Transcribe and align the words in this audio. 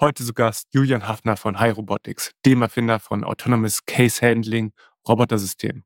Heute 0.00 0.24
zu 0.24 0.32
Gast 0.32 0.68
Julian 0.72 1.08
Hafner 1.08 1.36
von 1.36 1.58
Hi 1.58 1.70
Robotics, 1.70 2.30
dem 2.46 2.62
Erfinder 2.62 3.00
von 3.00 3.24
Autonomous 3.24 3.84
Case 3.84 4.24
Handling 4.24 4.70
Robotersystemen. 5.08 5.82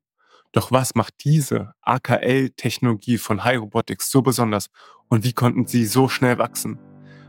Doch 0.51 0.71
was 0.71 0.93
macht 0.93 1.15
diese 1.23 1.73
AKL-Technologie 1.81 3.17
von 3.17 3.43
Hi 3.43 3.55
Robotics 3.55 4.11
so 4.11 4.21
besonders 4.21 4.67
und 5.09 5.23
wie 5.23 5.33
konnten 5.33 5.65
sie 5.65 5.87
so 5.87 6.09
schnell 6.09 6.37
wachsen? 6.37 6.77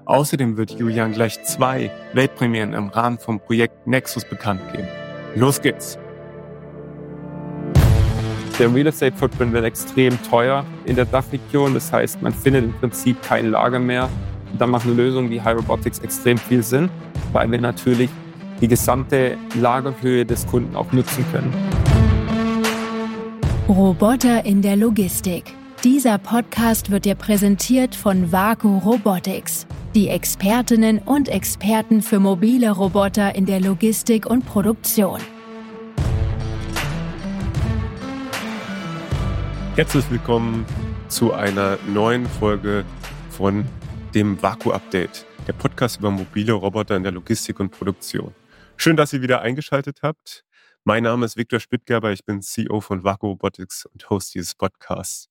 Außerdem 0.05 0.59
wird 0.59 0.73
Julian 0.73 1.15
gleich 1.15 1.43
zwei 1.45 1.91
Weltpremieren 2.13 2.75
im 2.75 2.91
Rahmen 2.91 3.19
vom 3.19 3.41
Projekt 3.41 3.87
Nexus 3.87 4.27
bekannt 4.27 4.61
geben. 4.73 4.89
Los 5.37 5.63
geht's! 5.63 5.99
Der 8.59 8.75
Real 8.75 8.89
Estate 8.89 9.17
Footprint 9.17 9.55
wird 9.55 9.65
extrem 9.65 10.23
teuer 10.23 10.67
in 10.85 10.97
der 10.97 11.07
Dachregion. 11.07 11.73
Das 11.73 11.91
heißt, 11.91 12.21
man 12.21 12.35
findet 12.35 12.65
im 12.65 12.75
Prinzip 12.75 13.23
kein 13.23 13.47
Lager 13.53 13.79
mehr 13.79 14.11
dann 14.59 14.71
macht 14.71 14.87
eine 14.87 14.95
Lösung 14.95 15.31
wie 15.31 15.41
High 15.41 15.57
Robotics 15.57 15.99
extrem 15.99 16.39
viel 16.39 16.63
Sinn, 16.63 16.89
weil 17.33 17.51
wir 17.51 17.61
natürlich 17.61 18.11
die 18.61 18.69
gesamte 18.69 19.37
Lagerhöhe 19.61 20.25
des 20.25 20.47
Kunden 20.47 20.77
auch 20.77 20.93
nutzen 20.93 21.25
können. 21.33 21.53
Roboter 23.69 24.45
in 24.45 24.63
der 24.63 24.77
Logistik. 24.77 25.55
Dieser 25.83 26.19
Podcast 26.19 26.91
wird 26.91 27.05
dir 27.05 27.15
präsentiert 27.15 27.95
von 27.95 28.33
Vaku 28.33 28.79
Robotics, 28.79 29.67
die 29.95 30.09
Expertinnen 30.09 30.99
und 30.99 31.29
Experten 31.29 32.01
für 32.01 32.21
mobile 32.21 32.71
Roboter 32.71 33.35
in 33.35 33.47
der 33.47 33.61
Logistik 33.61 34.25
und 34.27 34.47
Produktion. 34.47 35.21
Herzlich 39.77 40.05
willkommen 40.09 40.65
zu 41.09 41.33
einer 41.33 41.79
neuen 41.93 42.27
Folge 42.27 42.85
von 43.31 43.65
dem 44.15 44.41
Vaku-Update, 44.41 45.27
der 45.49 45.55
Podcast 45.55 45.99
über 45.99 46.11
mobile 46.13 46.53
Roboter 46.53 46.97
in 46.97 47.03
der 47.03 47.11
Logistik 47.11 47.59
und 47.59 47.71
Produktion. 47.71 48.33
Schön, 48.77 48.97
dass 48.97 49.13
ihr 49.13 49.23
wieder 49.23 49.41
eingeschaltet 49.41 50.03
habt. 50.03 50.45
Mein 50.85 51.03
Name 51.03 51.27
ist 51.27 51.37
Viktor 51.37 51.59
Spittgerber, 51.59 52.13
ich 52.13 52.25
bin 52.25 52.41
CEO 52.41 52.81
von 52.81 53.03
Vaku 53.03 53.31
Robotics 53.31 53.87
und 53.87 54.09
Host 54.11 54.35
dieses 54.37 54.55
Podcasts. 54.55 55.31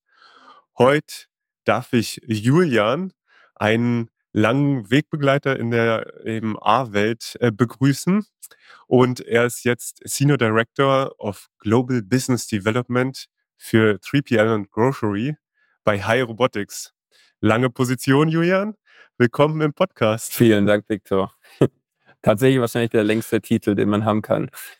Heute 0.77 1.27
darf 1.63 1.93
ich 1.93 2.19
Julian, 2.27 3.13
einen 3.55 4.09
langen 4.33 4.91
Wegbegleiter 4.91 5.57
in 5.57 5.71
der 5.71 6.05
A-Welt, 6.59 7.37
äh, 7.39 7.51
begrüßen. 7.51 8.25
Und 8.87 9.21
er 9.21 9.45
ist 9.45 9.63
jetzt 9.63 10.01
Senior 10.03 10.37
Director 10.37 11.15
of 11.19 11.47
Global 11.59 12.01
Business 12.01 12.47
Development 12.47 13.27
für 13.55 13.97
3PL 13.99 14.53
und 14.53 14.71
Grocery 14.71 15.37
bei 15.85 16.01
Hi 16.01 16.19
Robotics. 16.19 16.93
Lange 17.43 17.69
Position, 17.69 18.29
Julian. 18.29 18.75
Willkommen 19.19 19.61
im 19.61 19.73
Podcast. 19.73 20.33
Vielen 20.33 20.65
Dank, 20.65 20.85
Viktor. 20.89 21.31
Tatsächlich 22.23 22.59
wahrscheinlich 22.59 22.89
der 22.89 23.03
längste 23.03 23.41
Titel, 23.41 23.75
den 23.75 23.87
man 23.87 24.05
haben 24.05 24.23
kann. 24.23 24.49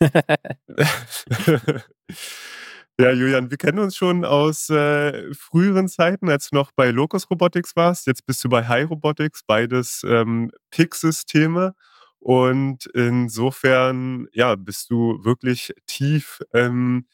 ja, 2.98 3.12
Julian, 3.12 3.52
wir 3.52 3.58
kennen 3.58 3.78
uns 3.78 3.94
schon 3.94 4.24
aus 4.24 4.68
äh, 4.70 5.32
früheren 5.34 5.86
Zeiten, 5.86 6.28
als 6.28 6.50
du 6.50 6.56
noch 6.56 6.72
bei 6.72 6.90
Locus 6.90 7.30
Robotics 7.30 7.76
warst. 7.76 8.08
Jetzt 8.08 8.26
bist 8.26 8.42
du 8.42 8.48
bei 8.48 8.66
Hi 8.66 8.82
Robotics, 8.82 9.44
beides 9.46 10.02
ähm, 10.04 10.50
PIC-Systeme. 10.70 11.76
Und 12.18 12.86
insofern, 12.86 14.26
ja, 14.32 14.56
bist 14.56 14.90
du 14.90 15.22
wirklich 15.22 15.72
tief 15.86 16.42
ähm, 16.52 17.06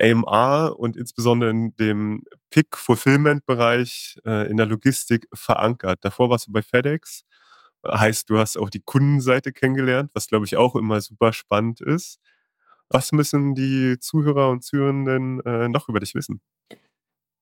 AMR 0.00 0.78
und 0.78 0.96
insbesondere 0.96 1.50
in 1.50 1.74
dem 1.76 2.24
Pick-Fulfillment-Bereich 2.50 4.18
äh, 4.24 4.50
in 4.50 4.56
der 4.56 4.66
Logistik 4.66 5.26
verankert. 5.32 6.00
Davor 6.02 6.30
warst 6.30 6.48
du 6.48 6.52
bei 6.52 6.62
FedEx. 6.62 7.24
Heißt, 7.86 8.28
du 8.30 8.38
hast 8.38 8.56
auch 8.56 8.70
die 8.70 8.82
Kundenseite 8.82 9.52
kennengelernt, 9.52 10.10
was 10.14 10.26
glaube 10.26 10.44
ich 10.44 10.56
auch 10.56 10.74
immer 10.76 11.00
super 11.00 11.32
spannend 11.32 11.80
ist. 11.80 12.18
Was 12.88 13.12
müssen 13.12 13.54
die 13.54 13.98
Zuhörer 13.98 14.50
und 14.50 14.62
Zuhörenden 14.62 15.40
äh, 15.44 15.68
noch 15.68 15.88
über 15.88 16.00
dich 16.00 16.14
wissen? 16.14 16.40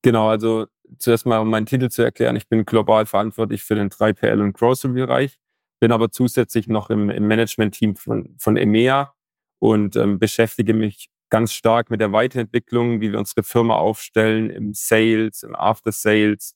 Genau, 0.02 0.28
also 0.28 0.66
zuerst 0.98 1.26
mal, 1.26 1.38
um 1.38 1.48
meinen 1.48 1.66
Titel 1.66 1.88
zu 1.88 2.02
erklären, 2.02 2.36
ich 2.36 2.48
bin 2.48 2.66
global 2.66 3.06
verantwortlich 3.06 3.62
für 3.62 3.74
den 3.74 3.88
3PL 3.88 4.42
und 4.42 4.52
Grocery-Bereich, 4.52 5.38
bin 5.80 5.92
aber 5.92 6.10
zusätzlich 6.10 6.68
noch 6.68 6.90
im, 6.90 7.10
im 7.10 7.26
Management-Team 7.26 7.96
von, 7.96 8.34
von 8.38 8.56
EMEA 8.56 9.14
und 9.60 9.96
ähm, 9.96 10.18
beschäftige 10.18 10.74
mich 10.74 11.08
ganz 11.34 11.52
stark 11.52 11.90
mit 11.90 12.00
der 12.00 12.12
Weiterentwicklung, 12.12 13.00
wie 13.00 13.10
wir 13.10 13.18
unsere 13.18 13.42
Firma 13.42 13.74
aufstellen 13.74 14.50
im 14.50 14.72
Sales, 14.72 15.42
im 15.42 15.56
After 15.56 15.90
Sales 15.90 16.54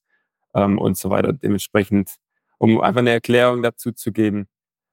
ähm, 0.55 0.79
und 0.79 0.97
so 0.97 1.11
weiter. 1.11 1.33
Dementsprechend, 1.33 2.15
um 2.59 2.81
einfach 2.81 3.01
eine 3.01 3.11
Erklärung 3.11 3.61
dazu 3.61 3.91
zu 3.91 4.13
geben. 4.13 4.47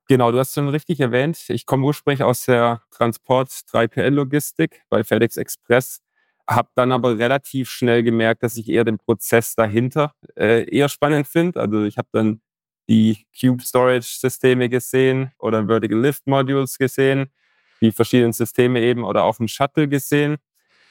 Genau, 0.07 0.31
du 0.31 0.39
hast 0.39 0.55
schon 0.55 0.69
richtig 0.69 1.01
erwähnt, 1.01 1.37
ich 1.49 1.67
komme 1.67 1.85
ursprünglich 1.85 2.23
aus 2.23 2.45
der 2.45 2.81
Transport 2.89 3.49
3PL-Logistik 3.49 4.81
bei 4.89 5.03
FedEx 5.03 5.37
Express, 5.37 6.01
habe 6.49 6.69
dann 6.73 6.91
aber 6.91 7.19
relativ 7.19 7.69
schnell 7.69 8.01
gemerkt, 8.01 8.41
dass 8.41 8.57
ich 8.57 8.67
eher 8.67 8.85
den 8.85 8.97
Prozess 8.97 9.53
dahinter 9.53 10.15
äh, 10.35 10.67
eher 10.67 10.89
spannend 10.89 11.27
finde. 11.27 11.59
Also 11.59 11.83
ich 11.83 11.99
habe 11.99 12.07
dann 12.11 12.41
die 12.89 13.27
Cube 13.39 13.61
Storage 13.61 14.17
Systeme 14.19 14.67
gesehen 14.67 15.31
oder 15.37 15.67
Vertical 15.67 15.99
Lift 15.99 16.25
Modules 16.25 16.79
gesehen 16.79 17.29
die 17.81 17.91
verschiedenen 17.91 18.33
Systeme 18.33 18.81
eben 18.81 19.03
oder 19.03 19.23
auf 19.23 19.37
dem 19.37 19.47
Shuttle 19.47 19.87
gesehen 19.87 20.37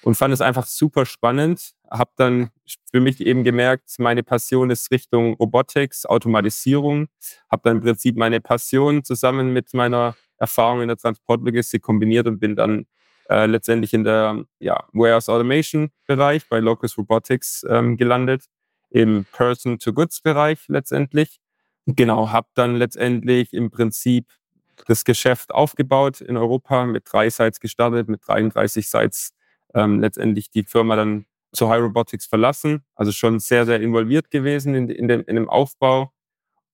und 0.02 0.16
fand 0.16 0.34
es 0.34 0.40
einfach 0.40 0.66
super 0.66 1.06
spannend. 1.06 1.72
Habe 1.90 2.10
dann 2.16 2.50
für 2.90 3.00
mich 3.00 3.20
eben 3.20 3.44
gemerkt, 3.44 3.90
meine 3.98 4.22
Passion 4.22 4.70
ist 4.70 4.90
Richtung 4.90 5.34
Robotics, 5.34 6.06
Automatisierung. 6.06 7.08
Habe 7.50 7.62
dann 7.64 7.76
im 7.78 7.82
Prinzip 7.82 8.16
meine 8.16 8.40
Passion 8.40 9.02
zusammen 9.04 9.52
mit 9.52 9.72
meiner 9.72 10.14
Erfahrung 10.36 10.82
in 10.82 10.88
der 10.88 10.96
Transportlogistik 10.96 11.82
kombiniert 11.82 12.26
und 12.26 12.38
bin 12.38 12.56
dann 12.56 12.86
äh, 13.30 13.46
letztendlich 13.46 13.94
in 13.94 14.04
der 14.04 14.44
ja, 14.58 14.84
Warehouse 14.92 15.28
Automation 15.28 15.90
Bereich 16.06 16.48
bei 16.48 16.58
Locus 16.58 16.98
Robotics 16.98 17.64
ähm, 17.68 17.96
gelandet, 17.96 18.44
im 18.90 19.24
Person-to-Goods-Bereich 19.32 20.68
letztendlich. 20.68 21.40
Genau, 21.86 22.30
habe 22.30 22.48
dann 22.54 22.76
letztendlich 22.76 23.52
im 23.52 23.70
Prinzip 23.70 24.26
das 24.86 25.04
Geschäft 25.04 25.52
aufgebaut 25.52 26.20
in 26.20 26.36
Europa, 26.36 26.86
mit 26.86 27.04
drei 27.10 27.30
Sites 27.30 27.60
gestartet, 27.60 28.08
mit 28.08 28.20
33 28.26 28.88
Sites 28.88 29.32
ähm, 29.74 30.00
letztendlich 30.00 30.50
die 30.50 30.64
Firma 30.64 30.96
dann 30.96 31.26
zu 31.52 31.68
High 31.68 31.82
Robotics 31.82 32.26
verlassen. 32.26 32.84
Also 32.94 33.12
schon 33.12 33.38
sehr, 33.38 33.66
sehr 33.66 33.80
involviert 33.80 34.30
gewesen 34.30 34.74
in, 34.74 34.88
in, 34.88 35.08
dem, 35.08 35.24
in 35.26 35.36
dem 35.36 35.48
Aufbau. 35.48 36.10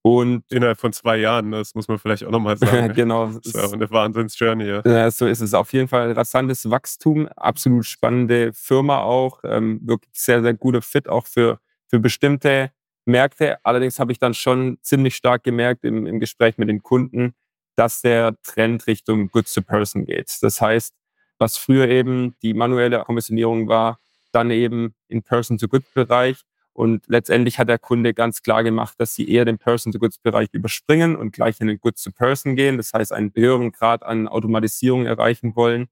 Und 0.02 0.44
innerhalb 0.50 0.80
von 0.80 0.94
zwei 0.94 1.18
Jahren, 1.18 1.52
das 1.52 1.74
muss 1.74 1.86
man 1.86 1.98
vielleicht 1.98 2.24
auch 2.24 2.30
nochmal 2.30 2.56
sagen. 2.56 2.92
genau. 2.94 3.26
Das 3.26 3.52
ja 3.52 3.70
eine 3.70 3.90
Wahnsinns-Journey. 3.90 4.66
Ja. 4.66 4.82
ja. 4.84 5.10
so 5.10 5.26
ist 5.26 5.40
es. 5.40 5.52
Auf 5.52 5.72
jeden 5.74 5.88
Fall 5.88 6.12
rasantes 6.12 6.70
Wachstum, 6.70 7.28
absolut 7.28 7.84
spannende 7.84 8.52
Firma 8.54 9.02
auch, 9.02 9.40
ähm, 9.44 9.80
wirklich 9.82 10.12
sehr, 10.14 10.42
sehr 10.42 10.54
guter 10.54 10.80
Fit 10.80 11.06
auch 11.06 11.26
für, 11.26 11.60
für 11.88 11.98
bestimmte 11.98 12.70
Märkte. 13.04 13.58
Allerdings 13.62 13.98
habe 13.98 14.12
ich 14.12 14.18
dann 14.18 14.32
schon 14.32 14.78
ziemlich 14.80 15.16
stark 15.16 15.44
gemerkt 15.44 15.84
im, 15.84 16.06
im 16.06 16.18
Gespräch 16.18 16.56
mit 16.56 16.70
den 16.70 16.82
Kunden, 16.82 17.34
dass 17.80 18.02
der 18.02 18.36
Trend 18.42 18.86
Richtung 18.86 19.30
Goods 19.30 19.54
to 19.54 19.62
Person 19.62 20.04
geht. 20.04 20.36
Das 20.42 20.60
heißt, 20.60 20.92
was 21.38 21.56
früher 21.56 21.88
eben 21.88 22.36
die 22.42 22.52
manuelle 22.52 23.02
Kommissionierung 23.04 23.68
war, 23.68 23.98
dann 24.32 24.50
eben 24.50 24.94
in 25.08 25.22
Person-to-Goods-Bereich. 25.22 26.42
Und 26.74 27.06
letztendlich 27.06 27.58
hat 27.58 27.70
der 27.70 27.78
Kunde 27.78 28.12
ganz 28.12 28.42
klar 28.42 28.64
gemacht, 28.64 28.96
dass 28.98 29.14
sie 29.14 29.26
eher 29.26 29.46
den 29.46 29.56
Person-to-Goods-Bereich 29.56 30.50
überspringen 30.52 31.16
und 31.16 31.32
gleich 31.32 31.58
in 31.62 31.68
den 31.68 31.80
Goods-to-Person 31.80 32.54
gehen. 32.54 32.76
Das 32.76 32.92
heißt, 32.92 33.14
einen 33.14 33.32
höheren 33.34 33.72
Grad 33.72 34.02
an 34.02 34.28
Automatisierung 34.28 35.06
erreichen 35.06 35.56
wollen. 35.56 35.88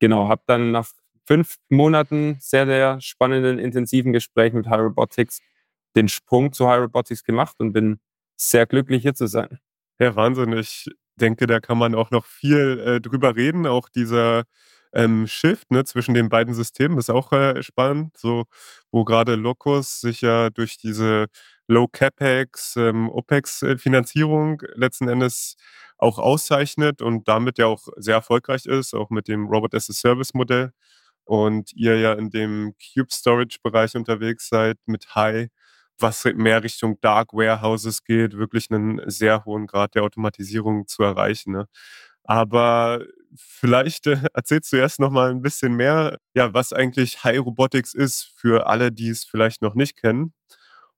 Genau, 0.00 0.26
habe 0.26 0.42
dann 0.46 0.72
nach 0.72 0.88
fünf 1.26 1.58
Monaten 1.68 2.38
sehr, 2.40 2.66
sehr 2.66 3.00
spannenden, 3.00 3.60
intensiven 3.60 4.12
Gesprächen 4.12 4.56
mit 4.56 4.66
High 4.66 4.80
Robotics 4.80 5.40
den 5.94 6.08
Sprung 6.08 6.52
zu 6.52 6.68
High 6.68 6.80
Robotics 6.80 7.22
gemacht 7.22 7.54
und 7.60 7.72
bin 7.72 8.00
sehr 8.36 8.66
glücklich 8.66 9.02
hier 9.02 9.14
zu 9.14 9.28
sein. 9.28 9.60
Ja, 10.00 10.16
wahnsinnig 10.16 10.88
denke, 11.20 11.46
da 11.46 11.60
kann 11.60 11.78
man 11.78 11.94
auch 11.94 12.10
noch 12.10 12.26
viel 12.26 12.80
äh, 12.80 13.00
drüber 13.00 13.36
reden. 13.36 13.66
Auch 13.66 13.88
dieser 13.88 14.44
ähm, 14.92 15.26
Shift 15.26 15.70
ne, 15.70 15.84
zwischen 15.84 16.14
den 16.14 16.28
beiden 16.28 16.54
Systemen 16.54 16.98
ist 16.98 17.10
auch 17.10 17.32
äh, 17.32 17.62
spannend, 17.62 18.16
so 18.18 18.44
wo 18.90 19.04
gerade 19.04 19.36
Locus 19.36 20.00
sich 20.00 20.20
ja 20.22 20.50
durch 20.50 20.78
diese 20.78 21.26
Low 21.68 21.86
CapEx, 21.88 22.76
ähm, 22.76 23.08
OPEX-Finanzierung 23.10 24.62
letzten 24.74 25.08
Endes 25.08 25.56
auch 25.98 26.18
auszeichnet 26.18 27.02
und 27.02 27.28
damit 27.28 27.58
ja 27.58 27.66
auch 27.66 27.86
sehr 27.96 28.14
erfolgreich 28.16 28.66
ist, 28.66 28.94
auch 28.94 29.10
mit 29.10 29.28
dem 29.28 29.46
Robot 29.46 29.74
as 29.74 29.88
a 29.90 29.92
Service 29.92 30.34
Modell. 30.34 30.72
Und 31.24 31.72
ihr 31.74 31.98
ja 32.00 32.14
in 32.14 32.30
dem 32.30 32.74
Cube 32.94 33.12
Storage 33.12 33.58
Bereich 33.62 33.94
unterwegs 33.96 34.48
seid 34.48 34.78
mit 34.86 35.14
High 35.14 35.48
was 36.00 36.24
mehr 36.24 36.62
Richtung 36.62 37.00
Dark 37.00 37.32
Warehouses 37.32 38.04
geht, 38.04 38.36
wirklich 38.36 38.70
einen 38.70 39.00
sehr 39.10 39.44
hohen 39.44 39.66
Grad 39.66 39.94
der 39.94 40.02
Automatisierung 40.02 40.86
zu 40.86 41.02
erreichen. 41.02 41.52
Ne? 41.52 41.66
Aber 42.24 43.04
vielleicht 43.36 44.06
äh, 44.06 44.18
erzählst 44.34 44.72
du 44.72 44.76
erst 44.76 45.00
noch 45.00 45.10
mal 45.10 45.30
ein 45.30 45.42
bisschen 45.42 45.74
mehr, 45.74 46.18
ja, 46.34 46.52
was 46.54 46.72
eigentlich 46.72 47.24
High 47.24 47.40
Robotics 47.40 47.94
ist 47.94 48.32
für 48.36 48.66
alle, 48.66 48.92
die 48.92 49.08
es 49.08 49.24
vielleicht 49.24 49.62
noch 49.62 49.74
nicht 49.74 49.96
kennen. 49.96 50.32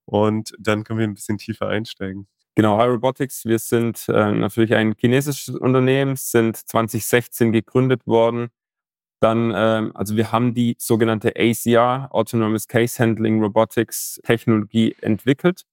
Und 0.05 0.53
dann 0.59 0.83
können 0.83 0.99
wir 0.99 1.07
ein 1.07 1.13
bisschen 1.13 1.37
tiefer 1.37 1.69
einsteigen. 1.69 2.27
Genau, 2.55 2.77
High 2.77 2.89
Robotics. 2.89 3.45
Wir 3.45 3.57
sind 3.57 4.07
äh, 4.09 4.31
natürlich 4.31 4.75
ein 4.75 4.93
chinesisches 4.97 5.55
Unternehmen, 5.55 6.15
sind 6.15 6.57
2016 6.57 7.51
gegründet 7.51 8.05
worden. 8.05 8.49
Dann, 9.23 9.51
äh, 9.51 9.89
also 9.93 10.17
wir 10.17 10.33
haben 10.33 10.53
die 10.53 10.75
sogenannte 10.77 11.31
ACR, 11.37 12.09
Autonomous 12.11 12.67
Case 12.67 13.01
Handling 13.01 13.41
Robotics 13.41 14.19
Technologie 14.25 14.97
entwickelt. 14.99 15.63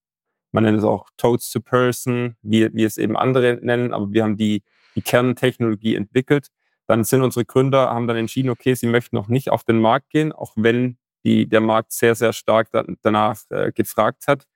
Man 0.52 0.62
nennt 0.62 0.79
es 0.79 0.85
auch 0.85 1.08
Toads 1.17 1.50
to 1.50 1.61
Person, 1.61 2.37
wie, 2.43 2.73
wie 2.75 2.85
es 2.85 2.97
eben 2.97 3.17
andere 3.17 3.58
nennen, 3.61 3.93
aber 3.93 4.12
wir 4.12 4.23
haben 4.23 4.37
die, 4.37 4.62
die 4.94 5.02
Kerntechnologie 5.02 5.97
entwickelt. 5.97 6.47
Dann 6.87 7.02
sind 7.02 7.23
unsere 7.23 7.44
Gründer, 7.44 7.91
haben 7.91 8.06
dann 8.06 8.17
entschieden, 8.17 8.50
okay, 8.50 8.75
sie 8.75 8.87
möchten 8.87 9.17
noch 9.17 9.26
nicht 9.26 9.50
auf 9.50 9.64
den 9.64 9.81
Markt 9.81 10.11
gehen, 10.11 10.31
auch 10.31 10.52
wenn 10.55 10.99
die, 11.25 11.49
der 11.49 11.61
Markt 11.61 11.93
sehr, 11.93 12.14
sehr 12.14 12.32
stark 12.32 12.70
da, 12.70 12.85
danach 13.02 13.37
äh, 13.50 13.73
gefragt 13.73 14.29
hat 14.29 14.47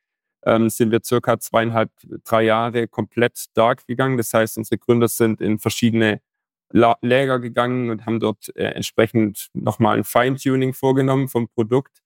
ähm, 0.47 0.71
sind 0.71 0.93
wir 0.93 1.01
circa 1.03 1.39
zweieinhalb, 1.41 1.91
drei 2.25 2.43
Jahre 2.45 2.87
komplett 2.87 3.47
dark 3.55 3.87
gegangen. 3.87 4.19
Das 4.19 4.33
heißt, 4.33 4.57
unsere 4.59 4.79
Gründer 4.79 5.09
sind 5.09 5.41
in 5.41 5.59
verschiedene 5.59 6.21
La 6.75 6.99
Läger 7.03 7.39
gegangen 7.39 7.89
und 7.91 8.05
haben 8.05 8.19
dort 8.19 8.55
äh, 8.57 8.65
entsprechend 8.65 9.49
nochmal 9.53 9.97
ein 9.97 10.03
Feintuning 10.05 10.75
vorgenommen 10.75 11.29
vom 11.29 11.49
Produkt 11.49 12.03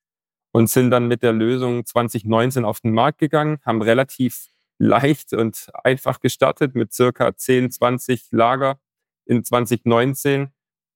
und 0.53 0.69
sind 0.69 0.91
dann 0.91 1.09
mit 1.09 1.23
der 1.23 1.33
Lösung 1.33 1.87
2019 1.87 2.67
auf 2.67 2.81
den 2.81 2.93
Markt 2.93 3.19
gegangen, 3.19 3.61
haben 3.65 3.81
relativ 3.81 4.49
leicht 4.79 5.33
und 5.33 5.69
einfach 5.85 6.21
gestartet 6.21 6.75
mit 6.75 6.93
circa 6.93 7.35
10, 7.35 7.71
20 7.71 8.29
Lager 8.31 8.79
in 9.25 9.43
2019 9.43 10.51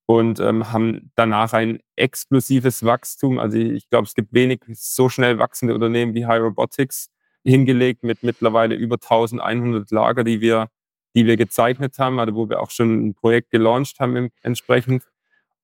und 0.05 0.39
ähm, 0.41 0.71
haben 0.71 1.11
danach 1.15 1.55
ein 1.55 1.81
explosives 1.97 2.85
Wachstum. 2.85 3.39
Also 3.39 3.57
ich 3.57 3.89
glaube, 3.89 4.07
es 4.07 4.15
gibt 4.15 4.35
wenig 4.35 4.61
so 4.75 5.09
schnell 5.09 5.39
wachsende 5.39 5.75
Unternehmen 5.75 6.15
wie 6.15 6.27
High 6.27 6.43
Robotics 6.43 7.11
hingelegt 7.43 8.03
mit 8.03 8.23
mittlerweile 8.23 8.75
über 8.75 8.97
1100 8.97 9.91
Lager, 9.91 10.25
die 10.25 10.43
wir, 10.43 10.69
die 11.15 11.27
wir 11.27 11.37
gezeichnet 11.37 11.99
haben, 11.99 12.19
also 12.19 12.35
wo 12.35 12.49
wir 12.49 12.61
auch 12.61 12.71
schon 12.71 13.09
ein 13.09 13.15
Projekt 13.15 13.51
gelauncht 13.51 14.01
haben 14.01 14.31
entsprechend. 14.43 15.05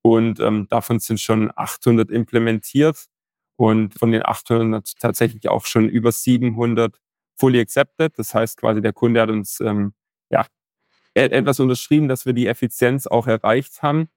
Und 0.03 0.41
ähm, 0.41 0.67
davon 0.69 1.01
sind 1.01 1.21
schon 1.21 1.51
800 1.55 2.11
implementiert 2.11 3.07
und 3.57 3.95
von 3.95 4.13
den 4.13 4.25
800 4.25 4.99
tatsächlich 4.99 5.49
auch 5.49 5.67
schon 5.67 5.89
über 5.89 6.13
700 6.13 6.99
fully 7.37 7.61
accepted. 7.61 8.19
Das 8.19 8.35
heißt 8.35 8.59
quasi, 8.59 8.81
der 8.81 8.93
Kunde 8.93 9.21
hat 9.21 9.31
uns 9.31 9.61
ähm, 9.61 9.95
ja, 10.31 10.47
etwas 11.15 11.61
unterschrieben, 11.61 12.09
dass 12.09 12.27
wir 12.27 12.33
die 12.33 12.47
Effizienz 12.47 13.07
auch 13.07 13.27
erreicht 13.27 13.83
haben. 13.83 14.09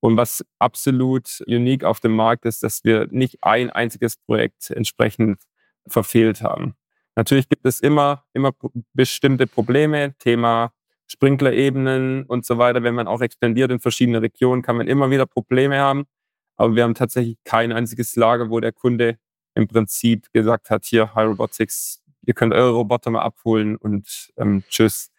Und 0.00 0.16
was 0.16 0.44
absolut 0.58 1.42
unique 1.46 1.84
auf 1.84 2.00
dem 2.00 2.12
Markt 2.12 2.46
ist, 2.46 2.62
dass 2.62 2.84
wir 2.84 3.06
nicht 3.10 3.44
ein 3.44 3.70
einziges 3.70 4.16
Projekt 4.16 4.70
entsprechend 4.70 5.42
verfehlt 5.86 6.42
haben. 6.42 6.74
Natürlich 7.20 7.50
gibt 7.50 7.66
es 7.66 7.80
immer, 7.80 8.24
immer 8.32 8.52
bestimmte 8.94 9.46
Probleme, 9.46 10.14
Thema 10.16 10.72
Sprinklerebenen 11.06 12.24
und 12.24 12.46
so 12.46 12.56
weiter. 12.56 12.82
Wenn 12.82 12.94
man 12.94 13.06
auch 13.08 13.20
expandiert 13.20 13.70
in 13.70 13.78
verschiedene 13.78 14.22
Regionen, 14.22 14.62
kann 14.62 14.78
man 14.78 14.88
immer 14.88 15.10
wieder 15.10 15.26
Probleme 15.26 15.78
haben. 15.78 16.06
Aber 16.56 16.74
wir 16.74 16.82
haben 16.82 16.94
tatsächlich 16.94 17.36
kein 17.44 17.72
einziges 17.72 18.16
Lager, 18.16 18.48
wo 18.48 18.58
der 18.58 18.72
Kunde 18.72 19.18
im 19.54 19.68
Prinzip 19.68 20.32
gesagt 20.32 20.70
hat, 20.70 20.86
hier, 20.86 21.14
High 21.14 21.28
Robotics, 21.28 22.02
ihr 22.24 22.32
könnt 22.32 22.54
eure 22.54 22.70
Roboter 22.70 23.10
mal 23.10 23.20
abholen 23.20 23.76
und 23.76 24.30
ähm, 24.38 24.64
tschüss. 24.70 25.10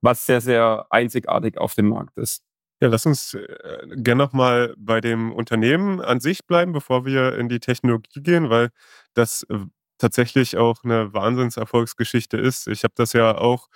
Was 0.00 0.26
sehr, 0.26 0.40
sehr 0.40 0.86
einzigartig 0.90 1.56
auf 1.56 1.76
dem 1.76 1.90
Markt 1.90 2.18
ist. 2.18 2.42
Ja, 2.80 2.88
lass 2.88 3.06
uns 3.06 3.34
äh, 3.34 3.46
gerne 3.94 4.24
nochmal 4.24 4.74
bei 4.76 5.00
dem 5.00 5.30
Unternehmen 5.30 6.00
an 6.00 6.18
sich 6.18 6.44
bleiben, 6.46 6.72
bevor 6.72 7.06
wir 7.06 7.38
in 7.38 7.48
die 7.48 7.60
Technologie 7.60 8.22
gehen, 8.24 8.50
weil 8.50 8.70
das 9.14 9.44
äh, 9.50 9.58
tatsächlich 10.04 10.58
auch 10.58 10.84
eine 10.84 11.14
Wahnsinnserfolgsgeschichte 11.14 12.36
ist. 12.36 12.68
Ich 12.68 12.84
habe 12.84 12.92
das 12.96 13.14
ja 13.14 13.38
auch 13.38 13.68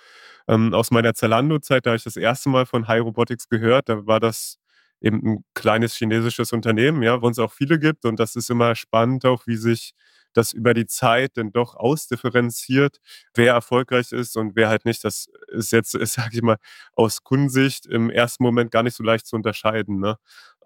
ähm, 0.47 0.73
aus 0.75 0.91
meiner 0.91 1.15
Zalando-Zeit, 1.15 1.85
da 1.85 1.91
habe 1.91 1.97
ich 1.97 2.03
das 2.03 2.17
erste 2.17 2.49
Mal 2.49 2.67
von 2.67 2.87
High 2.87 3.01
Robotics 3.01 3.49
gehört. 3.49 3.89
Da 3.89 4.05
war 4.05 4.19
das 4.19 4.59
eben 5.01 5.21
ein 5.25 5.43
kleines 5.55 5.95
chinesisches 5.95 6.53
Unternehmen, 6.53 7.01
ja, 7.01 7.21
wo 7.21 7.29
es 7.29 7.39
auch 7.39 7.51
viele 7.51 7.79
gibt. 7.79 8.05
Und 8.05 8.19
das 8.19 8.35
ist 8.35 8.49
immer 8.51 8.75
spannend, 8.75 9.25
auch 9.25 9.47
wie 9.47 9.55
sich 9.55 9.93
das 10.33 10.53
über 10.53 10.75
die 10.75 10.85
Zeit 10.85 11.37
dann 11.37 11.51
doch 11.51 11.75
ausdifferenziert, 11.75 12.99
wer 13.33 13.53
erfolgreich 13.53 14.11
ist 14.11 14.37
und 14.37 14.55
wer 14.55 14.69
halt 14.69 14.85
nicht. 14.85 15.03
Das 15.03 15.29
ist 15.47 15.71
jetzt, 15.71 15.91
sage 16.13 16.29
ich 16.33 16.41
mal, 16.43 16.57
aus 16.93 17.23
Kundensicht 17.23 17.87
im 17.87 18.09
ersten 18.11 18.43
Moment 18.43 18.69
gar 18.71 18.83
nicht 18.83 18.95
so 18.95 19.03
leicht 19.03 19.25
zu 19.25 19.35
unterscheiden. 19.35 19.99
Ne? 19.99 20.17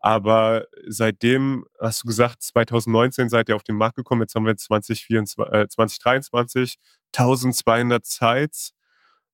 Aber 0.06 0.68
seitdem, 0.86 1.66
hast 1.80 2.04
du 2.04 2.08
gesagt, 2.10 2.44
2019 2.44 3.30
seid 3.30 3.48
ihr 3.48 3.56
auf 3.56 3.64
den 3.64 3.78
Markt 3.78 3.96
gekommen, 3.96 4.20
jetzt 4.20 4.36
haben 4.36 4.46
wir 4.46 4.58
2024, 4.58 5.54
äh, 5.54 5.68
2023, 5.70 6.76
1200 7.14 8.06
Sites. 8.06 8.74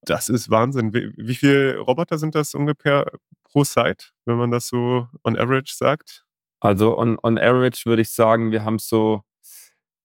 Das 0.04 0.30
ist 0.30 0.52
Wahnsinn. 0.52 0.94
Wie, 0.94 1.12
wie 1.18 1.34
viele 1.34 1.80
Roboter 1.80 2.20
sind 2.20 2.36
das 2.36 2.54
ungefähr 2.54 3.12
pro 3.46 3.64
Site, 3.64 4.10
wenn 4.26 4.38
man 4.38 4.52
das 4.52 4.68
so 4.68 5.08
on 5.24 5.36
average 5.40 5.74
sagt? 5.76 6.24
Also 6.60 6.96
on, 7.00 7.18
on 7.24 7.40
average 7.40 7.88
würde 7.88 8.04
ich 8.04 8.12
sagen, 8.12 8.52
wir 8.52 8.64
haben 8.64 8.78
so, 8.78 9.24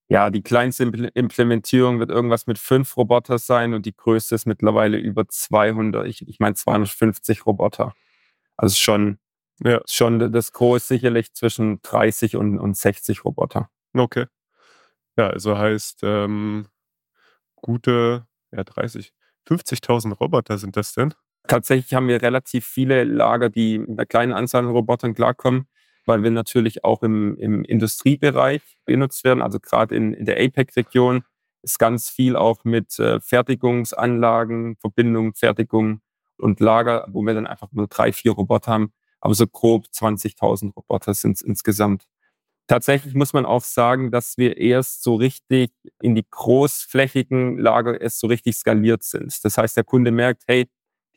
ja, 0.09 0.31
die 0.31 0.43
kleinste 0.43 0.85
Implementierung 0.85 1.99
wird 2.01 2.11
irgendwas 2.11 2.47
mit 2.47 2.59
fünf 2.59 2.97
Roboter 2.97 3.39
sein 3.39 3.75
und 3.75 3.85
die 3.85 3.95
größte 3.95 4.35
ist 4.35 4.47
mittlerweile 4.47 4.97
über 4.97 5.29
200, 5.29 6.07
ich, 6.07 6.27
ich 6.27 6.39
meine 6.41 6.55
250 6.55 7.45
Roboter. 7.45 7.95
Also 8.57 8.77
schon 8.77 9.19
ja. 9.63 9.81
Schon 9.89 10.33
das 10.33 10.53
Groß 10.53 10.89
sicherlich 10.89 11.33
zwischen 11.33 11.81
30 11.83 12.37
und, 12.37 12.59
und 12.59 12.77
60 12.77 13.25
Roboter. 13.25 13.71
Okay. 13.93 14.27
Ja, 15.17 15.29
also 15.29 15.57
heißt 15.57 16.01
ähm, 16.03 16.67
gute, 17.57 18.27
ja 18.53 18.65
30, 18.65 19.13
50.000 19.49 20.15
Roboter 20.15 20.59
sind 20.59 20.77
das 20.77 20.95
denn? 20.95 21.15
Tatsächlich 21.47 21.95
haben 21.95 22.09
wir 22.09 22.23
relativ 22.23 22.67
viele 22.67 23.05
Lager, 23.05 23.51
die 23.51 23.79
mit 23.79 23.91
einer 23.91 24.07
kleinen 24.07 24.33
Anzahl 24.33 24.65
an 24.65 24.71
Robotern 24.71 25.15
klarkommen, 25.15 25.69
weil 26.07 26.23
wir 26.23 26.31
natürlich 26.31 26.85
auch 26.85 27.03
im, 27.03 27.37
im 27.37 27.65
Industriebereich 27.65 28.63
benutzt 28.87 29.25
werden. 29.25 29.43
Also 29.43 29.61
gerade 29.61 29.95
in, 29.95 30.15
in 30.15 30.25
der 30.25 30.43
APEC-Region 30.43 31.23
ist 31.63 31.79
ganz 31.79 32.09
viel 32.09 32.37
auch 32.37 32.65
mit 32.65 32.99
äh, 32.99 33.21
Fertigungsanlagen, 33.21 34.77
Verbindung, 34.77 35.35
Fertigung 35.35 36.01
und 36.39 36.61
Lager, 36.61 37.07
wo 37.11 37.23
wir 37.23 37.35
dann 37.35 37.47
einfach 37.47 37.69
nur 37.73 37.89
drei, 37.89 38.13
vier 38.13 38.33
Roboter 38.33 38.73
haben, 38.73 38.93
aber 39.25 39.35
so 39.35 39.47
grob 39.47 39.87
20.000 39.87 40.75
Roboter 40.75 41.15
sind 41.15 41.37
es 41.37 41.41
insgesamt. 41.41 42.05
Tatsächlich 42.67 43.15
muss 43.15 43.33
man 43.33 43.47
auch 43.47 43.63
sagen, 43.63 44.11
dass 44.11 44.37
wir 44.37 44.59
erst 44.59 45.03
so 45.03 45.15
richtig 45.15 45.71
in 46.03 46.15
die 46.15 46.27
großflächigen 46.31 47.59
Lager 47.59 47.99
erst 47.99 48.21
so 48.21 48.27
richtig 48.27 48.57
skaliert 48.57 49.03
sind. 49.03 49.43
Das 49.43 49.57
heißt, 49.57 49.79
der 49.79 49.85
Kunde 49.85 50.11
merkt, 50.11 50.43
hey, 50.47 50.67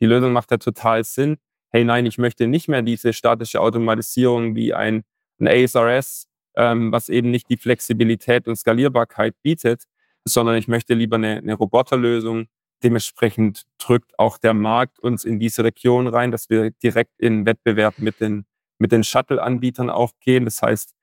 die 0.00 0.06
Lösung 0.06 0.32
macht 0.32 0.50
ja 0.50 0.56
total 0.56 1.04
Sinn. 1.04 1.36
Hey, 1.70 1.84
nein, 1.84 2.06
ich 2.06 2.16
möchte 2.16 2.46
nicht 2.46 2.66
mehr 2.66 2.80
diese 2.80 3.12
statische 3.12 3.60
Automatisierung 3.60 4.54
wie 4.54 4.72
ein, 4.72 5.04
ein 5.38 5.48
ASRS, 5.48 6.28
ähm, 6.56 6.90
was 6.90 7.10
eben 7.10 7.30
nicht 7.30 7.50
die 7.50 7.58
Flexibilität 7.58 8.48
und 8.48 8.56
Skalierbarkeit 8.56 9.34
bietet, 9.42 9.84
sondern 10.24 10.56
ich 10.56 10.66
möchte 10.66 10.94
lieber 10.94 11.16
eine, 11.16 11.36
eine 11.36 11.54
Roboterlösung, 11.54 12.46
Dementsprechend 12.82 13.66
drückt 13.78 14.18
auch 14.18 14.38
der 14.38 14.54
Markt 14.54 14.98
uns 15.00 15.24
in 15.24 15.40
diese 15.40 15.64
Region 15.64 16.06
rein, 16.06 16.30
dass 16.30 16.48
wir 16.48 16.70
direkt 16.70 17.18
in 17.18 17.44
Wettbewerb 17.44 17.98
mit 17.98 18.20
den, 18.20 18.44
mit 18.78 18.92
den 18.92 19.02
Shuttle-Anbietern 19.02 19.90
auch 19.90 20.12
gehen. 20.20 20.44
Das 20.44 20.62
heißt, 20.62 20.94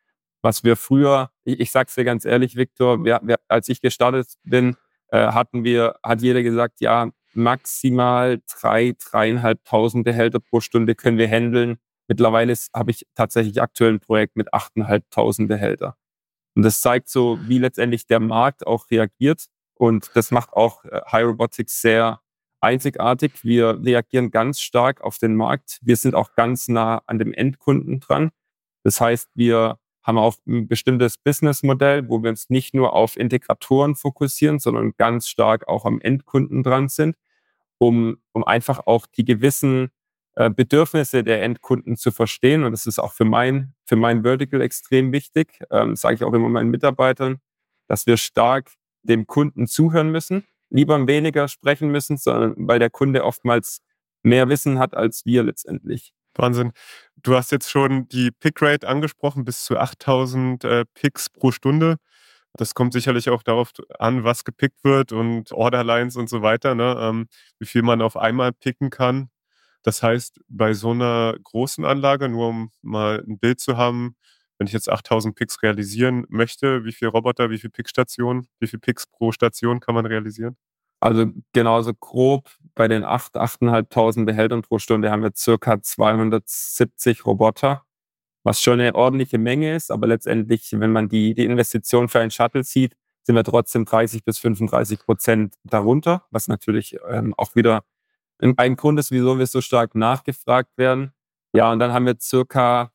was 0.42 0.64
wir 0.64 0.76
früher, 0.76 1.32
ich, 1.44 1.60
ich 1.60 1.72
sag's 1.72 1.96
dir 1.96 2.06
ganz 2.06 2.24
ehrlich, 2.24 2.56
Viktor, 2.56 3.04
als 3.48 3.68
ich 3.68 3.82
gestartet 3.82 4.28
bin, 4.44 4.76
äh, 5.10 5.28
hatten 5.28 5.64
wir, 5.64 5.96
hat 6.04 6.22
jeder 6.22 6.44
gesagt, 6.44 6.82
ja, 6.82 7.10
maximal 7.34 8.42
drei, 8.60 8.96
dreieinhalbtausend 8.98 10.06
Behälter 10.06 10.40
pro 10.40 10.62
Stunde 10.62 10.96
können 10.96 11.18
wir 11.18 11.28
handeln. 11.28 11.78
Mittlerweile 12.08 12.54
habe 12.74 12.92
ich 12.92 13.06
tatsächlich 13.16 13.62
aktuell 13.62 13.94
ein 13.94 14.00
Projekt 14.00 14.36
mit 14.36 14.54
achteinhalbtausend 14.54 15.50
Behälter. 15.50 15.98
Und 16.56 16.64
das 16.64 16.80
zeigt 16.80 17.10
so, 17.10 17.38
wie 17.42 17.60
letztendlich 17.60 18.06
der 18.06 18.20
Markt 18.22 18.66
auch 18.66 18.90
reagiert. 18.90 19.48
Und 19.76 20.12
das 20.16 20.32
macht 20.32 20.54
auch 20.54 20.84
äh, 20.86 21.02
High 21.12 21.26
Robotics 21.26 21.82
sehr 21.82 22.22
einzigartig. 22.62 23.44
Wir 23.44 23.80
reagieren 23.84 24.32
ganz 24.32 24.60
stark 24.60 25.02
auf 25.02 25.18
den 25.18 25.36
Markt. 25.36 25.80
Wir 25.82 25.96
sind 25.96 26.16
auch 26.16 26.34
ganz 26.34 26.68
nah 26.68 27.02
an 27.06 27.20
dem 27.20 27.34
Endkunden 27.34 28.00
dran. 28.00 28.32
Das 28.84 29.00
heißt, 29.00 29.30
wir 29.36 29.80
haben 30.04 30.18
auch 30.18 30.36
ein 30.48 30.68
bestimmtes 30.68 31.18
Businessmodell, 31.18 32.08
wo 32.10 32.22
wir 32.22 32.30
uns 32.30 32.50
nicht 32.50 32.74
nur 32.74 32.94
auf 32.94 33.18
Integratoren 33.18 33.96
fokussieren, 33.96 34.60
sondern 34.60 34.94
ganz 34.98 35.28
stark 35.28 35.68
auch 35.68 35.86
am 35.86 36.00
Endkunden 36.00 36.64
dran 36.64 36.90
sind, 36.90 37.16
um, 37.80 38.18
um 38.32 38.44
einfach 38.44 38.86
auch 38.86 39.08
die 39.08 39.26
gewissen 39.26 39.90
äh, 40.36 40.50
Bedürfnisse 40.50 41.24
der 41.24 41.42
Endkunden 41.44 41.98
zu 41.98 42.12
verstehen. 42.12 42.64
Und 42.64 42.72
das 42.72 42.86
ist 42.86 43.00
auch 43.00 43.14
für 43.14 43.26
mein, 43.26 43.74
für 43.86 43.96
mein 43.96 44.24
Vertical 44.24 44.62
extrem 44.62 45.12
wichtig, 45.12 45.60
ähm, 45.72 45.96
sage 45.96 46.16
ich 46.16 46.24
auch 46.24 46.34
immer 46.34 46.50
meinen 46.50 46.70
Mitarbeitern, 46.70 47.38
dass 47.88 48.06
wir 48.06 48.18
stark 48.18 48.72
dem 49.08 49.28
Kunden 49.28 49.68
zuhören 49.68 50.12
müssen, 50.12 50.46
lieber 50.70 51.08
weniger 51.08 51.48
sprechen 51.48 51.90
müssen, 51.90 52.18
sondern 52.18 52.56
weil 52.58 52.80
der 52.80 52.90
Kunde 52.90 53.24
oftmals 53.24 53.80
mehr 54.24 54.50
Wissen 54.50 54.80
hat 54.80 54.96
als 54.96 55.26
wir 55.26 55.44
letztendlich. 55.44 56.14
Wahnsinn. 56.36 56.74
Du 57.16 57.36
hast 57.36 57.52
jetzt 57.52 57.70
schon 57.72 58.08
die 58.10 58.32
Pickrate 58.32 58.88
angesprochen, 58.88 59.46
bis 59.46 59.64
zu 59.64 59.78
8000 59.78 60.64
äh, 60.64 60.86
Picks 60.94 61.30
pro 61.30 61.52
Stunde. 61.52 61.98
Das 62.58 62.74
kommt 62.74 62.94
sicherlich 62.94 63.30
auch 63.30 63.44
darauf 63.44 63.72
an, 64.00 64.24
was 64.24 64.44
gepickt 64.44 64.84
wird 64.84 65.12
und 65.12 65.52
Orderlines 65.52 66.16
und 66.16 66.30
so 66.30 66.42
weiter, 66.42 66.76
ne? 66.76 66.98
ähm, 67.00 67.28
wie 67.60 67.66
viel 67.66 67.82
man 67.82 68.02
auf 68.02 68.18
einmal 68.18 68.54
picken 68.54 68.90
kann. 68.90 69.30
Das 69.84 70.02
heißt, 70.02 70.40
bei 70.48 70.74
so 70.74 70.92
einer 70.92 71.36
großen 71.44 71.86
Anlage, 71.86 72.30
nur 72.30 72.50
um 72.50 72.72
mal 72.82 73.24
ein 73.28 73.40
Bild 73.40 73.60
zu 73.60 73.78
haben, 73.78 74.16
wenn 74.58 74.68
ich 74.68 74.74
jetzt 74.74 74.90
8000 74.90 75.36
Picks 75.36 75.62
realisieren 75.64 76.26
möchte, 76.30 76.86
wie 76.86 76.92
viele 76.92 77.12
Roboter, 77.12 77.50
wie 77.50 77.58
viele 77.58 77.72
Pickstationen, 77.72 78.48
wie 78.60 78.68
viele 78.68 78.80
Picks 78.80 79.08
pro 79.08 79.32
Station 79.32 79.80
kann 79.80 79.96
man 79.96 80.06
realisieren? 80.06 80.58
Also 81.02 81.28
genauso 81.54 81.94
grob 81.94 82.50
bei 82.74 82.88
den 82.88 83.04
8, 83.04 83.36
8.500 83.36 84.26
Behältern 84.26 84.62
pro 84.62 84.80
Stunde 84.80 85.12
haben 85.12 85.24
wir 85.24 85.32
circa 85.36 85.82
270 85.82 87.26
Roboter, 87.26 87.84
was 88.44 88.62
schon 88.62 88.80
eine 88.80 88.96
ordentliche 88.96 89.38
Menge 89.38 89.76
ist, 89.76 89.92
aber 89.92 90.08
letztendlich, 90.08 90.70
wenn 90.72 90.92
man 90.92 91.10
die, 91.10 91.36
die 91.36 91.46
Investition 91.46 92.10
für 92.10 92.22
ein 92.22 92.32
Shuttle 92.32 92.64
sieht, 92.64 92.96
sind 93.24 93.36
wir 93.36 93.44
trotzdem 93.44 93.86
30 93.86 94.24
bis 94.24 94.38
35 94.38 95.00
Prozent 95.00 95.56
darunter, 95.64 96.26
was 96.32 96.48
natürlich 96.48 96.98
ähm, 97.10 97.34
auch 97.38 97.56
wieder 97.56 97.84
ein 98.40 98.76
Grund 98.76 99.00
ist, 99.00 99.12
wieso 99.12 99.40
wir 99.40 99.48
so 99.48 99.62
stark 99.62 99.96
nachgefragt 99.96 100.78
werden. 100.78 101.14
Ja, 101.54 101.72
und 101.72 101.80
dann 101.80 101.94
haben 101.94 102.06
wir 102.06 102.18
circa 102.20 102.92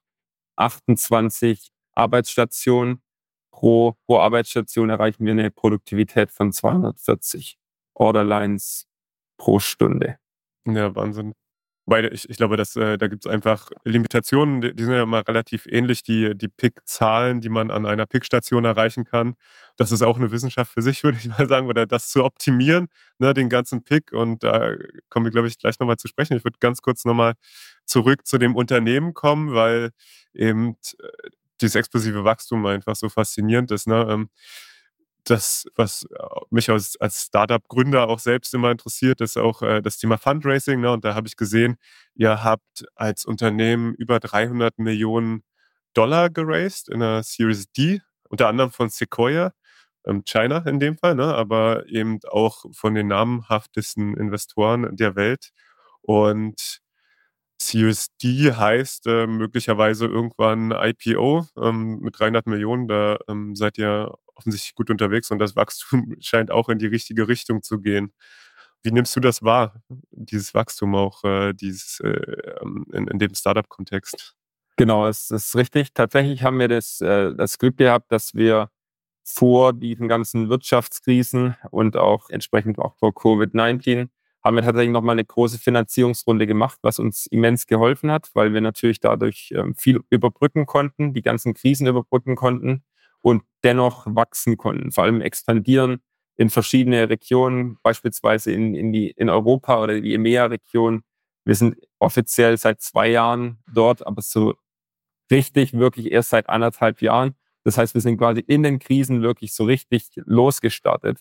28 0.56 1.70
Arbeitsstationen. 1.92 3.02
Pro, 3.52 3.96
pro 4.06 4.18
Arbeitsstation 4.18 4.90
erreichen 4.90 5.24
wir 5.24 5.32
eine 5.32 5.50
Produktivität 5.50 6.30
von 6.30 6.52
240 6.52 7.58
Orderlines 7.94 8.86
pro 9.38 9.58
Stunde. 9.58 10.18
Ja, 10.66 10.94
Wahnsinn. 10.94 11.34
Weil 11.86 12.12
ich, 12.12 12.28
ich 12.28 12.36
glaube, 12.36 12.56
dass, 12.56 12.76
äh, 12.76 12.98
da 12.98 13.08
gibt 13.08 13.24
es 13.24 13.30
einfach 13.30 13.70
Limitationen, 13.84 14.60
die, 14.60 14.74
die, 14.74 14.84
sind 14.84 14.92
ja 14.92 15.02
immer 15.02 15.26
relativ 15.26 15.66
ähnlich, 15.66 16.02
die, 16.02 16.36
die 16.36 16.48
Pick-Zahlen, 16.48 17.40
die 17.40 17.48
man 17.48 17.70
an 17.70 17.86
einer 17.86 18.06
Pick-Station 18.06 18.64
erreichen 18.64 19.04
kann. 19.04 19.34
Das 19.76 19.90
ist 19.90 20.02
auch 20.02 20.16
eine 20.16 20.30
Wissenschaft 20.30 20.72
für 20.72 20.82
sich, 20.82 21.02
würde 21.04 21.18
ich 21.18 21.28
mal 21.28 21.48
sagen, 21.48 21.66
oder 21.66 21.86
das 21.86 22.10
zu 22.10 22.24
optimieren, 22.24 22.88
ne, 23.18 23.34
den 23.34 23.48
ganzen 23.48 23.82
Pick. 23.82 24.12
Und 24.12 24.44
da 24.44 24.74
kommen 25.08 25.26
wir, 25.26 25.32
glaube 25.32 25.48
ich, 25.48 25.58
gleich 25.58 25.78
nochmal 25.80 25.96
zu 25.96 26.08
sprechen. 26.08 26.36
Ich 26.36 26.44
würde 26.44 26.58
ganz 26.60 26.82
kurz 26.82 27.04
nochmal 27.04 27.34
zurück 27.86 28.26
zu 28.26 28.38
dem 28.38 28.56
Unternehmen 28.56 29.14
kommen, 29.14 29.54
weil 29.54 29.90
eben 30.34 30.76
äh, 30.98 31.08
dieses 31.60 31.74
explosive 31.74 32.24
Wachstum 32.24 32.64
einfach 32.66 32.96
so 32.96 33.08
faszinierend 33.08 33.70
ist. 33.70 33.86
Ne? 33.86 34.28
Das, 35.24 35.66
was 35.76 36.04
äh, 36.04 36.24
mich 36.50 36.70
als, 36.70 36.96
als 37.00 37.24
Startup-Gründer 37.26 38.08
auch 38.08 38.18
selbst 38.18 38.54
immer 38.54 38.70
interessiert, 38.70 39.20
ist 39.20 39.36
auch 39.36 39.62
äh, 39.62 39.82
das 39.82 39.98
Thema 39.98 40.18
Fundraising. 40.18 40.80
Ne? 40.80 40.92
Und 40.92 41.04
da 41.04 41.14
habe 41.14 41.28
ich 41.28 41.36
gesehen, 41.36 41.76
ihr 42.14 42.42
habt 42.42 42.86
als 42.94 43.24
Unternehmen 43.26 43.94
über 43.94 44.20
300 44.20 44.78
Millionen 44.78 45.42
Dollar 45.94 46.30
geraced 46.30 46.88
in 46.88 47.00
der 47.00 47.22
Series 47.22 47.70
D, 47.72 48.00
unter 48.28 48.48
anderem 48.48 48.70
von 48.70 48.88
Sequoia, 48.88 49.52
ähm, 50.06 50.24
China 50.24 50.58
in 50.66 50.80
dem 50.80 50.96
Fall, 50.98 51.14
ne? 51.14 51.34
aber 51.34 51.86
eben 51.88 52.20
auch 52.28 52.64
von 52.72 52.94
den 52.94 53.08
namhaftesten 53.08 54.16
Investoren 54.16 54.96
der 54.96 55.16
Welt. 55.16 55.50
Und 56.02 56.80
Series 57.60 58.08
D 58.22 58.52
heißt 58.52 59.06
äh, 59.06 59.26
möglicherweise 59.26 60.06
irgendwann 60.06 60.70
IPO 60.72 61.46
ähm, 61.58 62.00
mit 62.00 62.18
300 62.18 62.46
Millionen. 62.46 62.88
Da 62.88 63.18
ähm, 63.28 63.54
seid 63.54 63.76
ihr 63.78 64.14
offensichtlich 64.40 64.74
gut 64.74 64.90
unterwegs 64.90 65.30
und 65.30 65.38
das 65.38 65.54
Wachstum 65.56 66.16
scheint 66.20 66.50
auch 66.50 66.68
in 66.68 66.78
die 66.78 66.86
richtige 66.86 67.28
Richtung 67.28 67.62
zu 67.62 67.80
gehen. 67.80 68.12
Wie 68.82 68.92
nimmst 68.92 69.14
du 69.14 69.20
das 69.20 69.42
wahr, 69.42 69.82
dieses 70.10 70.54
Wachstum 70.54 70.94
auch 70.94 71.22
äh, 71.24 71.52
dieses, 71.52 72.00
äh, 72.00 72.08
ähm, 72.62 72.86
in, 72.92 73.08
in, 73.08 73.18
dem 73.18 73.34
Startup-Kontext? 73.34 74.34
Genau, 74.76 75.06
es 75.06 75.30
ist 75.30 75.54
richtig. 75.54 75.92
Tatsächlich 75.92 76.42
haben 76.42 76.58
wir 76.58 76.68
das, 76.68 77.02
äh, 77.02 77.34
das 77.34 77.58
Glück 77.58 77.76
gehabt, 77.76 78.10
dass 78.10 78.34
wir 78.34 78.70
vor 79.22 79.74
diesen 79.74 80.08
ganzen 80.08 80.48
Wirtschaftskrisen 80.48 81.56
und 81.70 81.98
auch 81.98 82.30
entsprechend 82.30 82.78
auch 82.78 82.96
vor 82.96 83.10
Covid-19 83.10 84.08
haben 84.42 84.56
wir 84.56 84.62
tatsächlich 84.62 84.92
nochmal 84.92 85.16
eine 85.16 85.24
große 85.26 85.58
Finanzierungsrunde 85.58 86.46
gemacht, 86.46 86.78
was 86.80 86.98
uns 86.98 87.26
immens 87.26 87.66
geholfen 87.66 88.10
hat, 88.10 88.30
weil 88.32 88.54
wir 88.54 88.62
natürlich 88.62 88.98
dadurch 88.98 89.52
ähm, 89.54 89.74
viel 89.74 90.00
überbrücken 90.08 90.64
konnten, 90.64 91.12
die 91.12 91.20
ganzen 91.20 91.52
Krisen 91.52 91.86
überbrücken 91.86 92.36
konnten 92.36 92.82
und 93.22 93.42
dennoch 93.64 94.06
wachsen 94.06 94.56
konnten, 94.56 94.92
vor 94.92 95.04
allem 95.04 95.20
expandieren 95.20 96.00
in 96.36 96.48
verschiedene 96.48 97.10
Regionen, 97.10 97.78
beispielsweise 97.82 98.52
in, 98.52 98.74
in, 98.74 98.92
die, 98.92 99.10
in 99.10 99.28
Europa 99.28 99.82
oder 99.82 100.00
die 100.00 100.14
EMEA-Region. 100.14 101.02
Wir 101.44 101.54
sind 101.54 101.76
offiziell 101.98 102.56
seit 102.56 102.80
zwei 102.80 103.08
Jahren 103.08 103.58
dort, 103.72 104.06
aber 104.06 104.22
so 104.22 104.54
richtig 105.30 105.74
wirklich 105.74 106.10
erst 106.10 106.30
seit 106.30 106.48
anderthalb 106.48 107.02
Jahren. 107.02 107.34
Das 107.64 107.76
heißt, 107.76 107.92
wir 107.94 108.00
sind 108.00 108.16
quasi 108.16 108.40
in 108.40 108.62
den 108.62 108.78
Krisen 108.78 109.22
wirklich 109.22 109.54
so 109.54 109.64
richtig 109.64 110.10
losgestartet. 110.16 111.18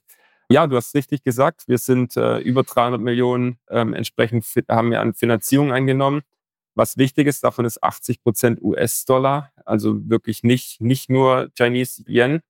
Ja, 0.50 0.66
du 0.68 0.76
hast 0.78 0.96
richtig 0.96 1.24
gesagt, 1.24 1.68
wir 1.68 1.78
sind 1.78 2.18
äh, 2.18 2.40
über 2.40 2.64
300 2.64 3.00
Millionen 3.00 3.60
ähm, 3.70 3.94
entsprechend 3.94 4.46
haben 4.70 4.90
wir 4.90 5.02
an 5.02 5.14
Finanzierung 5.14 5.72
eingenommen. 5.72 6.22
Was 6.76 6.98
wichtig 6.98 7.28
ist, 7.28 7.44
davon 7.44 7.66
ist 7.66 7.84
80 7.84 8.24
Prozent 8.24 8.62
US-Dollar, 8.62 9.52
also 9.70 10.10
wirklich 10.10 10.44
nicht, 10.44 10.82
nicht 10.82 11.10
nur 11.10 11.50
Chinese 11.58 12.04
Yen 12.08 12.42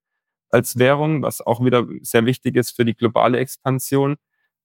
als 0.49 0.79
Währung, 0.79 1.21
was 1.21 1.41
auch 1.41 1.63
wieder 1.63 1.87
sehr 2.01 2.25
wichtig 2.25 2.55
ist 2.55 2.71
für 2.71 2.85
die 2.85 2.95
globale 2.95 3.39
Expansion. 3.39 4.17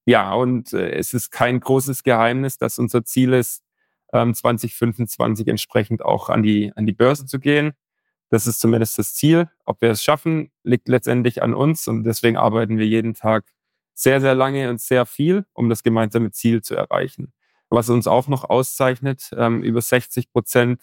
Ja, 0.06 0.34
und 0.34 0.72
äh, 0.72 0.92
es 0.92 1.14
ist 1.14 1.30
kein 1.30 1.60
großes 1.60 2.02
Geheimnis, 2.02 2.58
dass 2.58 2.78
unser 2.78 3.04
Ziel 3.04 3.32
ist, 3.32 3.62
ähm, 4.12 4.34
2025 4.34 5.48
entsprechend 5.48 6.04
auch 6.04 6.30
an 6.30 6.42
die, 6.42 6.72
an 6.76 6.86
die 6.86 6.92
Börse 6.92 7.26
zu 7.26 7.40
gehen. 7.40 7.72
Das 8.30 8.46
ist 8.46 8.60
zumindest 8.60 8.98
das 8.98 9.14
Ziel. 9.14 9.50
Ob 9.64 9.80
wir 9.82 9.90
es 9.90 10.02
schaffen, 10.02 10.50
liegt 10.62 10.88
letztendlich 10.88 11.42
an 11.42 11.54
uns 11.54 11.88
und 11.88 12.04
deswegen 12.04 12.36
arbeiten 12.36 12.78
wir 12.78 12.86
jeden 12.86 13.14
Tag 13.14 13.44
sehr, 13.94 14.20
sehr 14.20 14.34
lange 14.34 14.70
und 14.70 14.80
sehr 14.80 15.06
viel, 15.06 15.46
um 15.52 15.68
das 15.68 15.82
gemeinsame 15.82 16.30
Ziel 16.32 16.62
zu 16.62 16.74
erreichen. 16.74 17.32
Was 17.70 17.90
uns 17.90 18.06
auch 18.06 18.28
noch 18.28 18.44
auszeichnet, 18.44 19.30
ähm, 19.36 19.62
über 19.62 19.80
60 19.80 20.30
Prozent 20.30 20.82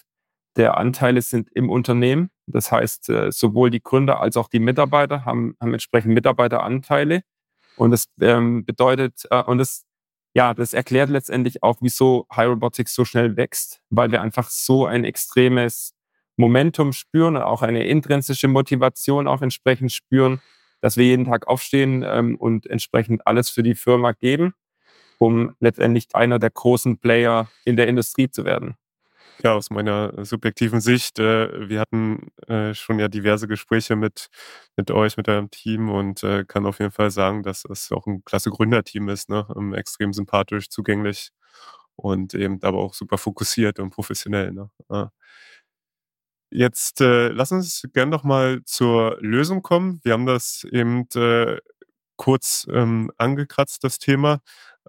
der 0.57 0.77
Anteile 0.77 1.21
sind 1.21 1.49
im 1.53 1.69
Unternehmen. 1.69 2.29
Das 2.47 2.71
heißt, 2.71 3.09
äh, 3.09 3.31
sowohl 3.31 3.69
die 3.69 3.81
Gründer 3.81 4.19
als 4.19 4.37
auch 4.37 4.49
die 4.49 4.59
Mitarbeiter 4.59 5.25
haben, 5.25 5.55
haben 5.61 5.73
entsprechend 5.73 6.13
Mitarbeiteranteile. 6.13 7.21
Und 7.77 7.91
das 7.91 8.07
ähm, 8.19 8.65
bedeutet, 8.65 9.25
äh, 9.29 9.43
und 9.43 9.57
das, 9.59 9.85
ja, 10.33 10.53
das 10.53 10.73
erklärt 10.73 11.09
letztendlich 11.09 11.63
auch, 11.63 11.77
wieso 11.81 12.27
High 12.35 12.49
Robotics 12.49 12.93
so 12.93 13.05
schnell 13.05 13.37
wächst, 13.37 13.81
weil 13.89 14.11
wir 14.11 14.21
einfach 14.21 14.49
so 14.49 14.85
ein 14.85 15.03
extremes 15.05 15.93
Momentum 16.37 16.93
spüren, 16.93 17.37
auch 17.37 17.61
eine 17.61 17.85
intrinsische 17.85 18.47
Motivation 18.47 19.27
auch 19.27 19.41
entsprechend 19.41 19.91
spüren, 19.91 20.41
dass 20.81 20.97
wir 20.97 21.05
jeden 21.05 21.25
Tag 21.25 21.47
aufstehen 21.47 22.03
ähm, 22.05 22.35
und 22.35 22.65
entsprechend 22.67 23.25
alles 23.27 23.49
für 23.49 23.63
die 23.63 23.75
Firma 23.75 24.11
geben 24.13 24.53
um 25.21 25.55
letztendlich 25.59 26.07
einer 26.15 26.39
der 26.39 26.49
großen 26.49 26.97
Player 26.97 27.47
in 27.63 27.75
der 27.75 27.87
Industrie 27.87 28.29
zu 28.29 28.43
werden? 28.43 28.75
Ja, 29.43 29.53
aus 29.55 29.69
meiner 29.71 30.23
subjektiven 30.23 30.81
Sicht, 30.81 31.17
äh, 31.17 31.67
wir 31.69 31.79
hatten 31.79 32.27
äh, 32.47 32.73
schon 32.75 32.99
ja 32.99 33.07
diverse 33.07 33.47
Gespräche 33.47 33.95
mit, 33.95 34.27
mit 34.77 34.91
euch, 34.91 35.17
mit 35.17 35.27
eurem 35.29 35.49
Team 35.49 35.89
und 35.89 36.21
äh, 36.23 36.43
kann 36.45 36.65
auf 36.67 36.79
jeden 36.79 36.91
Fall 36.91 37.09
sagen, 37.11 37.41
dass 37.41 37.65
es 37.65 37.91
auch 37.91 38.05
ein 38.05 38.23
klasse 38.23 38.51
Gründerteam 38.51 39.09
ist, 39.09 39.29
ne? 39.29 39.47
Ähm, 39.55 39.73
extrem 39.73 40.13
sympathisch, 40.13 40.69
zugänglich 40.69 41.31
und 41.95 42.33
eben 42.35 42.59
aber 42.63 42.79
auch 42.79 42.93
super 42.93 43.17
fokussiert 43.17 43.79
und 43.79 43.91
professionell. 43.91 44.51
Ne? 44.51 44.69
Ja. 44.89 45.11
Jetzt 46.53 46.99
äh, 47.01 47.29
lass 47.29 47.51
uns 47.53 47.87
gerne 47.93 48.11
noch 48.11 48.23
mal 48.23 48.61
zur 48.65 49.17
Lösung 49.21 49.61
kommen. 49.61 50.01
Wir 50.03 50.13
haben 50.13 50.25
das 50.25 50.65
eben 50.69 51.07
äh, 51.15 51.57
kurz 52.17 52.67
ähm, 52.71 53.11
angekratzt, 53.17 53.83
das 53.83 53.99
Thema. 53.99 54.41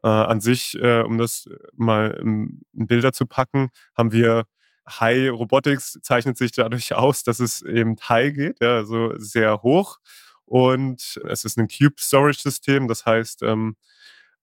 Äh, 0.03 0.09
an 0.09 0.41
sich, 0.41 0.75
äh, 0.81 1.03
um 1.03 1.19
das 1.19 1.49
mal 1.75 2.11
in, 2.21 2.63
in 2.73 2.87
Bilder 2.87 3.13
zu 3.13 3.27
packen, 3.27 3.71
haben 3.97 4.13
wir 4.13 4.45
High 4.89 5.31
Robotics 5.31 5.99
zeichnet 6.03 6.37
sich 6.37 6.53
dadurch 6.53 6.95
aus, 6.95 7.23
dass 7.25 7.41
es 7.41 7.63
eben 7.63 7.97
high 8.09 8.35
geht, 8.35 8.61
ja, 8.61 8.77
also 8.77 9.13
sehr 9.19 9.63
hoch. 9.63 9.99
Und 10.45 11.21
es 11.29 11.45
ist 11.45 11.59
ein 11.59 11.69
Cube 11.69 11.95
Storage 11.99 12.41
System, 12.41 12.89
das 12.89 13.07
heißt, 13.07 13.43
ähm, 13.43 13.77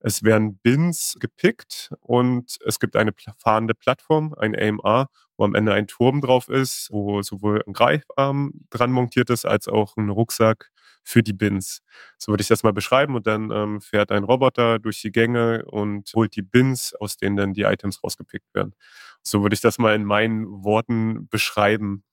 es 0.00 0.22
werden 0.22 0.58
Bins 0.58 1.16
gepickt 1.20 1.92
und 2.00 2.56
es 2.64 2.80
gibt 2.80 2.96
eine 2.96 3.12
fahrende 3.36 3.74
Plattform, 3.74 4.34
ein 4.38 4.56
AMR, 4.56 5.08
wo 5.36 5.44
am 5.44 5.54
Ende 5.54 5.74
ein 5.74 5.86
Turm 5.88 6.22
drauf 6.22 6.48
ist, 6.48 6.88
wo 6.90 7.22
sowohl 7.22 7.62
ein 7.66 7.74
Greifarm 7.74 8.52
dran 8.70 8.92
montiert 8.92 9.28
ist, 9.30 9.44
als 9.46 9.68
auch 9.68 9.96
ein 9.96 10.08
Rucksack 10.08 10.70
für 11.04 11.22
die 11.22 11.32
Bins. 11.32 11.82
So 12.18 12.32
würde 12.32 12.42
ich 12.42 12.48
das 12.48 12.62
mal 12.62 12.72
beschreiben 12.72 13.14
und 13.14 13.26
dann 13.26 13.50
ähm, 13.50 13.80
fährt 13.80 14.12
ein 14.12 14.24
Roboter 14.24 14.78
durch 14.78 15.00
die 15.00 15.12
Gänge 15.12 15.64
und 15.66 16.10
holt 16.14 16.36
die 16.36 16.42
Bins, 16.42 16.94
aus 16.94 17.16
denen 17.16 17.36
dann 17.36 17.52
die 17.54 17.62
Items 17.62 18.02
rausgepickt 18.02 18.54
werden. 18.54 18.74
So 19.22 19.42
würde 19.42 19.54
ich 19.54 19.60
das 19.60 19.78
mal 19.78 19.94
in 19.94 20.04
meinen 20.04 20.46
Worten 20.64 21.28
beschreiben. 21.28 22.04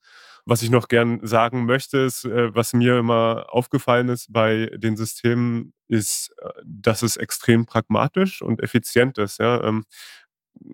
Was 0.44 0.62
ich 0.62 0.70
noch 0.70 0.88
gern 0.88 1.20
sagen 1.26 1.66
möchte, 1.66 1.98
ist, 1.98 2.24
äh, 2.24 2.54
was 2.54 2.72
mir 2.72 2.98
immer 2.98 3.46
aufgefallen 3.50 4.08
ist 4.08 4.32
bei 4.32 4.70
den 4.76 4.96
Systemen, 4.96 5.74
ist, 5.88 6.34
äh, 6.42 6.48
dass 6.64 7.02
es 7.02 7.16
extrem 7.16 7.66
pragmatisch 7.66 8.40
und 8.42 8.62
effizient 8.62 9.18
ist. 9.18 9.38
Ja? 9.40 9.62
Ähm, 9.62 9.84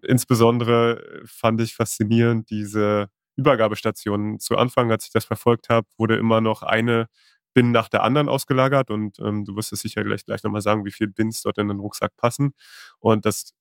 insbesondere 0.03 1.23
fand 1.27 1.61
ich 1.61 1.75
faszinierend 1.75 2.51
diese 2.51 3.09
Übergabestationen. 3.37 4.39
Zu 4.41 4.57
Anfang, 4.57 4.91
als 4.91 5.07
ich 5.07 5.13
das 5.13 5.25
verfolgt 5.25 5.69
habe, 5.69 5.89
wurde 5.99 6.17
immer 6.17 6.41
noch 6.41 6.63
eine 6.63 7.09
Bin 7.55 7.71
nach 7.73 7.89
der 7.89 8.03
anderen 8.03 8.29
ausgelagert 8.29 8.91
und 8.91 9.19
ähm, 9.21 9.45
du 9.45 9.57
wirst 9.57 9.73
es 9.73 9.81
sicher 9.81 10.05
gleich, 10.05 10.25
gleich 10.25 10.43
nochmal 10.43 10.61
sagen, 10.61 10.85
wie 10.85 10.93
viele 10.93 11.11
Bins 11.11 11.43
dort 11.43 11.59
in 11.59 11.69
den 11.69 11.81
Rucksack 11.81 12.17
passen. 12.17 12.53
Und 13.01 13.25
das 13.27 13.53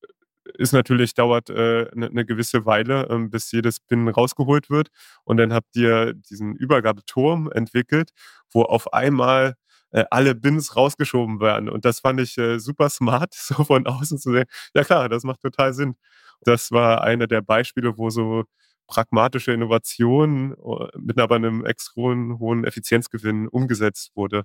ist 0.55 0.73
natürlich, 0.73 1.13
dauert 1.13 1.50
eine 1.50 1.59
äh, 1.59 1.91
ne, 1.95 2.09
ne 2.12 2.25
gewisse 2.25 2.65
Weile, 2.65 3.07
ähm, 3.09 3.29
bis 3.29 3.51
jedes 3.51 3.79
Bin 3.79 4.07
rausgeholt 4.07 4.69
wird. 4.69 4.89
Und 5.23 5.38
dann 5.38 5.53
habt 5.53 5.75
ihr 5.75 6.13
diesen 6.13 6.55
Übergabeturm 6.55 7.50
entwickelt, 7.51 8.12
wo 8.51 8.63
auf 8.63 8.93
einmal 8.93 9.55
äh, 9.91 10.03
alle 10.12 10.35
Bins 10.35 10.75
rausgeschoben 10.75 11.39
werden. 11.39 11.69
Und 11.69 11.85
das 11.85 12.00
fand 12.01 12.19
ich 12.19 12.38
äh, 12.38 12.59
super 12.59 12.89
smart, 12.89 13.33
so 13.35 13.63
von 13.63 13.88
außen 13.88 14.17
zu 14.19 14.31
sehen. 14.33 14.45
Ja 14.75 14.83
klar, 14.83 15.09
das 15.09 15.23
macht 15.23 15.41
total 15.41 15.73
Sinn. 15.73 15.95
Das 16.41 16.71
war 16.71 17.01
einer 17.03 17.27
der 17.27 17.41
Beispiele, 17.41 17.97
wo 17.97 18.09
so 18.09 18.43
pragmatische 18.87 19.53
Innovation 19.53 20.53
äh, 20.53 20.97
mit 20.97 21.19
aber 21.19 21.35
einem 21.35 21.65
extrem 21.65 22.39
hohen 22.39 22.63
Effizienzgewinn 22.63 23.47
umgesetzt 23.47 24.11
wurde. 24.15 24.43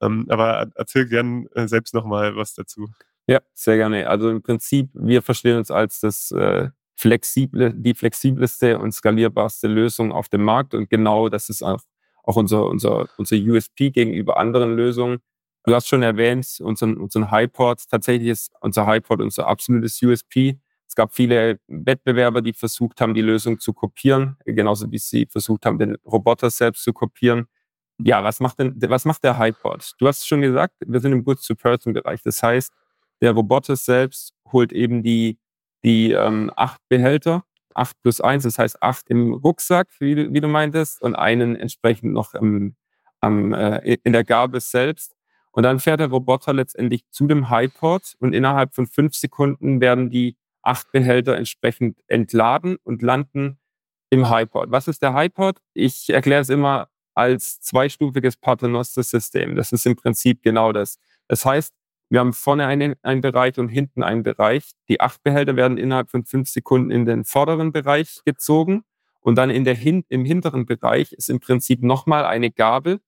Ähm, 0.00 0.26
aber 0.28 0.70
erzähl 0.74 1.06
gern 1.06 1.46
äh, 1.54 1.68
selbst 1.68 1.94
nochmal 1.94 2.36
was 2.36 2.54
dazu. 2.54 2.88
Ja, 3.26 3.40
sehr 3.54 3.76
gerne. 3.76 4.08
Also 4.08 4.30
im 4.30 4.42
Prinzip, 4.42 4.90
wir 4.92 5.22
verstehen 5.22 5.56
uns 5.56 5.70
als 5.70 6.00
das 6.00 6.30
äh, 6.32 6.68
flexible, 6.96 7.72
die 7.74 7.94
flexibelste 7.94 8.78
und 8.78 8.92
skalierbarste 8.92 9.66
Lösung 9.66 10.12
auf 10.12 10.28
dem 10.28 10.44
Markt. 10.44 10.74
Und 10.74 10.90
genau 10.90 11.28
das 11.28 11.48
ist 11.48 11.62
auch, 11.62 11.80
auch 12.22 12.36
unser, 12.36 12.66
unser, 12.66 13.08
unser 13.16 13.36
USP 13.36 13.90
gegenüber 13.90 14.36
anderen 14.36 14.76
Lösungen. 14.76 15.18
Du 15.64 15.74
hast 15.74 15.88
schon 15.88 16.02
erwähnt, 16.02 16.58
unseren, 16.60 16.98
unseren 16.98 17.30
Highport. 17.30 17.88
Tatsächlich 17.90 18.28
ist 18.28 18.52
unser 18.60 18.86
Highport 18.86 19.22
unser 19.22 19.46
absolutes 19.46 20.00
USP. 20.02 20.58
Es 20.94 20.96
gab 20.96 21.12
viele 21.12 21.58
Wettbewerber, 21.66 22.40
die 22.40 22.52
versucht 22.52 23.00
haben, 23.00 23.14
die 23.14 23.20
Lösung 23.20 23.58
zu 23.58 23.72
kopieren, 23.72 24.36
genauso 24.44 24.92
wie 24.92 24.98
sie 24.98 25.26
versucht 25.26 25.66
haben, 25.66 25.76
den 25.76 25.96
Roboter 26.06 26.50
selbst 26.50 26.84
zu 26.84 26.92
kopieren. 26.92 27.48
Ja, 27.98 28.22
was 28.22 28.38
macht 28.38 28.60
denn, 28.60 28.76
was 28.80 29.04
macht 29.04 29.24
der 29.24 29.36
Highport? 29.36 29.94
Du 29.98 30.06
hast 30.06 30.24
schon 30.24 30.40
gesagt, 30.40 30.76
wir 30.86 31.00
sind 31.00 31.10
im 31.10 31.24
Goods-to-Person-Bereich. 31.24 32.22
Das 32.22 32.40
heißt, 32.40 32.72
der 33.20 33.32
Roboter 33.32 33.74
selbst 33.74 34.34
holt 34.52 34.72
eben 34.72 35.02
die, 35.02 35.40
die 35.82 36.12
ähm, 36.12 36.52
acht 36.54 36.80
Behälter, 36.88 37.42
acht 37.74 38.00
plus 38.00 38.20
eins, 38.20 38.44
das 38.44 38.60
heißt 38.60 38.80
acht 38.80 39.10
im 39.10 39.34
Rucksack, 39.34 39.88
wie 39.98 40.14
du, 40.14 40.32
wie 40.32 40.40
du 40.40 40.46
meintest, 40.46 41.02
und 41.02 41.16
einen 41.16 41.56
entsprechend 41.56 42.12
noch 42.12 42.34
im, 42.34 42.76
am, 43.20 43.52
äh, 43.52 43.96
in 44.04 44.12
der 44.12 44.22
Gabel 44.22 44.60
selbst. 44.60 45.16
Und 45.50 45.64
dann 45.64 45.80
fährt 45.80 45.98
der 45.98 46.10
Roboter 46.10 46.52
letztendlich 46.52 47.02
zu 47.10 47.26
dem 47.26 47.50
Highport 47.50 48.14
und 48.20 48.32
innerhalb 48.32 48.76
von 48.76 48.86
fünf 48.86 49.16
Sekunden 49.16 49.80
werden 49.80 50.08
die 50.08 50.36
acht 50.66 50.92
Behälter 50.92 51.36
entsprechend 51.36 51.98
entladen 52.06 52.76
und 52.84 53.02
landen 53.02 53.58
im 54.10 54.28
Highport. 54.28 54.70
Was 54.70 54.88
ist 54.88 55.02
der 55.02 55.14
Highport? 55.14 55.58
Ich 55.74 56.10
erkläre 56.10 56.42
es 56.42 56.48
immer 56.48 56.88
als 57.14 57.60
zweistufiges 57.60 58.36
Paternoster-System. 58.36 59.56
Das 59.56 59.72
ist 59.72 59.86
im 59.86 59.96
Prinzip 59.96 60.42
genau 60.42 60.72
das. 60.72 60.98
Das 61.28 61.44
heißt, 61.44 61.72
wir 62.10 62.20
haben 62.20 62.32
vorne 62.32 62.66
einen, 62.66 62.94
einen 63.02 63.20
Bereich 63.20 63.58
und 63.58 63.68
hinten 63.68 64.02
einen 64.02 64.22
Bereich. 64.22 64.72
Die 64.88 65.00
acht 65.00 65.22
Behälter 65.22 65.56
werden 65.56 65.78
innerhalb 65.78 66.10
von 66.10 66.24
fünf 66.24 66.48
Sekunden 66.48 66.90
in 66.90 67.06
den 67.06 67.24
vorderen 67.24 67.72
Bereich 67.72 68.20
gezogen. 68.24 68.84
Und 69.20 69.36
dann 69.36 69.50
in 69.50 69.64
der 69.64 69.74
hin 69.74 70.04
im 70.10 70.24
hinteren 70.24 70.66
Bereich 70.66 71.12
ist 71.12 71.30
im 71.30 71.40
Prinzip 71.40 71.82
nochmal 71.82 72.24
eine 72.24 72.50
Gabel, 72.50 73.00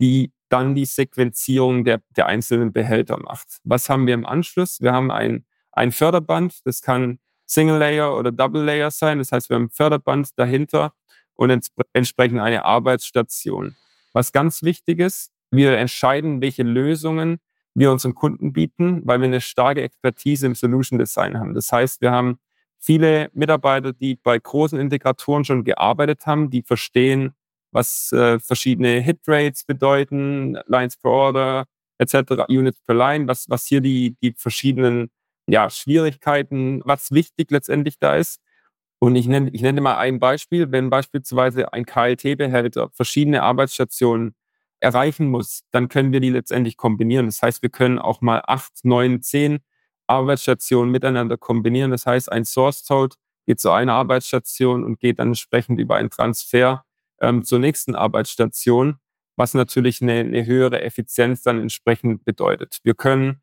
die 0.00 0.32
dann 0.48 0.74
die 0.74 0.84
Sequenzierung 0.84 1.84
der, 1.84 2.02
der 2.16 2.26
einzelnen 2.26 2.72
Behälter 2.72 3.18
macht. 3.18 3.60
Was 3.64 3.88
haben 3.88 4.06
wir 4.06 4.14
im 4.14 4.26
Anschluss? 4.26 4.80
Wir 4.80 4.92
haben 4.92 5.10
ein, 5.10 5.46
ein 5.72 5.92
Förderband, 5.92 6.60
das 6.64 6.82
kann 6.82 7.18
Single 7.46 7.78
Layer 7.78 8.16
oder 8.16 8.32
Double 8.32 8.62
Layer 8.62 8.90
sein. 8.90 9.18
Das 9.18 9.32
heißt, 9.32 9.50
wir 9.50 9.56
haben 9.56 9.64
ein 9.64 9.70
Förderband 9.70 10.38
dahinter 10.38 10.92
und 11.34 11.50
ents 11.50 11.70
entsprechend 11.92 12.40
eine 12.40 12.64
Arbeitsstation. 12.64 13.76
Was 14.12 14.32
ganz 14.32 14.62
wichtig 14.62 15.00
ist, 15.00 15.32
wir 15.50 15.76
entscheiden, 15.76 16.40
welche 16.40 16.62
Lösungen 16.62 17.38
wir 17.74 17.90
unseren 17.90 18.14
Kunden 18.14 18.52
bieten, 18.52 19.02
weil 19.04 19.20
wir 19.20 19.26
eine 19.26 19.40
starke 19.40 19.82
Expertise 19.82 20.46
im 20.46 20.54
Solution 20.54 20.98
Design 20.98 21.38
haben. 21.38 21.54
Das 21.54 21.72
heißt, 21.72 22.00
wir 22.00 22.10
haben 22.10 22.38
viele 22.78 23.30
Mitarbeiter, 23.32 23.92
die 23.92 24.16
bei 24.16 24.38
großen 24.38 24.78
Integratoren 24.78 25.44
schon 25.44 25.64
gearbeitet 25.64 26.26
haben, 26.26 26.50
die 26.50 26.62
verstehen, 26.62 27.34
was 27.70 28.12
äh, 28.12 28.38
verschiedene 28.38 29.00
Hitrates 29.00 29.64
bedeuten, 29.64 30.58
Lines 30.66 30.96
per 30.96 31.10
Order 31.10 31.66
etc., 31.98 32.44
Units 32.48 32.80
per 32.82 32.94
Line, 32.94 33.26
was, 33.28 33.48
was 33.48 33.66
hier 33.66 33.80
die, 33.80 34.16
die 34.22 34.34
verschiedenen 34.36 35.10
ja, 35.46 35.70
Schwierigkeiten, 35.70 36.82
was 36.84 37.10
wichtig 37.10 37.50
letztendlich 37.50 37.98
da 37.98 38.16
ist. 38.16 38.40
Und 38.98 39.16
ich 39.16 39.26
nenne, 39.26 39.50
ich 39.52 39.62
nenne 39.62 39.80
mal 39.80 39.96
ein 39.96 40.20
Beispiel, 40.20 40.70
wenn 40.70 40.88
beispielsweise 40.88 41.72
ein 41.72 41.84
KLT-Behälter 41.84 42.90
verschiedene 42.92 43.42
Arbeitsstationen 43.42 44.34
erreichen 44.80 45.28
muss, 45.28 45.62
dann 45.72 45.88
können 45.88 46.12
wir 46.12 46.20
die 46.20 46.30
letztendlich 46.30 46.76
kombinieren. 46.76 47.26
Das 47.26 47.42
heißt, 47.42 47.62
wir 47.62 47.70
können 47.70 47.98
auch 47.98 48.20
mal 48.20 48.42
acht, 48.46 48.84
neun, 48.84 49.22
zehn 49.22 49.58
Arbeitsstationen 50.06 50.90
miteinander 50.90 51.36
kombinieren. 51.36 51.90
Das 51.90 52.06
heißt, 52.06 52.30
ein 52.30 52.44
Source 52.44 52.84
Code 52.86 53.16
geht 53.46 53.60
zu 53.60 53.70
einer 53.70 53.94
Arbeitsstation 53.94 54.84
und 54.84 55.00
geht 55.00 55.18
dann 55.18 55.28
entsprechend 55.28 55.80
über 55.80 55.96
einen 55.96 56.10
Transfer 56.10 56.84
ähm, 57.20 57.44
zur 57.44 57.58
nächsten 57.58 57.94
Arbeitsstation, 57.94 58.98
was 59.36 59.54
natürlich 59.54 60.00
eine, 60.00 60.20
eine 60.20 60.46
höhere 60.46 60.82
Effizienz 60.82 61.42
dann 61.42 61.60
entsprechend 61.60 62.24
bedeutet. 62.24 62.78
Wir 62.84 62.94
können 62.94 63.41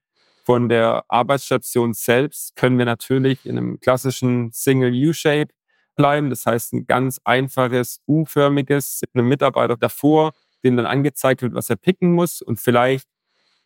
von 0.50 0.68
der 0.68 1.06
Arbeitsstation 1.10 1.94
selbst 1.94 2.56
können 2.56 2.80
wir 2.80 2.86
natürlich 2.86 3.46
in 3.46 3.56
einem 3.56 3.80
klassischen 3.80 4.52
Single 4.52 4.92
U-Shape 5.10 5.50
bleiben. 5.96 6.32
Das 6.32 6.48
heißt, 6.48 6.74
ein 6.74 6.88
ganz 6.88 7.22
einfaches 7.24 8.02
U-förmiges, 8.08 9.04
einem 9.14 9.28
Mitarbeiter 9.28 9.78
davor 9.78 10.32
dem 10.64 10.76
dann 10.76 10.88
angezeigt 10.88 11.44
wird, 11.44 11.54
was 11.54 11.70
er 11.70 11.76
picken 11.76 12.14
muss 12.14 12.42
und 12.42 12.60
vielleicht, 12.60 13.08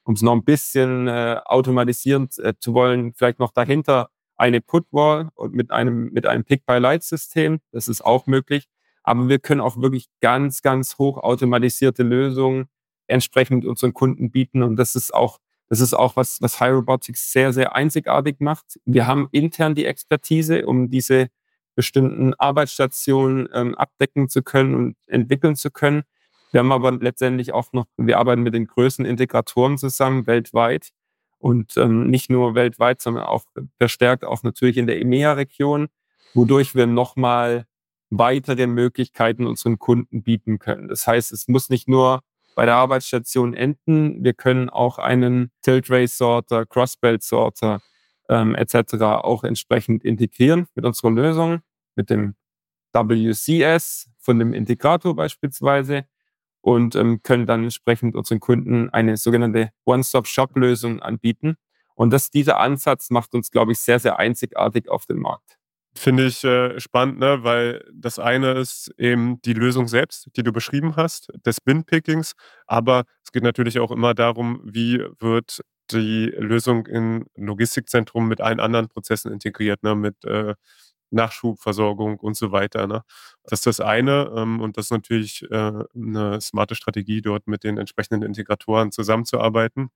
um 0.04 0.16
es 0.16 0.22
noch 0.24 0.34
ein 0.34 0.44
bisschen 0.44 1.08
äh, 1.08 1.40
automatisieren 1.46 2.28
äh, 2.40 2.54
zu 2.60 2.74
wollen, 2.74 3.14
vielleicht 3.14 3.40
noch 3.40 3.54
dahinter 3.54 4.10
eine 4.36 4.60
Put-Wall 4.60 5.30
und 5.36 5.54
mit 5.54 5.72
einem, 5.72 6.12
mit 6.12 6.26
einem 6.26 6.44
Pick-by-Light-System. 6.44 7.62
Das 7.72 7.88
ist 7.88 8.04
auch 8.04 8.28
möglich. 8.28 8.68
Aber 9.04 9.30
wir 9.30 9.40
können 9.40 9.62
auch 9.62 9.78
wirklich 9.78 10.08
ganz, 10.20 10.62
ganz 10.62 10.98
hoch 10.98 11.18
automatisierte 11.18 12.04
Lösungen 12.04 12.66
entsprechend 13.08 13.64
unseren 13.64 13.94
Kunden 13.94 14.32
bieten. 14.32 14.64
Und 14.64 14.76
das 14.76 14.96
ist 14.96 15.14
auch, 15.14 15.40
das 15.74 15.80
ist 15.80 15.96
auch 15.96 16.16
was, 16.16 16.40
was 16.40 16.60
High 16.60 16.72
Robotics 16.72 17.32
sehr, 17.32 17.52
sehr 17.52 17.76
einzigartig 17.76 18.36
macht. 18.40 18.80
Wir 18.86 19.08
haben 19.08 19.28
intern 19.32 19.74
die 19.74 19.88
Expertise, 19.88 20.68
um 20.68 20.92
diese 20.92 21.30
bestimmten 21.74 22.36
Arbeitsstationen 22.36 23.50
ähm, 23.52 23.74
abdecken 23.74 24.30
zu 24.30 24.44
können 24.44 24.76
und 24.76 24.98
entwickeln 25.08 25.56
zu 25.56 25.72
können. 25.72 26.04
Wir 26.52 26.60
haben 26.60 26.72
aber 26.72 26.92
letztendlich 26.92 27.54
auch 27.56 27.74
noch, 27.74 27.86
wir 27.98 28.20
arbeiten 28.20 28.44
mit 28.44 28.54
den 28.54 28.68
größten 28.68 29.04
Integratoren 29.04 29.80
zusammen 29.80 30.28
weltweit 30.28 30.90
und 31.40 31.76
ähm, 31.78 32.08
nicht 32.12 32.30
nur 32.30 32.54
weltweit, 32.54 33.02
sondern 33.02 33.24
auch 33.24 33.46
verstärkt 33.80 34.26
auch 34.26 34.44
natürlich 34.44 34.78
in 34.78 34.86
der 34.86 35.02
EMEA-Region, 35.02 35.88
wodurch 36.36 36.76
wir 36.76 36.86
nochmal 36.86 37.66
weitere 38.12 38.68
Möglichkeiten 38.68 39.48
unseren 39.48 39.80
Kunden 39.80 40.22
bieten 40.22 40.60
können. 40.60 40.88
Das 40.88 41.08
heißt, 41.08 41.32
es 41.32 41.48
muss 41.48 41.72
nicht 41.72 41.90
nur 41.90 42.22
bei 42.56 42.66
der 42.66 42.76
Arbeitsstation 42.76 43.54
enden, 43.54 44.24
wir 44.24 44.34
können 44.34 44.70
auch 44.70 45.00
einen 45.00 45.52
Tilt-Race-Sorter, 45.62 46.66
Cross-Belt-Sorter 46.66 47.82
ähm, 48.30 48.56
etc. 48.56 48.96
auch 49.02 49.44
entsprechend 49.44 50.04
integrieren 50.04 50.68
mit 50.76 50.86
unserer 50.86 51.12
Lösung, 51.12 51.62
mit 51.96 52.10
dem 52.10 52.36
WCS 52.94 54.10
von 54.20 54.40
dem 54.40 54.54
Integrator 54.54 55.16
beispielsweise 55.16 56.06
und 56.62 56.96
ähm, 56.96 57.22
können 57.24 57.46
dann 57.46 57.64
entsprechend 57.64 58.16
unseren 58.16 58.40
Kunden 58.40 58.90
eine 58.90 59.18
sogenannte 59.18 59.72
One-Stop-Shop-Lösung 59.86 61.02
anbieten. 61.02 61.58
Und 61.96 62.12
das, 62.12 62.32
dieser 62.32 62.60
Ansatz 62.60 63.10
macht 63.10 63.34
uns, 63.36 63.52
glaube 63.52 63.74
ich, 63.74 63.80
sehr, 63.80 64.00
sehr 64.00 64.18
einzigartig 64.18 64.90
auf 64.90 65.06
dem 65.06 65.20
Markt. 65.20 65.58
Finde 65.96 66.26
ich 66.26 66.44
äh, 66.44 66.80
spannend, 66.80 67.20
ne? 67.20 67.44
weil 67.44 67.86
das 67.94 68.18
eine 68.18 68.54
ist 68.54 68.92
eben 68.98 69.40
die 69.44 69.54
Lösung 69.54 69.88
selbst, 69.88 70.28
die 70.36 70.42
du 70.42 70.52
beschrieben 70.52 70.96
hast, 70.96 71.32
des 71.46 71.62
Bin-Pickings, 71.62 72.34
aber 72.66 73.04
es 73.24 73.32
geht 73.32 73.44
natürlich 73.44 73.80
auch 73.80 73.92
immer 73.92 74.16
darum, 74.16 74.62
wie 74.64 75.04
wird 75.20 75.62
die 75.92 76.34
Lösung 76.38 76.88
im 76.88 77.28
Logistikzentrum 77.36 78.28
mit 78.28 78.42
allen 78.42 78.60
anderen 78.60 78.88
Prozessen 78.88 79.32
integriert, 79.32 79.84
ne? 79.84 79.94
mit 79.96 80.26
äh, 80.26 80.56
Nachschubversorgung 81.12 82.20
und 82.20 82.36
so 82.36 82.52
weiter. 82.52 82.88
Ne? 82.88 83.04
Das 83.46 83.60
ist 83.60 83.68
das 83.68 83.80
eine 83.80 84.32
ähm, 84.36 84.62
und 84.62 84.78
das 84.78 84.86
ist 84.86 84.92
natürlich 84.92 85.44
äh, 85.52 85.84
eine 85.96 86.42
smarte 86.42 86.76
Strategie, 86.76 87.22
dort 87.22 87.48
mit 87.48 87.64
den 87.64 87.78
entsprechenden 87.78 88.24
Integratoren 88.24 88.92
zusammenzuarbeiten. 88.92 89.90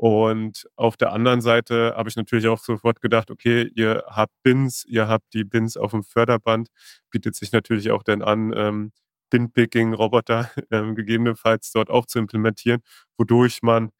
Und 0.00 0.68
auf 0.76 0.96
der 0.96 1.12
anderen 1.12 1.40
Seite 1.40 1.94
habe 1.96 2.08
ich 2.08 2.14
natürlich 2.14 2.46
auch 2.46 2.60
sofort 2.60 3.00
gedacht, 3.00 3.32
okay, 3.32 3.68
ihr 3.74 4.04
habt 4.06 4.32
Bins, 4.44 4.84
ihr 4.84 5.08
habt 5.08 5.34
die 5.34 5.42
Bins 5.42 5.76
auf 5.76 5.90
dem 5.90 6.04
Förderband, 6.04 6.68
bietet 7.10 7.34
sich 7.34 7.50
natürlich 7.50 7.90
auch 7.90 8.04
dann 8.04 8.22
an, 8.22 8.52
ähm, 8.56 8.92
Bin-Picking-Roboter 9.30 10.50
ähm, 10.70 10.94
gegebenenfalls 10.94 11.72
dort 11.72 11.90
auch 11.90 12.06
zu 12.06 12.20
implementieren, 12.20 12.80
wodurch 13.16 13.60
man 13.62 13.90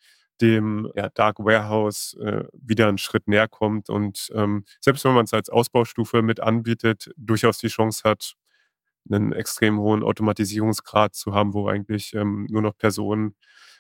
dem 0.41 0.89
ja, 0.95 1.09
Dark 1.09 1.41
Warehouse 1.41 2.15
äh, 2.21 2.45
wieder 2.53 2.87
einen 2.87 2.99
Schritt 2.99 3.27
näher 3.27 3.49
kommt 3.49 3.91
und 3.91 4.29
ähm, 4.35 4.65
selbst 4.81 5.05
wenn 5.05 5.15
man 5.15 5.25
es 5.25 5.35
als 5.35 5.51
Ausbaustufe 5.51 6.23
mit 6.23 6.39
anbietet, 6.39 7.11
durchaus 7.17 7.59
die 7.59 7.67
Chance 7.67 8.09
hat, 8.09 8.35
einen 9.11 9.33
extrem 9.33 9.81
hohen 9.81 10.05
Automatisierungsgrad 10.05 11.17
zu 11.17 11.35
haben, 11.35 11.55
wo 11.55 11.67
eigentlich 11.69 12.15
ähm, 12.15 12.47
nur 12.51 12.63
noch 12.63 12.79
Personen 12.79 13.35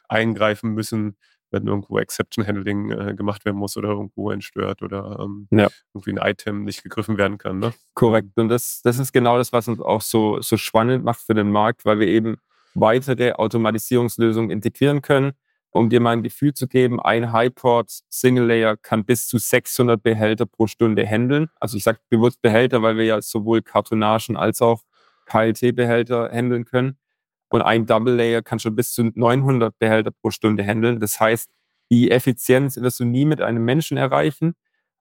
eingreifen 0.09 0.70
müssen, 0.72 1.16
wenn 1.50 1.66
irgendwo 1.66 1.98
Exception 1.98 2.46
Handling 2.46 2.90
äh, 2.90 3.14
gemacht 3.14 3.44
werden 3.44 3.56
muss 3.56 3.76
oder 3.76 3.88
irgendwo 3.88 4.30
entstört 4.30 4.82
oder 4.82 5.18
ähm, 5.20 5.48
ja. 5.50 5.68
irgendwie 5.94 6.18
ein 6.18 6.30
Item 6.30 6.64
nicht 6.64 6.82
gegriffen 6.82 7.18
werden 7.18 7.38
kann. 7.38 7.58
Ne? 7.58 7.72
Korrekt. 7.94 8.37
Und 8.37 8.48
das, 8.48 8.80
das 8.82 8.98
ist 8.98 9.12
genau 9.12 9.38
das, 9.38 9.52
was 9.52 9.68
uns 9.68 9.80
auch 9.80 10.02
so, 10.02 10.40
so 10.40 10.56
spannend 10.56 11.04
macht 11.04 11.20
für 11.20 11.34
den 11.34 11.50
Markt, 11.50 11.84
weil 11.84 12.00
wir 12.00 12.08
eben 12.08 12.37
weitere 12.74 13.32
Automatisierungslösungen 13.32 14.50
integrieren 14.50 15.02
können. 15.02 15.32
Um 15.70 15.90
dir 15.90 16.00
mal 16.00 16.12
ein 16.12 16.22
Gefühl 16.22 16.54
zu 16.54 16.66
geben, 16.66 16.98
ein 16.98 17.32
Highport 17.32 18.00
Single 18.08 18.46
Layer 18.46 18.76
kann 18.76 19.04
bis 19.04 19.28
zu 19.28 19.37
600 19.38 20.02
Behälter 20.02 20.46
pro 20.46 20.66
Stunde 20.66 21.06
handeln. 21.06 21.48
Also 21.61 21.76
ich 21.76 21.84
sage 21.84 21.98
bewusst 22.08 22.40
Behälter, 22.40 22.82
weil 22.82 22.96
wir 22.96 23.04
ja 23.04 23.20
sowohl 23.20 23.61
Kartonagen 23.61 24.37
als 24.37 24.62
auch 24.62 24.82
KLT-Behälter 25.26 26.30
handeln 26.32 26.64
können. 26.64 26.96
Und 27.48 27.62
ein 27.62 27.87
Double 27.87 28.14
Layer 28.14 28.42
kann 28.42 28.58
schon 28.58 28.76
bis 28.76 28.92
zu 28.92 29.11
900 29.14 29.78
Behälter 29.78 30.11
pro 30.11 30.30
Stunde 30.30 30.64
handeln. 30.64 31.00
Das 31.00 31.18
heißt, 31.18 31.50
die 31.90 32.11
Effizienz 32.11 32.76
wirst 32.76 33.00
du 33.00 33.04
nie 33.04 33.24
mit 33.24 33.40
einem 33.40 33.64
Menschen 33.64 33.96
erreichen. 33.96 34.54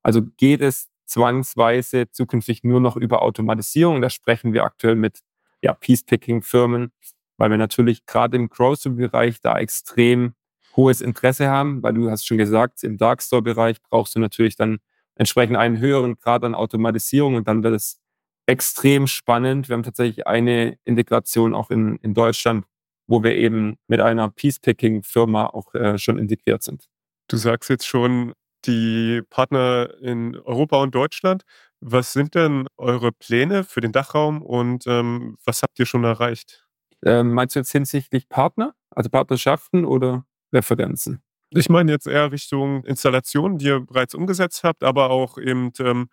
Also 0.03 0.21
geht 0.37 0.61
es 0.61 0.89
zwangsweise 1.05 2.09
zukünftig 2.11 2.63
nur 2.63 2.79
noch 2.79 2.95
über 2.95 3.21
Automatisierung. 3.21 4.01
Da 4.01 4.09
sprechen 4.09 4.53
wir 4.53 4.63
aktuell 4.63 4.95
mit 4.95 5.19
ja, 5.61 5.73
Piece-Picking-Firmen, 5.73 6.91
weil 7.37 7.49
wir 7.49 7.57
natürlich 7.57 8.05
gerade 8.05 8.37
im 8.37 8.49
Grocery-Bereich 8.49 9.41
da 9.41 9.57
extrem 9.57 10.33
hohes 10.75 11.01
Interesse 11.01 11.49
haben, 11.49 11.81
weil 11.81 11.93
du 11.93 12.09
hast 12.09 12.25
schon 12.25 12.37
gesagt, 12.37 12.83
im 12.83 12.97
Darkstore-Bereich 12.97 13.81
brauchst 13.81 14.15
du 14.15 14.19
natürlich 14.19 14.55
dann 14.55 14.77
entsprechend 15.15 15.57
einen 15.57 15.79
höheren 15.79 16.15
Grad 16.15 16.43
an 16.43 16.55
Automatisierung 16.55 17.35
und 17.35 17.47
dann 17.47 17.63
wird 17.63 17.73
es 17.73 17.99
extrem 18.47 19.07
spannend. 19.07 19.69
Wir 19.69 19.75
haben 19.75 19.83
tatsächlich 19.83 20.25
eine 20.25 20.77
Integration 20.85 21.53
auch 21.53 21.69
in, 21.69 21.97
in 21.97 22.13
Deutschland, 22.13 22.65
wo 23.05 23.23
wir 23.23 23.35
eben 23.35 23.77
mit 23.87 24.01
einer 24.01 24.29
Peace-Picking-Firma 24.29 25.47
auch 25.47 25.73
äh, 25.75 25.97
schon 25.97 26.17
integriert 26.17 26.63
sind. 26.63 26.87
Du 27.27 27.37
sagst 27.37 27.69
jetzt 27.69 27.85
schon, 27.85 28.33
die 28.65 29.21
Partner 29.29 29.93
in 30.01 30.35
Europa 30.37 30.81
und 30.81 30.95
Deutschland. 30.95 31.43
Was 31.79 32.13
sind 32.13 32.35
denn 32.35 32.67
eure 32.77 33.11
Pläne 33.11 33.63
für 33.63 33.81
den 33.81 33.91
Dachraum 33.91 34.41
und 34.41 34.85
ähm, 34.87 35.37
was 35.45 35.61
habt 35.61 35.77
ihr 35.79 35.85
schon 35.85 36.03
erreicht? 36.03 36.67
Ähm, 37.05 37.33
meinst 37.33 37.55
du 37.55 37.59
jetzt 37.59 37.71
hinsichtlich 37.71 38.27
Partner, 38.29 38.73
also 38.89 39.09
Partnerschaften 39.09 39.85
oder 39.85 40.25
Referenzen? 40.51 41.21
Ich 41.51 41.69
meine 41.69 41.91
jetzt 41.91 42.07
eher 42.07 42.31
Richtung 42.31 42.83
Installationen, 42.83 43.57
die 43.57 43.67
ihr 43.67 43.79
bereits 43.79 44.15
umgesetzt 44.15 44.63
habt, 44.63 44.83
aber 44.83 45.11
auch 45.11 45.37
eben 45.37 45.71
ähm, 45.79 46.09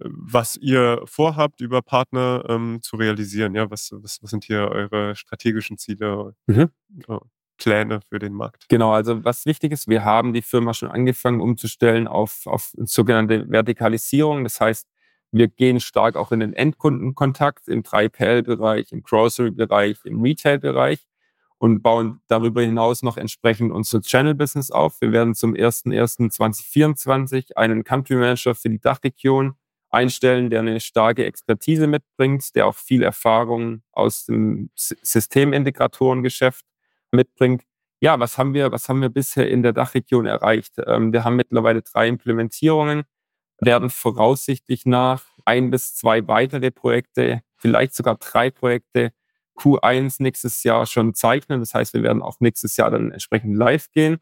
was 0.00 0.56
ihr 0.56 1.02
vorhabt, 1.04 1.60
über 1.60 1.82
Partner 1.82 2.44
ähm, 2.48 2.80
zu 2.82 2.96
realisieren. 2.96 3.54
Ja, 3.54 3.70
was, 3.70 3.90
was, 3.92 4.22
was, 4.22 4.30
sind 4.30 4.44
hier 4.44 4.68
eure 4.68 5.14
strategischen 5.14 5.78
Ziele, 5.78 6.34
mhm. 6.46 6.70
äh, 7.08 7.18
Pläne 7.56 8.00
für 8.08 8.18
den 8.18 8.32
Markt? 8.32 8.68
Genau, 8.68 8.92
also 8.92 9.24
was 9.24 9.46
wichtig 9.46 9.72
ist, 9.72 9.88
wir 9.88 10.04
haben 10.04 10.32
die 10.32 10.42
Firma 10.42 10.74
schon 10.74 10.90
angefangen 10.90 11.40
umzustellen 11.40 12.08
auf, 12.08 12.46
auf 12.46 12.72
sogenannte 12.76 13.48
Vertikalisierung. 13.48 14.44
Das 14.44 14.60
heißt, 14.60 14.88
wir 15.30 15.48
gehen 15.48 15.80
stark 15.80 16.16
auch 16.16 16.32
in 16.32 16.40
den 16.40 16.52
Endkundenkontakt 16.52 17.68
im 17.68 17.82
3PL-Bereich, 17.82 18.92
im 18.92 19.02
Grocery-Bereich, 19.02 19.98
im 20.04 20.22
Retail-Bereich 20.22 21.06
und 21.58 21.82
bauen 21.82 22.20
darüber 22.26 22.62
hinaus 22.62 23.02
noch 23.02 23.16
entsprechend 23.16 23.72
unser 23.72 24.00
Channel-Business 24.00 24.70
auf. 24.70 25.00
Wir 25.00 25.12
werden 25.12 25.34
zum 25.34 25.54
01.01.2024 25.54 27.56
einen 27.56 27.84
Country 27.84 28.16
Manager 28.16 28.54
für 28.54 28.70
die 28.70 28.80
Dachregion 28.80 29.54
einstellen, 29.94 30.50
der 30.50 30.60
eine 30.60 30.80
starke 30.80 31.24
Expertise 31.24 31.86
mitbringt, 31.86 32.54
der 32.54 32.66
auch 32.66 32.74
viel 32.74 33.02
Erfahrung 33.02 33.82
aus 33.92 34.26
dem 34.26 34.70
Systemintegratorengeschäft 34.74 36.64
mitbringt. 37.12 37.62
Ja, 38.00 38.20
was 38.20 38.36
haben 38.36 38.54
wir, 38.54 38.72
was 38.72 38.88
haben 38.88 39.00
wir 39.00 39.08
bisher 39.08 39.48
in 39.48 39.62
der 39.62 39.72
Dachregion 39.72 40.26
erreicht? 40.26 40.74
Ähm, 40.86 41.12
wir 41.12 41.24
haben 41.24 41.36
mittlerweile 41.36 41.82
drei 41.82 42.08
Implementierungen, 42.08 43.04
werden 43.60 43.88
voraussichtlich 43.90 44.84
nach 44.84 45.24
ein 45.44 45.70
bis 45.70 45.94
zwei 45.94 46.26
weitere 46.28 46.70
Projekte, 46.70 47.42
vielleicht 47.56 47.94
sogar 47.94 48.16
drei 48.16 48.50
Projekte 48.50 49.12
Q1 49.56 50.16
nächstes 50.18 50.62
Jahr 50.64 50.86
schon 50.86 51.14
zeichnen. 51.14 51.60
Das 51.60 51.74
heißt, 51.74 51.94
wir 51.94 52.02
werden 52.02 52.22
auch 52.22 52.40
nächstes 52.40 52.76
Jahr 52.76 52.90
dann 52.90 53.12
entsprechend 53.12 53.56
live 53.56 53.90
gehen. 53.92 54.18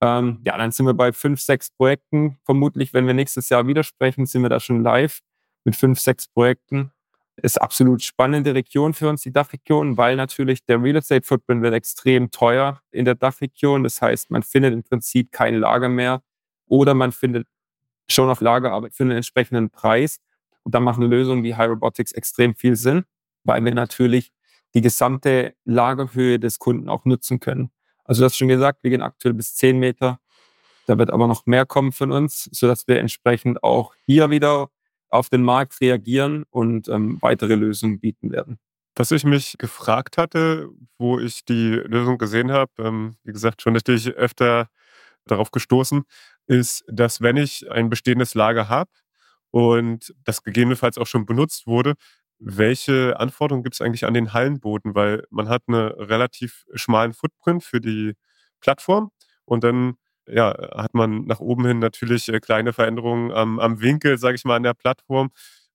Ähm, 0.00 0.40
ja, 0.44 0.56
dann 0.56 0.70
sind 0.70 0.86
wir 0.86 0.94
bei 0.94 1.12
fünf, 1.12 1.40
sechs 1.40 1.70
Projekten. 1.70 2.38
Vermutlich, 2.44 2.94
wenn 2.94 3.06
wir 3.06 3.14
nächstes 3.14 3.48
Jahr 3.48 3.66
wieder 3.66 3.82
sprechen, 3.82 4.26
sind 4.26 4.42
wir 4.42 4.48
da 4.48 4.60
schon 4.60 4.82
live 4.82 5.20
mit 5.64 5.76
fünf, 5.76 5.98
sechs 5.98 6.28
Projekten. 6.28 6.92
Ist 7.36 7.60
absolut 7.60 8.02
spannende 8.02 8.54
Region 8.54 8.94
für 8.94 9.08
uns, 9.08 9.22
die 9.22 9.32
Dachregion, 9.32 9.96
weil 9.96 10.16
natürlich 10.16 10.64
der 10.64 10.82
Real 10.82 10.96
Estate 10.96 11.24
Footprint 11.24 11.62
wird 11.62 11.74
extrem 11.74 12.30
teuer 12.30 12.80
in 12.90 13.04
der 13.04 13.14
Dachregion. 13.14 13.84
Das 13.84 14.02
heißt, 14.02 14.30
man 14.30 14.42
findet 14.42 14.72
im 14.72 14.82
Prinzip 14.82 15.30
kein 15.30 15.54
Lager 15.54 15.88
mehr 15.88 16.22
oder 16.66 16.94
man 16.94 17.12
findet 17.12 17.46
schon 18.10 18.28
auf 18.28 18.40
Lager, 18.40 18.72
aber 18.72 18.90
für 18.90 19.04
einen 19.04 19.12
entsprechenden 19.12 19.70
Preis. 19.70 20.18
Und 20.64 20.74
da 20.74 20.80
machen 20.80 21.04
Lösungen 21.04 21.44
wie 21.44 21.54
High 21.54 21.70
Robotics 21.70 22.12
extrem 22.12 22.54
viel 22.54 22.76
Sinn, 22.76 23.04
weil 23.44 23.64
wir 23.64 23.74
natürlich 23.74 24.32
die 24.74 24.80
gesamte 24.80 25.54
Lagerhöhe 25.64 26.38
des 26.38 26.58
Kunden 26.58 26.88
auch 26.88 27.04
nutzen 27.04 27.40
können. 27.40 27.70
Also 28.08 28.22
du 28.22 28.24
hast 28.24 28.36
schon 28.38 28.48
gesagt, 28.48 28.82
wir 28.82 28.90
gehen 28.90 29.02
aktuell 29.02 29.34
bis 29.34 29.54
10 29.54 29.78
Meter. 29.78 30.18
Da 30.86 30.96
wird 30.96 31.10
aber 31.10 31.28
noch 31.28 31.44
mehr 31.44 31.66
kommen 31.66 31.92
von 31.92 32.10
uns, 32.10 32.48
sodass 32.50 32.88
wir 32.88 32.98
entsprechend 32.98 33.62
auch 33.62 33.94
hier 34.06 34.30
wieder 34.30 34.70
auf 35.10 35.28
den 35.28 35.42
Markt 35.42 35.78
reagieren 35.82 36.44
und 36.50 36.88
ähm, 36.88 37.18
weitere 37.20 37.54
Lösungen 37.54 38.00
bieten 38.00 38.32
werden. 38.32 38.58
Was 38.96 39.10
ich 39.10 39.24
mich 39.24 39.56
gefragt 39.58 40.16
hatte, 40.16 40.70
wo 40.96 41.18
ich 41.18 41.44
die 41.44 41.72
Lösung 41.72 42.16
gesehen 42.16 42.50
habe, 42.50 42.72
ähm, 42.78 43.16
wie 43.24 43.32
gesagt, 43.32 43.60
schon 43.60 43.74
natürlich 43.74 44.08
öfter 44.14 44.70
darauf 45.26 45.50
gestoßen, 45.50 46.04
ist, 46.46 46.84
dass 46.88 47.20
wenn 47.20 47.36
ich 47.36 47.70
ein 47.70 47.90
bestehendes 47.90 48.34
Lager 48.34 48.70
habe 48.70 48.90
und 49.50 50.14
das 50.24 50.42
gegebenenfalls 50.42 50.96
auch 50.96 51.06
schon 51.06 51.26
benutzt 51.26 51.66
wurde, 51.66 51.94
welche 52.40 53.18
Anforderungen 53.18 53.64
gibt 53.64 53.74
es 53.74 53.80
eigentlich 53.80 54.06
an 54.06 54.14
den 54.14 54.32
Hallenboden? 54.32 54.94
Weil 54.94 55.24
man 55.30 55.48
hat 55.48 55.62
einen 55.68 55.88
relativ 55.92 56.64
schmalen 56.74 57.12
Footprint 57.14 57.64
für 57.64 57.80
die 57.80 58.14
Plattform 58.60 59.10
und 59.44 59.64
dann 59.64 59.94
ja, 60.28 60.54
hat 60.76 60.94
man 60.94 61.24
nach 61.24 61.40
oben 61.40 61.66
hin 61.66 61.78
natürlich 61.78 62.28
äh, 62.28 62.38
kleine 62.40 62.72
Veränderungen 62.74 63.32
am, 63.32 63.58
am 63.58 63.80
Winkel, 63.80 64.18
sage 64.18 64.34
ich 64.36 64.44
mal, 64.44 64.56
an 64.56 64.62
der 64.62 64.74
Plattform. 64.74 65.30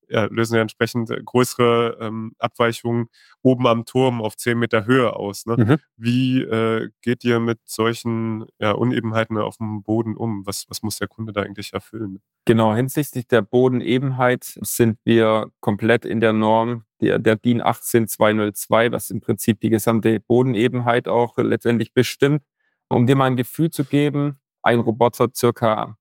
Ja, 0.09 0.25
lösen 0.25 0.55
ja 0.55 0.61
entsprechend 0.61 1.09
äh, 1.09 1.21
größere 1.23 1.97
ähm, 1.99 2.33
Abweichungen 2.39 3.07
oben 3.41 3.67
am 3.67 3.85
Turm 3.85 4.21
auf 4.21 4.37
10 4.37 4.57
Meter 4.57 4.85
Höhe 4.85 5.15
aus. 5.15 5.45
Ne? 5.45 5.55
Mhm. 5.57 5.77
Wie 5.97 6.41
äh, 6.41 6.89
geht 7.01 7.23
ihr 7.23 7.39
mit 7.39 7.59
solchen 7.65 8.45
ja, 8.59 8.71
Unebenheiten 8.71 9.37
auf 9.37 9.57
dem 9.57 9.83
Boden 9.83 10.15
um? 10.15 10.45
Was, 10.45 10.65
was 10.69 10.81
muss 10.81 10.97
der 10.97 11.07
Kunde 11.07 11.33
da 11.33 11.41
eigentlich 11.41 11.73
erfüllen? 11.73 12.21
Genau, 12.45 12.75
hinsichtlich 12.75 13.27
der 13.27 13.41
Bodenebenheit 13.41 14.43
sind 14.43 14.97
wir 15.03 15.51
komplett 15.59 16.05
in 16.05 16.19
der 16.19 16.33
Norm 16.33 16.85
der, 17.01 17.19
der 17.19 17.35
DIN 17.35 17.61
18202, 17.61 18.91
was 18.91 19.09
im 19.09 19.21
Prinzip 19.21 19.59
die 19.59 19.69
gesamte 19.69 20.19
Bodenebenheit 20.19 21.07
auch 21.07 21.37
letztendlich 21.37 21.93
bestimmt. 21.93 22.43
Um 22.89 23.07
dir 23.07 23.15
mal 23.15 23.25
ein 23.25 23.37
Gefühl 23.37 23.71
zu 23.71 23.85
geben, 23.85 24.39
ein 24.61 24.79
Roboter 24.79 25.29
circa 25.33 25.97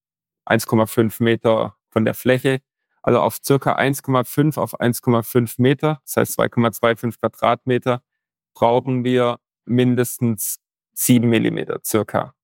1,5 0.47 1.23
Meter 1.23 1.77
von 1.91 2.05
der 2.05 2.15
Fläche, 2.15 2.61
also 3.03 3.21
auf 3.21 3.39
circa 3.43 3.77
1,5 3.77 4.59
auf 4.59 4.81
1,5 4.81 5.55
Meter, 5.59 6.01
das 6.05 6.17
heißt 6.17 6.39
2,25 6.39 7.19
Quadratmeter, 7.19 8.03
brauchen 8.55 9.05
wir 9.05 9.39
mindestens 9.65 10.61
7 10.95 11.29
Millimeter 11.29 11.81
circa. 11.85 12.35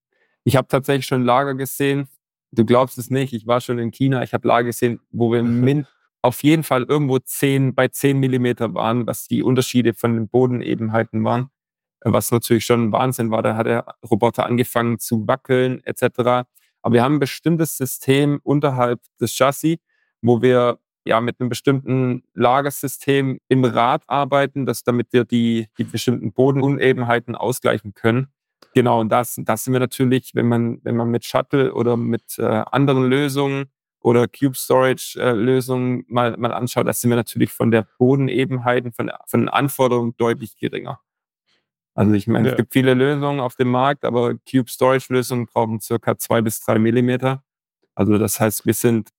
Ich 0.45 0.57
habe 0.57 0.69
tatsächlich 0.69 1.07
schon 1.07 1.25
Lager 1.25 1.55
gesehen, 1.55 2.09
du 2.53 2.65
glaubst 2.65 2.99
es 2.99 3.11
nicht, 3.11 3.33
ich 3.33 3.47
war 3.47 3.61
schon 3.61 3.79
in 3.79 3.91
China, 3.91 4.23
ich 4.23 4.33
habe 4.33 4.49
Lager 4.49 4.67
gesehen, 4.67 5.01
wo 5.11 5.33
wir 5.33 5.43
min 5.45 5.87
auf 6.23 6.43
jeden 6.43 6.65
Fall 6.65 6.83
irgendwo 6.83 7.19
10, 7.19 7.75
bei 7.75 7.89
10 7.89 8.19
Millimeter 8.19 8.75
waren, 8.75 9.07
was 9.07 9.29
die 9.29 9.43
Unterschiede 9.43 9.95
von 9.95 10.15
den 10.15 10.29
Bodenebenheiten 10.29 11.25
waren 11.25 11.51
was 12.05 12.31
natürlich 12.31 12.65
schon 12.65 12.85
ein 12.89 12.93
Wahnsinn 12.93 13.31
war. 13.31 13.43
Da 13.43 13.57
hat 13.57 13.67
der 13.67 13.85
Roboter 14.09 14.47
angefangen 14.47 14.99
zu 14.99 15.27
wackeln 15.27 15.83
etc. 15.85 16.47
Aber 16.83 16.95
wir 16.95 17.03
haben 17.03 17.17
ein 17.17 17.21
bestimmtes 17.21 17.77
System 17.77 18.41
unterhalb 18.43 19.01
des 19.21 19.35
Chassis, 19.37 19.79
wo 20.23 20.43
wir 20.43 20.79
ja 21.05 21.21
mit 21.21 21.41
einem 21.41 21.49
bestimmten 21.49 22.23
Lagersystem 22.35 23.41
im 23.49 23.65
Rad 23.65 24.03
arbeiten, 24.07 24.67
dass 24.67 24.85
damit 24.85 25.13
wir 25.13 25.25
die, 25.25 25.69
die 25.79 25.85
bestimmten 25.85 26.33
Bodenunebenheiten 26.33 27.35
ausgleichen 27.35 27.95
können. 27.95 28.29
Genau, 28.75 29.01
und 29.01 29.09
das, 29.09 29.37
das 29.39 29.65
sind 29.65 29.73
wir 29.73 29.81
natürlich, 29.81 30.35
wenn 30.35 30.47
man, 30.47 30.81
wenn 30.85 30.97
man 30.97 31.09
mit 31.09 31.25
Shuttle 31.25 31.73
oder 31.75 31.97
mit 31.97 32.39
äh, 32.39 32.45
anderen 32.45 33.09
Lösungen 33.09 33.67
oder 34.01 34.29
Cube 34.29 34.55
Storage 34.55 35.19
äh, 35.19 35.33
Lösungen 35.33 36.05
mal, 36.09 36.37
mal 36.37 36.53
anschaut, 36.53 36.87
das 36.87 37.01
sind 37.01 37.11
wir 37.11 37.17
natürlich 37.17 37.51
von 37.51 37.71
der 37.71 37.87
Bodenebenheiten, 37.99 38.93
von, 38.93 39.11
von 39.27 39.41
den 39.41 39.49
Anforderungen 39.49 40.15
deutlich 40.17 40.57
geringer. 40.57 41.01
Also 41.95 42.13
ich 42.13 42.29
meine, 42.29 42.49
ja. 42.49 42.53
es 42.53 42.57
gibt 42.57 42.73
viele 42.73 42.95
Lösungen 42.95 43.41
auf 43.41 43.57
dem 43.57 43.71
Markt, 43.71 44.05
aber 44.05 44.35
Cube 44.49 44.71
Storage 44.71 45.13
Lösungen 45.13 45.47
brauchen 45.47 45.81
circa 45.81 46.17
zwei 46.17 46.41
bis 46.43 46.61
drei 46.61 46.79
Millimeter. 46.79 47.43
Also 47.97 48.19
das 48.19 48.39
heißt, 48.39 48.67
wir 48.67 48.75
sind 48.75 49.11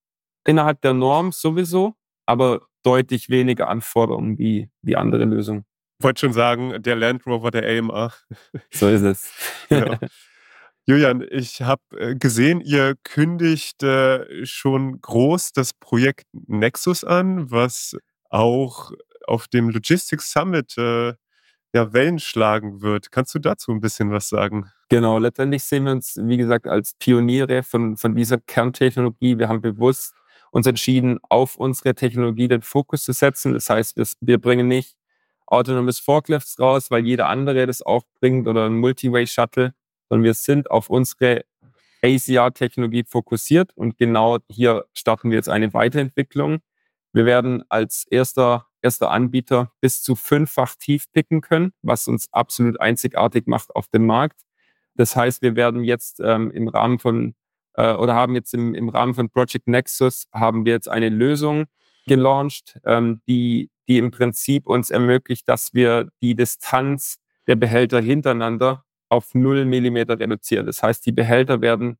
innerhalb 0.45 0.81
der 0.81 0.93
Norm 0.93 1.31
sowieso, 1.31 1.95
aber 2.25 2.61
deutlich 2.83 3.29
weniger 3.29 3.67
Anforderungen 3.69 4.37
wie, 4.37 4.69
wie 4.81 4.95
andere 4.95 5.25
Lösungen. 5.25 5.65
Ich 5.99 6.03
wollte 6.03 6.21
schon 6.21 6.33
sagen, 6.33 6.81
der 6.81 6.95
Land 6.95 7.25
Rover 7.25 7.51
der 7.51 7.67
AMA. 7.77 8.13
So 8.71 8.87
ist 8.87 9.01
es. 9.01 9.31
genau. 9.67 9.95
Julian, 10.85 11.23
ich 11.29 11.61
habe 11.61 11.83
äh, 11.97 12.15
gesehen, 12.15 12.61
ihr 12.61 12.95
kündigt 13.03 13.83
äh, 13.83 14.45
schon 14.45 14.99
groß 15.01 15.51
das 15.51 15.73
Projekt 15.73 16.25
Nexus 16.47 17.03
an, 17.03 17.51
was 17.51 17.95
auch 18.31 18.91
auf 19.27 19.47
dem 19.47 19.69
Logistics 19.69 20.31
Summit 20.31 20.75
äh, 20.79 21.13
ja, 21.73 21.93
Wellen 21.93 22.17
schlagen 22.17 22.81
wird. 22.81 23.11
Kannst 23.11 23.35
du 23.35 23.39
dazu 23.39 23.71
ein 23.71 23.81
bisschen 23.81 24.11
was 24.11 24.29
sagen? 24.29 24.71
Genau, 24.89 25.19
letztendlich 25.19 25.63
sehen 25.63 25.85
wir 25.85 25.91
uns, 25.91 26.17
wie 26.19 26.37
gesagt, 26.37 26.65
als 26.65 26.95
Pioniere 26.95 27.61
von, 27.61 27.95
von 27.95 28.15
dieser 28.15 28.39
Kerntechnologie. 28.39 29.37
Wir 29.37 29.47
haben 29.47 29.61
bewusst 29.61 30.15
uns 30.51 30.67
entschieden, 30.67 31.19
auf 31.29 31.55
unsere 31.55 31.95
Technologie 31.95 32.47
den 32.47 32.61
Fokus 32.61 33.03
zu 33.03 33.13
setzen. 33.13 33.53
Das 33.53 33.69
heißt, 33.69 34.17
wir, 34.21 34.39
bringen 34.39 34.67
nicht 34.67 34.95
autonomes 35.45 35.99
Forklifts 35.99 36.59
raus, 36.59 36.91
weil 36.91 37.05
jeder 37.05 37.27
andere 37.27 37.65
das 37.65 37.81
auch 37.81 38.03
bringt 38.19 38.47
oder 38.47 38.65
ein 38.65 38.77
Multiway-Shuttle, 38.77 39.73
sondern 40.07 40.23
wir 40.23 40.33
sind 40.33 40.69
auf 40.71 40.89
unsere 40.89 41.45
ACR-Technologie 42.01 43.03
fokussiert 43.07 43.75
und 43.75 43.97
genau 43.97 44.37
hier 44.49 44.85
starten 44.93 45.31
wir 45.31 45.37
jetzt 45.37 45.49
eine 45.49 45.73
Weiterentwicklung. 45.73 46.59
Wir 47.11 47.25
werden 47.25 47.63
als 47.69 48.05
erster, 48.09 48.67
erster 48.81 49.11
Anbieter 49.11 49.71
bis 49.81 50.01
zu 50.01 50.15
fünffach 50.15 50.75
tief 50.75 51.11
picken 51.11 51.41
können, 51.41 51.73
was 51.81 52.07
uns 52.07 52.31
absolut 52.31 52.79
einzigartig 52.79 53.47
macht 53.47 53.75
auf 53.75 53.87
dem 53.87 54.05
Markt. 54.05 54.41
Das 54.95 55.15
heißt, 55.15 55.41
wir 55.41 55.55
werden 55.55 55.83
jetzt 55.83 56.19
ähm, 56.19 56.51
im 56.51 56.67
Rahmen 56.67 56.99
von 56.99 57.35
äh, 57.79 57.93
oder 57.93 58.13
haben 58.13 58.35
jetzt 58.35 58.53
im, 58.53 58.75
im 58.75 58.89
Rahmen 58.89 59.13
von 59.13 59.29
Project 59.29 59.67
Nexus 59.67 60.27
haben 60.33 60.65
wir 60.65 60.73
jetzt 60.73 60.89
eine 60.89 61.09
Lösung 61.09 61.65
gelauncht, 62.07 62.77
ähm, 62.85 63.21
die, 63.27 63.69
die 63.87 63.97
im 63.97 64.11
Prinzip 64.11 64.67
uns 64.67 64.89
ermöglicht, 64.89 65.47
dass 65.47 65.73
wir 65.73 66.09
die 66.21 66.35
Distanz 66.35 67.19
der 67.47 67.55
Behälter 67.55 68.01
hintereinander 68.01 68.83
auf 69.07 69.33
0 69.33 69.65
Millimeter 69.65 70.19
reduzieren. 70.19 70.65
Das 70.65 70.83
heißt, 70.83 71.05
die 71.05 71.13
Behälter 71.13 71.61
werden 71.61 71.97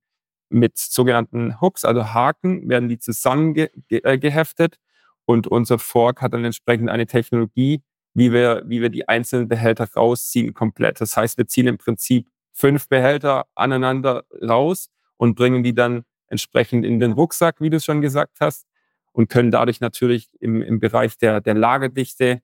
mit 0.50 0.78
sogenannten 0.78 1.62
Hooks, 1.62 1.86
also 1.86 2.14
Haken, 2.14 2.68
werden 2.68 2.90
die 2.90 3.00
zusammengeheftet 3.00 4.72
ge 4.72 4.80
äh, 4.82 4.90
und 5.26 5.48
unser 5.48 5.80
Fork 5.80 6.22
hat 6.22 6.34
dann 6.34 6.44
entsprechend 6.44 6.90
eine 6.90 7.06
Technologie, 7.06 7.84
wie 8.16 8.34
wir, 8.34 8.64
wie 8.66 8.82
wir 8.82 8.90
die 8.90 9.08
einzelnen 9.08 9.48
Behälter 9.48 9.88
rausziehen 9.96 10.54
komplett. 10.54 11.00
Das 11.00 11.16
heißt, 11.16 11.38
wir 11.38 11.48
ziehen 11.48 11.68
im 11.68 11.78
Prinzip 11.78 12.28
fünf 12.52 12.90
Behälter 12.90 13.46
aneinander 13.56 14.26
raus 14.42 14.90
und 15.20 15.36
bringen 15.36 15.64
die 15.64 15.76
dann 15.76 16.04
entsprechend 16.28 16.86
in 16.86 17.00
den 17.00 17.12
Rucksack, 17.12 17.60
wie 17.60 17.70
du 17.70 17.78
es 17.78 17.86
schon 17.86 18.02
gesagt 18.02 18.38
hast, 18.40 18.66
und 19.12 19.30
können 19.30 19.52
dadurch 19.52 19.82
natürlich 19.82 20.30
im, 20.40 20.62
im 20.62 20.80
Bereich 20.80 21.18
der, 21.18 21.42
der 21.42 21.56
Lagerdichte 21.56 22.42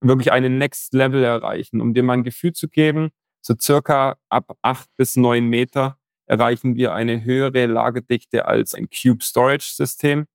wirklich 0.00 0.30
einen 0.30 0.58
Next 0.58 0.92
Level 0.92 1.24
erreichen. 1.24 1.80
Um 1.80 1.94
dir 1.94 2.02
mal 2.02 2.14
ein 2.14 2.24
Gefühl 2.24 2.52
zu 2.52 2.68
geben, 2.68 3.10
so 3.40 3.54
circa 3.58 4.16
ab 4.28 4.56
acht 4.60 4.88
bis 4.96 5.16
neun 5.16 5.46
Meter 5.46 5.96
erreichen 6.26 6.76
wir 6.76 6.92
eine 6.92 7.24
höhere 7.24 7.66
Lagerdichte 7.66 8.44
als 8.44 8.74
ein 8.74 8.88
Cube 8.90 9.22
Storage 9.22 9.72
System. 9.74 10.26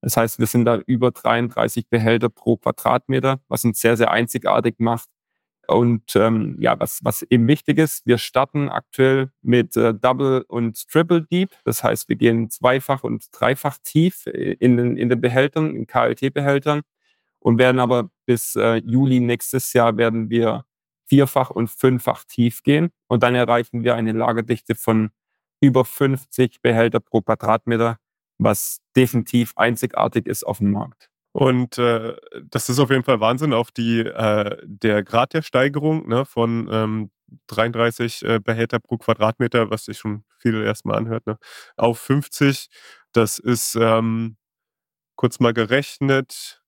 Das 0.00 0.16
heißt, 0.16 0.38
wir 0.38 0.46
sind 0.46 0.64
da 0.64 0.78
über 0.86 1.10
33 1.10 1.88
Behälter 1.88 2.30
pro 2.30 2.56
Quadratmeter, 2.56 3.40
was 3.48 3.64
uns 3.64 3.80
sehr, 3.80 3.96
sehr 3.96 4.10
einzigartig 4.10 4.76
macht 4.78 5.08
und 5.68 6.16
ähm, 6.16 6.56
ja, 6.60 6.78
was, 6.78 7.00
was 7.02 7.22
eben 7.22 7.48
wichtig 7.48 7.78
ist, 7.78 8.06
wir 8.06 8.18
starten 8.18 8.68
aktuell 8.68 9.30
mit 9.42 9.76
äh, 9.76 9.94
Double 9.94 10.44
und 10.48 10.88
Triple 10.88 11.22
Deep. 11.22 11.50
Das 11.64 11.82
heißt, 11.82 12.08
wir 12.08 12.16
gehen 12.16 12.50
zweifach 12.50 13.04
und 13.04 13.26
dreifach 13.32 13.78
tief 13.82 14.26
in 14.26 14.76
den, 14.76 14.96
in 14.96 15.08
den 15.08 15.20
Behältern, 15.20 15.74
in 15.74 15.86
KLT-Behältern 15.86 16.82
und 17.40 17.58
werden 17.58 17.80
aber 17.80 18.10
bis 18.26 18.56
äh, 18.56 18.76
Juli 18.84 19.20
nächstes 19.20 19.72
Jahr 19.72 19.96
werden 19.96 20.30
wir 20.30 20.64
vierfach 21.06 21.50
und 21.50 21.68
fünffach 21.70 22.24
tief 22.24 22.62
gehen 22.62 22.90
und 23.08 23.22
dann 23.22 23.34
erreichen 23.34 23.84
wir 23.84 23.94
eine 23.94 24.12
Lagerdichte 24.12 24.74
von 24.74 25.10
über 25.60 25.84
50 25.84 26.60
Behälter 26.62 27.00
pro 27.00 27.22
Quadratmeter, 27.22 27.98
was 28.38 28.80
definitiv 28.96 29.52
einzigartig 29.56 30.26
ist 30.26 30.44
auf 30.44 30.58
dem 30.58 30.72
Markt. 30.72 31.10
Und 31.36 31.76
äh, 31.76 32.16
das 32.44 32.70
ist 32.70 32.78
auf 32.78 32.88
jeden 32.88 33.04
Fall 33.04 33.20
Wahnsinn 33.20 33.52
auf 33.52 33.70
die 33.70 33.98
äh, 34.00 34.56
der 34.64 35.02
Grad 35.04 35.34
der 35.34 35.42
Steigerung 35.42 36.08
ne, 36.08 36.24
von 36.24 36.66
ähm, 36.72 37.10
33 37.48 38.24
äh, 38.24 38.40
Behälter 38.40 38.78
pro 38.78 38.96
Quadratmeter, 38.96 39.68
was 39.68 39.84
sich 39.84 39.98
schon 39.98 40.24
viel 40.38 40.62
erstmal 40.62 40.96
anhört, 40.96 41.26
ne, 41.26 41.36
auf 41.76 41.98
50. 41.98 42.68
Das 43.12 43.38
ist 43.38 43.74
ähm, 43.78 44.38
kurz 45.16 45.38
mal 45.38 45.52
gerechnet 45.52 46.62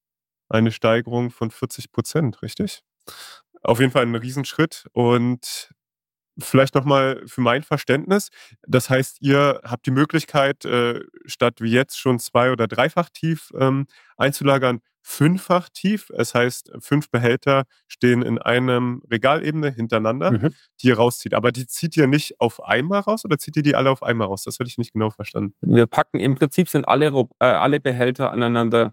eine 0.51 0.71
Steigerung 0.71 1.31
von 1.31 1.51
40 1.51 1.91
Prozent, 1.91 2.43
richtig? 2.43 2.83
Auf 3.63 3.81
jeden 3.81 3.93
Fall 3.93 4.03
ein 4.05 4.15
Riesenschritt. 4.17 4.87
Und 4.93 5.71
Vielleicht 6.39 6.75
nochmal 6.75 7.23
für 7.27 7.41
mein 7.41 7.63
Verständnis. 7.63 8.29
Das 8.67 8.91
heißt, 8.91 9.19
ihr 9.21 9.61
habt 9.65 9.87
die 9.87 9.91
Möglichkeit, 9.91 10.65
äh, 10.65 11.01
statt 11.27 11.61
wie 11.61 11.71
jetzt 11.71 11.99
schon 11.99 12.19
zwei- 12.19 12.53
oder 12.53 12.67
dreifach 12.67 13.11
tief 13.11 13.51
ähm, 13.59 13.87
einzulagern, 14.17 14.81
fünffach 15.03 15.69
tief. 15.71 16.11
Es 16.11 16.35
heißt, 16.35 16.73
fünf 16.81 17.11
Behälter 17.11 17.65
stehen 17.87 18.23
in 18.23 18.39
einem 18.39 19.03
Regalebene 19.11 19.71
hintereinander, 19.71 20.33
mhm. 20.33 20.55
die 20.83 20.89
ihr 20.89 20.97
rauszieht. 20.97 21.35
Aber 21.35 21.51
die 21.51 21.67
zieht 21.67 21.97
ihr 21.97 22.07
nicht 22.07 22.41
auf 22.41 22.63
einmal 22.63 23.01
raus 23.01 23.25
oder 23.25 23.39
zieht 23.39 23.57
ihr 23.57 23.63
die 23.63 23.75
alle 23.75 23.91
auf 23.91 24.03
einmal 24.03 24.27
raus? 24.27 24.45
Das 24.45 24.59
hätte 24.59 24.69
ich 24.69 24.79
nicht 24.79 24.93
genau 24.93 25.11
verstanden. 25.11 25.55
Wir 25.63 25.87
packen, 25.87 26.21
im 26.21 26.35
Prinzip 26.35 26.69
sind 26.69 26.87
alle, 26.87 27.07
äh, 27.41 27.45
alle 27.47 27.81
Behälter 27.81 28.31
aneinander 28.31 28.93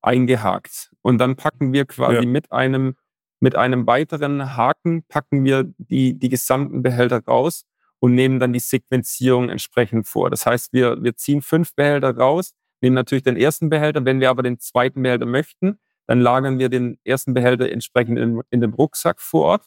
eingehakt. 0.00 0.90
Und 1.02 1.18
dann 1.18 1.36
packen 1.36 1.72
wir 1.72 1.84
quasi 1.84 2.16
ja. 2.16 2.26
mit 2.26 2.50
einem 2.50 2.96
mit 3.42 3.56
einem 3.56 3.88
weiteren 3.88 4.56
Haken 4.56 5.02
packen 5.08 5.44
wir 5.44 5.64
die, 5.76 6.16
die 6.16 6.28
gesamten 6.28 6.82
Behälter 6.82 7.24
raus 7.24 7.64
und 7.98 8.14
nehmen 8.14 8.38
dann 8.38 8.52
die 8.52 8.60
Sequenzierung 8.60 9.48
entsprechend 9.48 10.06
vor. 10.06 10.30
Das 10.30 10.46
heißt, 10.46 10.72
wir, 10.72 11.02
wir 11.02 11.16
ziehen 11.16 11.42
fünf 11.42 11.74
Behälter 11.74 12.16
raus, 12.16 12.54
nehmen 12.80 12.94
natürlich 12.94 13.24
den 13.24 13.36
ersten 13.36 13.68
Behälter. 13.68 14.04
Wenn 14.04 14.20
wir 14.20 14.30
aber 14.30 14.44
den 14.44 14.60
zweiten 14.60 15.02
Behälter 15.02 15.26
möchten, 15.26 15.80
dann 16.06 16.20
lagern 16.20 16.60
wir 16.60 16.68
den 16.68 16.98
ersten 17.02 17.34
Behälter 17.34 17.68
entsprechend 17.68 18.16
in, 18.16 18.42
in 18.50 18.60
den 18.60 18.74
Rucksack 18.74 19.20
vor 19.20 19.44
Ort 19.44 19.66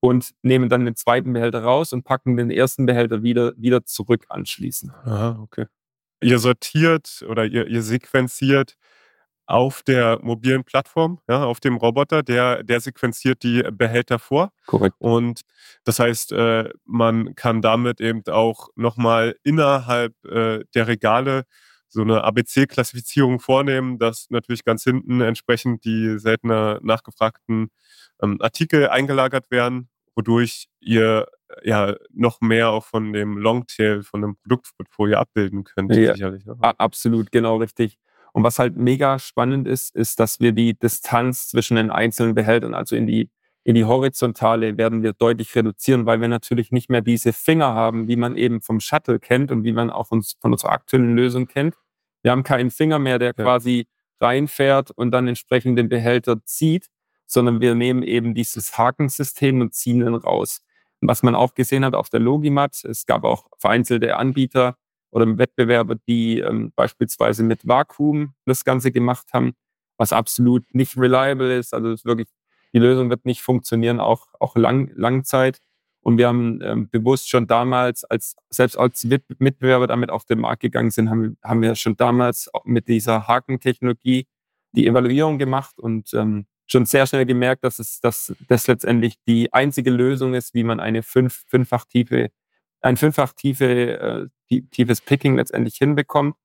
und 0.00 0.30
nehmen 0.40 0.70
dann 0.70 0.86
den 0.86 0.96
zweiten 0.96 1.34
Behälter 1.34 1.62
raus 1.62 1.92
und 1.92 2.04
packen 2.04 2.38
den 2.38 2.50
ersten 2.50 2.86
Behälter 2.86 3.22
wieder, 3.22 3.52
wieder 3.58 3.84
zurück 3.84 4.24
anschließend. 4.30 4.90
Aha, 5.04 5.38
okay. 5.42 5.66
Ihr 6.22 6.38
sortiert 6.38 7.22
oder 7.28 7.44
ihr, 7.44 7.66
ihr 7.66 7.82
sequenziert 7.82 8.76
auf 9.46 9.82
der 9.82 10.18
mobilen 10.22 10.64
Plattform, 10.64 11.20
ja, 11.28 11.44
auf 11.44 11.60
dem 11.60 11.76
Roboter, 11.76 12.22
der, 12.22 12.62
der 12.62 12.80
sequenziert 12.80 13.42
die 13.42 13.62
Behälter 13.72 14.18
vor. 14.18 14.52
Korrekt. 14.66 14.96
Und 14.98 15.42
das 15.84 15.98
heißt, 15.98 16.32
äh, 16.32 16.70
man 16.84 17.34
kann 17.34 17.60
damit 17.60 18.00
eben 18.00 18.22
auch 18.28 18.68
nochmal 18.76 19.36
innerhalb 19.42 20.14
äh, 20.24 20.64
der 20.74 20.86
Regale 20.86 21.44
so 21.88 22.00
eine 22.00 22.24
ABC-Klassifizierung 22.24 23.38
vornehmen, 23.38 23.98
dass 23.98 24.26
natürlich 24.30 24.64
ganz 24.64 24.84
hinten 24.84 25.20
entsprechend 25.20 25.84
die 25.84 26.18
seltener 26.18 26.80
nachgefragten 26.82 27.68
ähm, 28.22 28.38
Artikel 28.40 28.88
eingelagert 28.88 29.50
werden, 29.50 29.90
wodurch 30.14 30.68
ihr 30.80 31.26
ja 31.62 31.94
noch 32.10 32.40
mehr 32.40 32.70
auch 32.70 32.84
von 32.84 33.12
dem 33.12 33.36
Longtail, 33.36 34.02
von 34.02 34.22
dem 34.22 34.36
Produktportfolio 34.36 35.18
abbilden 35.18 35.64
könnt. 35.64 35.94
Ja, 35.94 36.14
sicherlich. 36.14 36.44
Absolut, 36.60 37.30
genau 37.30 37.56
richtig. 37.56 37.98
Und 38.32 38.44
was 38.44 38.58
halt 38.58 38.76
mega 38.76 39.18
spannend 39.18 39.68
ist, 39.68 39.94
ist, 39.94 40.18
dass 40.18 40.40
wir 40.40 40.52
die 40.52 40.74
Distanz 40.78 41.48
zwischen 41.48 41.76
den 41.76 41.90
einzelnen 41.90 42.34
Behältern, 42.34 42.74
also 42.74 42.96
in 42.96 43.06
die, 43.06 43.30
in 43.62 43.74
die 43.74 43.84
horizontale, 43.84 44.78
werden 44.78 45.02
wir 45.02 45.12
deutlich 45.12 45.54
reduzieren, 45.54 46.06
weil 46.06 46.20
wir 46.20 46.28
natürlich 46.28 46.72
nicht 46.72 46.90
mehr 46.90 47.02
diese 47.02 47.32
Finger 47.32 47.74
haben, 47.74 48.08
wie 48.08 48.16
man 48.16 48.36
eben 48.36 48.62
vom 48.62 48.80
Shuttle 48.80 49.18
kennt 49.18 49.50
und 49.50 49.64
wie 49.64 49.72
man 49.72 49.90
auch 49.90 50.10
uns, 50.10 50.36
von 50.40 50.52
unserer 50.52 50.72
aktuellen 50.72 51.14
Lösung 51.14 51.46
kennt. 51.46 51.74
Wir 52.22 52.30
haben 52.30 52.42
keinen 52.42 52.70
Finger 52.70 52.98
mehr, 52.98 53.18
der 53.18 53.34
ja. 53.36 53.44
quasi 53.44 53.86
reinfährt 54.20 54.90
und 54.92 55.10
dann 55.10 55.28
entsprechend 55.28 55.78
den 55.78 55.88
Behälter 55.88 56.42
zieht, 56.44 56.86
sondern 57.26 57.60
wir 57.60 57.74
nehmen 57.74 58.02
eben 58.02 58.34
dieses 58.34 58.78
Hakensystem 58.78 59.60
und 59.60 59.74
ziehen 59.74 60.00
den 60.00 60.14
raus. 60.14 60.62
Was 61.00 61.22
man 61.22 61.34
auch 61.34 61.54
gesehen 61.54 61.84
hat 61.84 61.94
auf 61.94 62.08
der 62.08 62.20
Logimat, 62.20 62.84
es 62.84 63.06
gab 63.06 63.24
auch 63.24 63.48
vereinzelte 63.58 64.16
Anbieter, 64.16 64.76
oder 65.12 65.38
Wettbewerber, 65.38 65.96
die 66.08 66.40
ähm, 66.40 66.72
beispielsweise 66.74 67.44
mit 67.44 67.68
Vakuum 67.68 68.34
das 68.46 68.64
Ganze 68.64 68.90
gemacht 68.90 69.28
haben, 69.32 69.52
was 69.98 70.12
absolut 70.12 70.64
nicht 70.74 70.96
reliable 70.96 71.56
ist. 71.56 71.74
Also 71.74 71.92
ist 71.92 72.04
wirklich, 72.04 72.28
die 72.72 72.78
Lösung 72.78 73.10
wird 73.10 73.26
nicht 73.26 73.42
funktionieren, 73.42 74.00
auch, 74.00 74.28
auch 74.40 74.56
lang, 74.56 74.90
Langzeit. 74.96 75.60
Und 76.00 76.18
wir 76.18 76.26
haben 76.26 76.60
ähm, 76.62 76.88
bewusst 76.90 77.28
schon 77.28 77.46
damals, 77.46 78.02
als 78.04 78.34
selbst 78.50 78.76
als 78.76 79.06
Mitbewerber 79.38 79.86
damit 79.86 80.10
auf 80.10 80.24
den 80.24 80.40
Markt 80.40 80.62
gegangen 80.62 80.90
sind, 80.90 81.10
haben, 81.10 81.36
haben 81.44 81.62
wir 81.62 81.76
schon 81.76 81.96
damals 81.96 82.50
mit 82.64 82.88
dieser 82.88 83.28
Hakentechnologie 83.28 84.26
die 84.72 84.86
Evaluierung 84.86 85.38
gemacht 85.38 85.78
und 85.78 86.12
ähm, 86.14 86.46
schon 86.66 86.86
sehr 86.86 87.06
schnell 87.06 87.26
gemerkt, 87.26 87.62
dass 87.62 87.78
es 87.78 88.00
dass 88.00 88.34
das 88.48 88.66
letztendlich 88.66 89.16
die 89.28 89.52
einzige 89.52 89.90
Lösung 89.90 90.34
ist, 90.34 90.54
wie 90.54 90.64
man 90.64 90.80
eine 90.80 91.02
fünf, 91.02 91.44
fünffach 91.46 91.84
tiefe 91.84 92.30
ein 92.82 92.96
fünffach 92.96 93.32
tiefe, 93.32 94.28
äh, 94.50 94.60
tiefes 94.70 95.00
Picking 95.00 95.36
letztendlich 95.36 95.76
hinbekommt, 95.76 96.36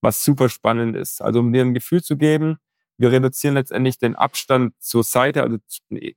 was 0.00 0.24
super 0.24 0.48
spannend 0.48 0.96
ist. 0.96 1.22
Also 1.22 1.40
um 1.40 1.52
dir 1.52 1.62
ein 1.62 1.74
Gefühl 1.74 2.02
zu 2.02 2.16
geben, 2.16 2.58
Wir 2.96 3.10
reduzieren 3.10 3.54
letztendlich 3.54 3.98
den 3.98 4.14
Abstand 4.14 4.72
zur 4.78 5.02
Seite, 5.02 5.42
also 5.42 5.58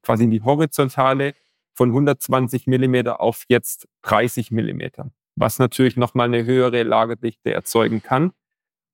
quasi 0.03 0.25
in 0.25 0.29
die 0.31 0.43
horizontale, 0.43 1.33
von 1.73 1.89
120 1.89 2.67
Millimeter 2.67 3.19
auf 3.19 3.45
jetzt 3.49 3.87
30 4.03 4.51
Millimeter, 4.51 5.11
was 5.35 5.57
natürlich 5.57 5.97
nochmal 5.97 6.27
eine 6.27 6.45
höhere 6.45 6.83
Lagerdichte 6.83 7.51
erzeugen 7.51 8.03
kann. 8.03 8.31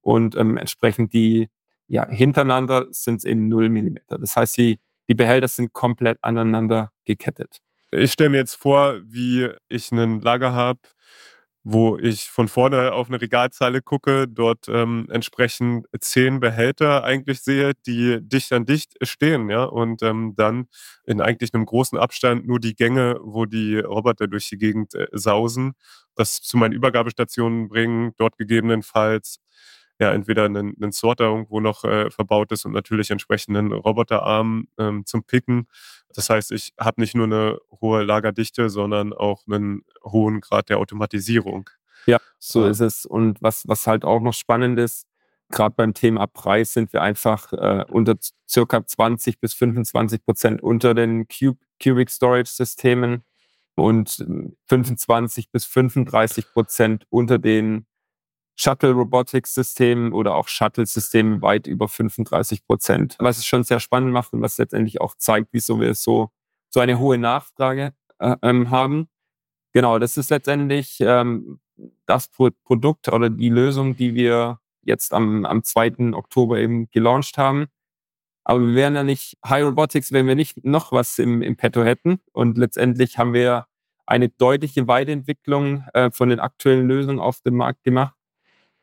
Und 0.01 0.35
ähm, 0.37 0.55
entsprechend 0.57 1.13
die 1.13 1.49
ja, 1.87 2.07
hintereinander 2.07 2.87
sind 2.91 3.17
es 3.17 3.25
eben 3.25 3.47
0 3.47 3.69
Millimeter. 3.69 4.17
Das 4.17 4.35
heißt, 4.35 4.57
die, 4.57 4.79
die 5.09 5.13
Behälter 5.15 5.47
sind 5.47 5.73
komplett 5.73 6.17
aneinander 6.21 6.91
gekettet. 7.05 7.59
Ich 7.95 8.13
stelle 8.13 8.29
mir 8.31 8.37
jetzt 8.37 8.55
vor, 8.55 8.99
wie 9.05 9.49
ich 9.69 9.91
einen 9.91 10.19
Lager 10.21 10.53
habe, 10.53 10.79
wo 11.63 11.97
ich 11.97 12.29
von 12.29 12.47
vorne 12.49 12.91
auf 12.93 13.07
eine 13.09 13.21
Regalzeile 13.21 13.81
gucke, 13.81 14.27
dort 14.27 14.67
ähm, 14.67 15.07
entsprechend 15.11 15.85
zehn 15.99 16.39
Behälter 16.39 17.03
eigentlich 17.05 17.41
sehe, 17.41 17.73
die 17.87 18.19
dicht 18.21 18.51
an 18.51 18.65
dicht 18.65 18.95
stehen, 19.03 19.49
ja, 19.49 19.63
und 19.65 20.01
ähm, 20.03 20.33
dann 20.35 20.67
in 21.05 21.21
eigentlich 21.21 21.53
einem 21.53 21.65
großen 21.65 21.97
Abstand 21.97 22.47
nur 22.47 22.59
die 22.59 22.75
Gänge, 22.75 23.17
wo 23.23 23.45
die 23.45 23.77
Roboter 23.79 24.27
durch 24.27 24.49
die 24.49 24.57
Gegend 24.57 24.95
äh, 24.95 25.07
sausen, 25.13 25.73
das 26.15 26.41
zu 26.41 26.57
meinen 26.57 26.73
Übergabestationen 26.73 27.69
bringen, 27.69 28.13
dort 28.17 28.37
gegebenenfalls 28.37 29.39
ja 29.99 30.11
entweder 30.11 30.45
einen, 30.45 30.75
einen 30.81 30.91
Sorter 30.91 31.25
irgendwo 31.25 31.59
noch 31.59 31.83
äh, 31.83 32.09
verbaut 32.09 32.51
ist 32.51 32.65
und 32.65 32.71
natürlich 32.71 33.11
entsprechenden 33.11 33.71
Roboterarm 33.71 34.67
ähm, 34.77 35.05
zum 35.05 35.23
Picken. 35.23 35.67
Das 36.15 36.29
heißt, 36.29 36.51
ich 36.51 36.73
habe 36.79 37.01
nicht 37.01 37.15
nur 37.15 37.25
eine 37.25 37.59
hohe 37.81 38.03
Lagerdichte, 38.03 38.69
sondern 38.69 39.13
auch 39.13 39.43
einen 39.47 39.83
hohen 40.03 40.41
Grad 40.41 40.69
der 40.69 40.79
Automatisierung. 40.79 41.69
Ja, 42.05 42.19
so 42.37 42.65
ist 42.65 42.81
es. 42.81 43.05
Und 43.05 43.41
was, 43.41 43.67
was 43.67 43.87
halt 43.87 44.03
auch 44.03 44.19
noch 44.19 44.33
spannend 44.33 44.77
ist, 44.79 45.07
gerade 45.49 45.75
beim 45.75 45.93
Thema 45.93 46.27
Preis 46.27 46.73
sind 46.73 46.91
wir 46.93 47.01
einfach 47.01 47.53
äh, 47.53 47.85
unter 47.89 48.15
circa 48.49 48.85
20 48.85 49.39
bis 49.39 49.53
25 49.53 50.25
Prozent 50.25 50.61
unter 50.61 50.93
den 50.93 51.27
Cubic 51.27 52.09
Storage 52.09 52.49
Systemen 52.49 53.23
und 53.75 54.25
25 54.67 55.51
bis 55.51 55.65
35 55.65 56.51
Prozent 56.51 57.05
unter 57.09 57.39
den 57.39 57.85
Shuttle 58.55 58.91
Robotics 58.91 59.53
Systemen 59.53 60.13
oder 60.13 60.35
auch 60.35 60.47
Shuttle 60.47 60.85
Systemen 60.85 61.41
weit 61.41 61.67
über 61.67 61.87
35 61.87 62.65
Prozent. 62.65 63.15
Was 63.19 63.37
es 63.37 63.45
schon 63.45 63.63
sehr 63.63 63.79
spannend 63.79 64.11
macht 64.11 64.33
und 64.33 64.41
was 64.41 64.57
letztendlich 64.57 65.01
auch 65.01 65.15
zeigt, 65.15 65.49
wieso 65.51 65.79
wir 65.79 65.95
so, 65.95 66.29
so 66.69 66.79
eine 66.79 66.99
hohe 66.99 67.17
Nachfrage 67.17 67.93
äh, 68.19 68.35
ähm, 68.41 68.69
haben. 68.69 69.07
Genau, 69.73 69.97
das 69.97 70.17
ist 70.17 70.29
letztendlich 70.29 70.97
ähm, 71.01 71.59
das 72.05 72.27
Pro 72.27 72.49
Produkt 72.63 73.07
oder 73.09 73.29
die 73.29 73.49
Lösung, 73.49 73.95
die 73.95 74.13
wir 74.13 74.59
jetzt 74.83 75.13
am, 75.13 75.45
am 75.45 75.63
2. 75.63 76.13
Oktober 76.13 76.59
eben 76.59 76.89
gelauncht 76.91 77.37
haben. 77.37 77.67
Aber 78.43 78.59
wir 78.61 78.75
wären 78.75 78.95
ja 78.95 79.03
nicht 79.03 79.37
High 79.45 79.63
Robotics, 79.63 80.11
wenn 80.11 80.27
wir 80.27 80.35
nicht 80.35 80.63
noch 80.63 80.91
was 80.91 81.17
im, 81.17 81.41
im 81.41 81.55
Petto 81.55 81.83
hätten. 81.83 82.19
Und 82.33 82.57
letztendlich 82.57 83.17
haben 83.17 83.33
wir 83.33 83.67
eine 84.05 84.29
deutliche 84.29 84.87
Weiterentwicklung 84.87 85.85
äh, 85.93 86.11
von 86.11 86.29
den 86.29 86.39
aktuellen 86.39 86.87
Lösungen 86.87 87.19
auf 87.19 87.41
dem 87.41 87.55
Markt 87.55 87.83
gemacht 87.83 88.15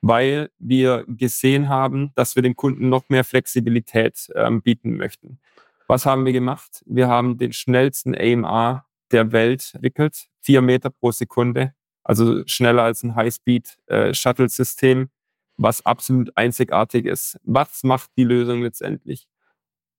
weil 0.00 0.50
wir 0.58 1.04
gesehen 1.06 1.68
haben, 1.68 2.12
dass 2.14 2.36
wir 2.36 2.42
den 2.42 2.56
Kunden 2.56 2.88
noch 2.88 3.08
mehr 3.08 3.24
Flexibilität 3.24 4.28
ähm, 4.34 4.62
bieten 4.62 4.96
möchten. 4.96 5.40
Was 5.88 6.06
haben 6.06 6.24
wir 6.24 6.32
gemacht? 6.32 6.82
Wir 6.86 7.08
haben 7.08 7.36
den 7.36 7.52
schnellsten 7.52 8.14
AMR 8.14 8.86
der 9.10 9.32
Welt 9.32 9.72
entwickelt, 9.74 10.28
vier 10.40 10.62
Meter 10.62 10.90
pro 10.90 11.10
Sekunde, 11.10 11.74
also 12.04 12.46
schneller 12.46 12.84
als 12.84 13.02
ein 13.02 13.14
High-Speed-Shuttle-System, 13.14 15.02
äh, 15.02 15.08
was 15.56 15.84
absolut 15.84 16.36
einzigartig 16.36 17.06
ist. 17.06 17.38
Was 17.42 17.82
macht 17.82 18.10
die 18.16 18.24
Lösung 18.24 18.62
letztendlich? 18.62 19.26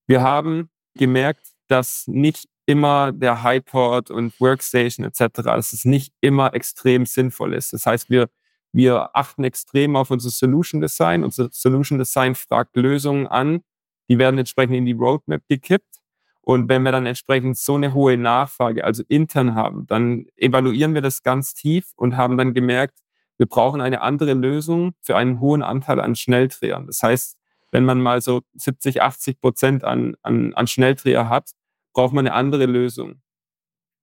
Wir 0.07 0.21
haben 0.21 0.69
gemerkt, 0.95 1.47
dass 1.67 2.07
nicht 2.07 2.47
immer 2.65 3.11
der 3.11 3.43
Highport 3.43 4.09
und 4.09 4.39
Workstation 4.39 5.05
etc., 5.05 5.43
dass 5.43 5.73
es 5.73 5.85
nicht 5.85 6.13
immer 6.21 6.53
extrem 6.53 7.05
sinnvoll 7.05 7.53
ist. 7.53 7.73
Das 7.73 7.85
heißt, 7.85 8.09
wir 8.09 8.29
wir 8.73 9.15
achten 9.15 9.43
extrem 9.43 9.95
auf 9.95 10.11
unser 10.11 10.29
Solution 10.29 10.81
Design. 10.81 11.23
Unser 11.23 11.49
Solution 11.51 11.97
Design 11.99 12.35
fragt 12.35 12.75
Lösungen 12.75 13.27
an, 13.27 13.61
die 14.09 14.17
werden 14.17 14.37
entsprechend 14.37 14.75
in 14.75 14.85
die 14.85 14.93
Roadmap 14.93 15.41
gekippt. 15.47 15.97
Und 16.41 16.69
wenn 16.69 16.83
wir 16.83 16.91
dann 16.91 17.05
entsprechend 17.05 17.57
so 17.57 17.75
eine 17.75 17.93
hohe 17.93 18.17
Nachfrage, 18.17 18.83
also 18.83 19.03
intern 19.07 19.55
haben, 19.55 19.85
dann 19.87 20.25
evaluieren 20.35 20.93
wir 20.93 21.01
das 21.01 21.21
ganz 21.21 21.53
tief 21.53 21.91
und 21.95 22.17
haben 22.17 22.37
dann 22.37 22.53
gemerkt, 22.53 22.99
wir 23.37 23.45
brauchen 23.45 23.81
eine 23.81 24.01
andere 24.01 24.33
Lösung 24.33 24.93
für 25.01 25.15
einen 25.15 25.39
hohen 25.39 25.63
Anteil 25.63 25.99
an 25.99 26.15
Schnelldrehern. 26.15 26.87
Das 26.87 27.03
heißt, 27.03 27.37
wenn 27.71 27.85
man 27.85 28.01
mal 28.01 28.21
so 28.21 28.41
70, 28.53 29.01
80 29.01 29.39
Prozent 29.39 29.83
an, 29.83 30.15
an, 30.21 30.53
an 30.53 30.67
Schnelldreher 30.67 31.29
hat, 31.29 31.51
braucht 31.93 32.13
man 32.13 32.27
eine 32.27 32.35
andere 32.35 32.65
Lösung. 32.65 33.21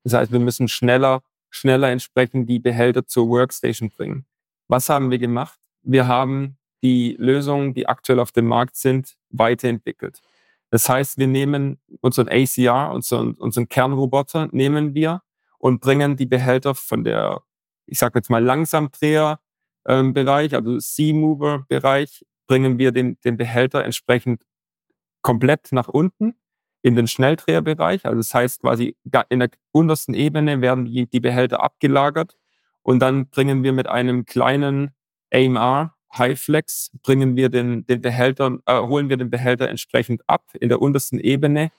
Das 0.04 0.14
heißt, 0.14 0.32
wir 0.32 0.40
müssen 0.40 0.68
schneller, 0.68 1.22
schneller 1.50 1.90
entsprechend 1.90 2.48
die 2.48 2.58
Behälter 2.60 3.06
zur 3.06 3.28
Workstation 3.28 3.90
bringen. 3.90 4.26
Was 4.68 4.88
haben 4.88 5.10
wir 5.10 5.18
gemacht? 5.18 5.58
Wir 5.82 6.06
haben 6.06 6.58
die 6.82 7.16
Lösungen, 7.18 7.74
die 7.74 7.88
aktuell 7.88 8.20
auf 8.20 8.30
dem 8.32 8.46
Markt 8.46 8.76
sind, 8.76 9.16
weiterentwickelt. 9.30 10.20
Das 10.70 10.88
heißt, 10.88 11.18
wir 11.18 11.26
nehmen 11.26 11.78
unseren 12.00 12.28
ACR, 12.28 12.92
unseren, 12.92 13.34
unseren 13.34 13.68
Kernroboter, 13.68 14.48
nehmen 14.52 14.94
wir 14.94 15.20
und 15.58 15.80
bringen 15.80 16.16
die 16.16 16.26
Behälter 16.26 16.74
von 16.74 17.04
der, 17.04 17.42
ich 17.86 17.98
sage 17.98 18.18
jetzt 18.18 18.30
mal 18.30 18.44
Langsamdreher-Bereich, 18.44 20.52
ähm, 20.52 20.58
also 20.58 20.78
C-Mover-Bereich, 20.78 22.26
bringen 22.46 22.78
wir 22.78 22.92
den, 22.92 23.18
den 23.24 23.38
Behälter 23.38 23.84
entsprechend 23.84 24.44
komplett 25.22 25.72
nach 25.72 25.88
unten 25.88 26.34
in 26.82 26.94
den 26.94 27.08
Schnelldreherbereich. 27.08 28.04
Also 28.04 28.18
das 28.18 28.32
heißt 28.32 28.60
quasi 28.60 28.96
in 29.30 29.40
der 29.40 29.50
untersten 29.72 30.14
Ebene 30.14 30.60
werden 30.60 30.84
die 30.84 31.20
Behälter 31.20 31.60
abgelagert 31.62 32.36
und 32.88 33.00
dann 33.00 33.28
bringen 33.28 33.62
wir 33.64 33.74
mit 33.74 33.86
einem 33.86 34.24
kleinen 34.24 34.92
AMR 35.30 35.94
Highflex, 36.16 36.90
bringen 37.02 37.36
wir 37.36 37.50
den, 37.50 37.84
den 37.84 38.00
Behälter, 38.00 38.60
äh, 38.64 38.80
holen 38.80 39.10
wir 39.10 39.18
den 39.18 39.28
Behälter 39.28 39.68
entsprechend 39.68 40.22
ab 40.26 40.44
in 40.58 40.70
der 40.70 40.80
untersten 40.80 41.20
Ebene, 41.20 41.70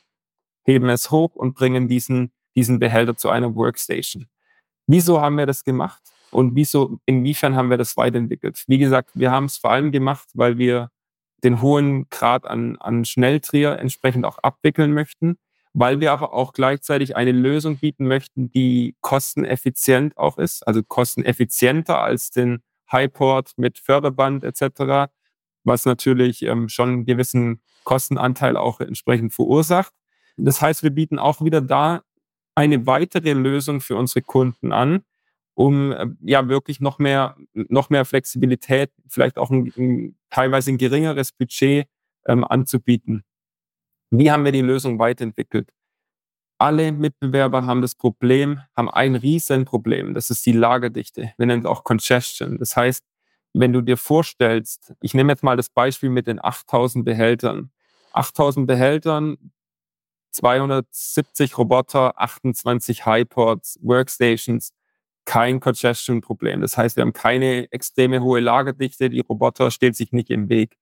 heben 0.67 0.87
es 0.87 1.09
hoch 1.09 1.33
und 1.33 1.55
bringen 1.55 1.87
diesen, 1.87 2.31
diesen 2.55 2.77
Behälter 2.77 3.17
zu 3.17 3.29
einer 3.29 3.55
Workstation. 3.55 4.27
Wieso 4.85 5.19
haben 5.19 5.39
wir 5.39 5.47
das 5.47 5.63
gemacht? 5.63 6.03
Und 6.29 6.53
wieso, 6.53 6.99
inwiefern 7.07 7.55
haben 7.55 7.71
wir 7.71 7.77
das 7.77 7.97
weiterentwickelt? 7.97 8.63
Wie 8.67 8.77
gesagt, 8.77 9.09
wir 9.15 9.31
haben 9.31 9.45
es 9.45 9.57
vor 9.57 9.71
allem 9.71 9.91
gemacht, 9.91 10.29
weil 10.35 10.59
wir 10.59 10.91
den 11.43 11.59
hohen 11.63 12.07
Grad 12.11 12.45
an, 12.45 12.75
an 12.75 13.03
Schnelldreher 13.03 13.79
entsprechend 13.79 14.27
auch 14.27 14.37
abwickeln 14.43 14.93
möchten 14.93 15.39
weil 15.73 15.99
wir 15.99 16.11
aber 16.11 16.33
auch 16.33 16.53
gleichzeitig 16.53 17.15
eine 17.15 17.31
Lösung 17.31 17.77
bieten 17.77 18.07
möchten, 18.07 18.49
die 18.49 18.95
kosteneffizient 19.01 20.17
auch 20.17 20.37
ist, 20.37 20.65
also 20.67 20.81
kosteneffizienter 20.83 22.01
als 22.01 22.31
den 22.31 22.63
Highport 22.91 23.53
mit 23.57 23.77
Förderband 23.77 24.43
etc., 24.43 25.11
was 25.63 25.85
natürlich 25.85 26.41
ähm, 26.43 26.69
schon 26.69 26.89
einen 26.89 27.05
gewissen 27.05 27.61
Kostenanteil 27.83 28.57
auch 28.57 28.79
entsprechend 28.79 29.33
verursacht. 29.33 29.93
Das 30.37 30.61
heißt, 30.61 30.83
wir 30.83 30.89
bieten 30.89 31.19
auch 31.19 31.43
wieder 31.43 31.61
da 31.61 32.01
eine 32.55 32.85
weitere 32.87 33.33
Lösung 33.33 33.81
für 33.81 33.95
unsere 33.95 34.21
Kunden 34.21 34.71
an, 34.71 35.01
um 35.53 35.91
äh, 35.91 36.07
ja 36.21 36.47
wirklich 36.47 36.79
noch 36.79 36.99
mehr, 36.99 37.35
noch 37.53 37.89
mehr 37.89 38.05
Flexibilität, 38.05 38.91
vielleicht 39.07 39.37
auch 39.37 39.51
ein, 39.51 39.71
ein 39.77 40.17
teilweise 40.29 40.71
ein 40.71 40.77
geringeres 40.77 41.31
Budget 41.31 41.87
ähm, 42.27 42.43
anzubieten. 42.43 43.23
Wie 44.11 44.31
haben 44.31 44.45
wir 44.45 44.51
die 44.51 44.61
Lösung 44.61 44.99
weiterentwickelt? 44.99 45.69
Alle 46.57 46.91
Mitbewerber 46.91 47.65
haben 47.65 47.81
das 47.81 47.95
Problem, 47.95 48.61
haben 48.75 48.89
ein 48.89 49.15
Riesenproblem. 49.15 50.13
Das 50.13 50.29
ist 50.29 50.45
die 50.45 50.51
Lagerdichte. 50.51 51.33
Wir 51.37 51.45
nennen 51.45 51.61
es 51.61 51.65
auch 51.65 51.83
Congestion. 51.83 52.57
Das 52.57 52.75
heißt, 52.75 53.03
wenn 53.53 53.71
du 53.73 53.81
dir 53.81 53.97
vorstellst, 53.97 54.93
ich 55.01 55.13
nehme 55.13 55.31
jetzt 55.31 55.43
mal 55.43 55.55
das 55.55 55.69
Beispiel 55.69 56.09
mit 56.09 56.27
den 56.27 56.43
8000 56.43 57.05
Behältern. 57.05 57.71
8000 58.13 58.67
Behältern, 58.67 59.37
270 60.31 61.57
Roboter, 61.57 62.19
28 62.19 63.05
Highports, 63.05 63.79
Workstations, 63.81 64.73
kein 65.25 65.59
Congestion-Problem. 65.59 66.61
Das 66.61 66.77
heißt, 66.77 66.95
wir 66.95 67.01
haben 67.01 67.13
keine 67.13 67.71
extreme 67.71 68.21
hohe 68.21 68.39
Lagerdichte, 68.39 69.09
die 69.09 69.19
Roboter 69.19 69.69
stehen 69.71 69.93
sich 69.93 70.11
nicht 70.11 70.31
im 70.31 70.49
Weg. 70.49 70.78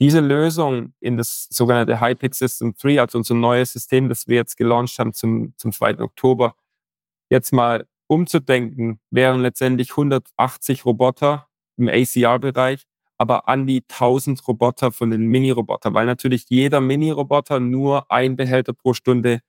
Diese 0.00 0.20
Lösung 0.20 0.92
in 1.00 1.16
das 1.16 1.48
sogenannte 1.50 2.00
Hypix 2.00 2.38
System 2.38 2.74
3, 2.80 3.00
also 3.00 3.18
unser 3.18 3.34
neues 3.34 3.72
System, 3.72 4.08
das 4.08 4.28
wir 4.28 4.36
jetzt 4.36 4.56
gelauncht 4.56 4.98
haben 4.98 5.12
zum, 5.12 5.54
zum 5.56 5.72
2. 5.72 5.98
Oktober, 6.00 6.54
jetzt 7.30 7.52
mal 7.52 7.86
umzudenken, 8.06 9.00
wären 9.10 9.40
letztendlich 9.40 9.90
180 9.90 10.84
Roboter 10.84 11.48
im 11.76 11.88
ACR-Bereich, 11.88 12.86
aber 13.18 13.48
an 13.48 13.66
die 13.66 13.82
1000 13.88 14.46
Roboter 14.46 14.92
von 14.92 15.10
den 15.10 15.26
Mini-Roboter, 15.26 15.92
weil 15.94 16.06
natürlich 16.06 16.46
jeder 16.48 16.80
Mini-Roboter 16.80 17.58
nur 17.58 18.10
ein 18.10 18.36
Behälter 18.36 18.72
pro 18.72 18.94
Stunde 18.94 19.40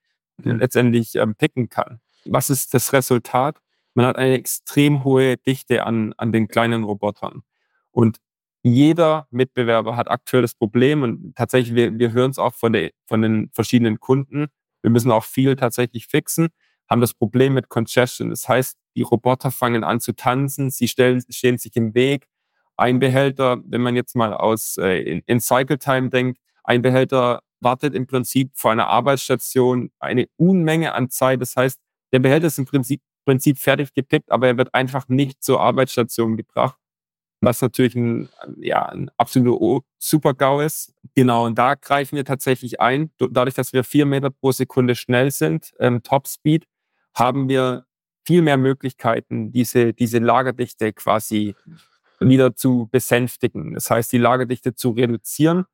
letztendlich 0.43 1.15
ähm, 1.15 1.35
picken 1.35 1.69
kann. 1.69 1.99
Was 2.25 2.49
ist 2.49 2.73
das 2.73 2.91
Resultat? 2.93 3.61
Man 3.93 4.05
hat 4.05 4.17
eine 4.17 4.33
extrem 4.33 5.03
hohe 5.03 5.37
Dichte 5.37 5.85
an, 5.85 6.13
an 6.17 6.31
den 6.31 6.47
kleinen 6.47 6.83
Robotern. 6.83 7.43
Und 7.91 8.19
jeder 8.63 9.27
Mitbewerber 9.31 9.95
hat 9.95 10.09
aktuell 10.09 10.41
das 10.41 10.53
Problem 10.53 11.03
und 11.03 11.35
tatsächlich, 11.35 11.75
wir, 11.75 11.97
wir 11.97 12.11
hören 12.11 12.31
es 12.31 12.39
auch 12.39 12.53
von, 12.53 12.73
der, 12.73 12.91
von 13.07 13.21
den 13.21 13.49
verschiedenen 13.53 13.99
Kunden. 13.99 14.47
Wir 14.81 14.91
müssen 14.91 15.11
auch 15.11 15.23
viel 15.23 15.55
tatsächlich 15.55 16.07
fixen, 16.07 16.49
haben 16.89 17.01
das 17.01 17.13
Problem 17.13 17.53
mit 17.53 17.69
Congestion. 17.69 18.29
Das 18.29 18.47
heißt, 18.47 18.77
die 18.95 19.01
Roboter 19.01 19.51
fangen 19.51 19.83
an 19.83 19.99
zu 19.99 20.13
tanzen, 20.13 20.71
sie 20.71 20.87
stellen, 20.87 21.21
stehen 21.29 21.57
sich 21.57 21.75
im 21.75 21.93
Weg. 21.93 22.27
Ein 22.75 22.99
Behälter, 22.99 23.61
wenn 23.65 23.81
man 23.81 23.95
jetzt 23.95 24.15
mal 24.15 24.33
aus 24.33 24.77
äh, 24.77 25.01
in, 25.01 25.21
in 25.25 25.39
Cycle 25.39 25.77
Time 25.77 26.09
denkt, 26.09 26.39
ein 26.63 26.81
Behälter 26.81 27.41
wartet 27.61 27.93
im 27.93 28.07
Prinzip 28.07 28.51
vor 28.53 28.71
einer 28.71 28.87
Arbeitsstation 28.87 29.91
eine 29.99 30.27
Unmenge 30.37 30.93
an 30.93 31.09
Zeit. 31.09 31.41
Das 31.41 31.55
heißt, 31.55 31.79
der 32.13 32.19
Behälter 32.19 32.47
ist 32.47 32.57
im 32.57 32.65
Prinzip, 32.65 33.01
Prinzip 33.25 33.57
fertig 33.57 33.93
gepickt, 33.93 34.31
aber 34.31 34.47
er 34.47 34.57
wird 34.57 34.73
einfach 34.73 35.07
nicht 35.09 35.43
zur 35.43 35.59
Arbeitsstation 35.59 36.37
gebracht 36.37 36.78
was 37.41 37.61
natürlich 37.61 37.95
ein, 37.95 38.29
ja, 38.57 38.85
ein 38.87 39.09
absoluter 39.17 39.85
Super-GAU 39.97 40.61
ist. 40.61 40.93
Genau, 41.15 41.45
und 41.45 41.57
da 41.57 41.75
greifen 41.75 42.15
wir 42.15 42.25
tatsächlich 42.25 42.81
ein. 42.81 43.11
Dadurch, 43.17 43.55
dass 43.55 43.73
wir 43.73 43.83
vier 43.83 44.05
Meter 44.05 44.29
pro 44.29 44.51
Sekunde 44.51 44.95
schnell 44.95 45.31
sind, 45.31 45.71
ähm, 45.79 46.03
Top-Speed, 46.03 46.65
haben 47.13 47.49
wir 47.49 47.85
viel 48.25 48.41
mehr 48.41 48.57
Möglichkeiten, 48.57 49.51
diese, 49.51 49.93
diese 49.93 50.19
Lagerdichte 50.19 50.93
quasi 50.93 51.55
wieder 52.19 52.55
zu 52.55 52.89
besänftigen. 52.91 53.73
Das 53.73 53.89
heißt, 53.89 54.11
die 54.11 54.17
Lagerdichte 54.17 54.75
zu 54.75 54.91
reduzieren. 54.91 55.65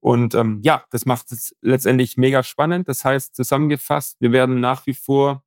Und 0.00 0.34
ähm, 0.34 0.60
ja, 0.62 0.84
das 0.90 1.06
macht 1.06 1.32
es 1.32 1.54
letztendlich 1.62 2.16
mega 2.16 2.42
spannend. 2.42 2.88
Das 2.88 3.04
heißt, 3.04 3.34
zusammengefasst, 3.34 4.16
wir 4.20 4.32
werden 4.32 4.60
nach 4.60 4.86
wie 4.86 4.94
vor 4.94 5.42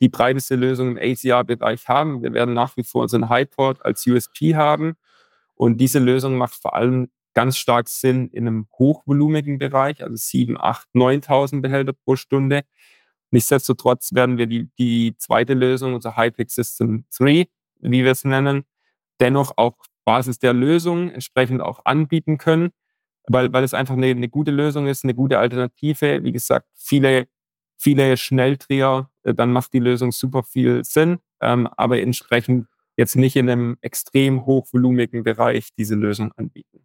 die 0.00 0.08
breiteste 0.08 0.56
Lösung 0.56 0.96
im 0.96 0.98
ACR-Bereich 0.98 1.88
haben. 1.88 2.22
Wir 2.22 2.32
werden 2.32 2.54
nach 2.54 2.76
wie 2.76 2.84
vor 2.84 3.02
unseren 3.02 3.28
Highport 3.28 3.84
als 3.84 4.06
USP 4.06 4.54
haben. 4.54 4.94
Und 5.54 5.78
diese 5.78 5.98
Lösung 5.98 6.36
macht 6.36 6.54
vor 6.54 6.74
allem 6.74 7.08
ganz 7.34 7.56
stark 7.56 7.88
Sinn 7.88 8.28
in 8.28 8.46
einem 8.46 8.66
hochvolumigen 8.78 9.58
Bereich, 9.58 10.02
also 10.02 10.16
7, 10.16 10.56
8, 10.58 10.88
9.000 10.94 11.60
Behälter 11.60 11.92
pro 11.92 12.16
Stunde. 12.16 12.62
Nichtsdestotrotz 13.30 14.12
werden 14.14 14.38
wir 14.38 14.46
die, 14.46 14.70
die 14.78 15.14
zweite 15.18 15.54
Lösung, 15.54 15.94
unser 15.94 16.16
Hypex 16.16 16.54
System 16.54 17.04
3, 17.16 17.46
wie 17.80 18.04
wir 18.04 18.12
es 18.12 18.24
nennen, 18.24 18.64
dennoch 19.20 19.52
auf 19.56 19.74
Basis 20.04 20.38
der 20.38 20.52
Lösung 20.52 21.10
entsprechend 21.10 21.60
auch 21.60 21.84
anbieten 21.84 22.38
können, 22.38 22.70
weil, 23.26 23.52
weil 23.52 23.64
es 23.64 23.74
einfach 23.74 23.94
eine, 23.94 24.06
eine 24.06 24.28
gute 24.28 24.50
Lösung 24.50 24.86
ist, 24.86 25.04
eine 25.04 25.14
gute 25.14 25.38
Alternative. 25.38 26.24
Wie 26.24 26.32
gesagt, 26.32 26.66
viele 26.74 27.28
viele 27.78 28.16
Schnelldreher, 28.16 29.10
äh, 29.22 29.34
dann 29.34 29.52
macht 29.52 29.72
die 29.72 29.78
Lösung 29.78 30.12
super 30.12 30.42
viel 30.42 30.84
Sinn, 30.84 31.18
ähm, 31.40 31.68
aber 31.76 32.00
entsprechend 32.00 32.66
jetzt 32.96 33.16
nicht 33.16 33.36
in 33.36 33.48
einem 33.48 33.78
extrem 33.80 34.44
hochvolumigen 34.44 35.22
Bereich 35.22 35.70
diese 35.78 35.94
Lösung 35.94 36.32
anbieten. 36.36 36.84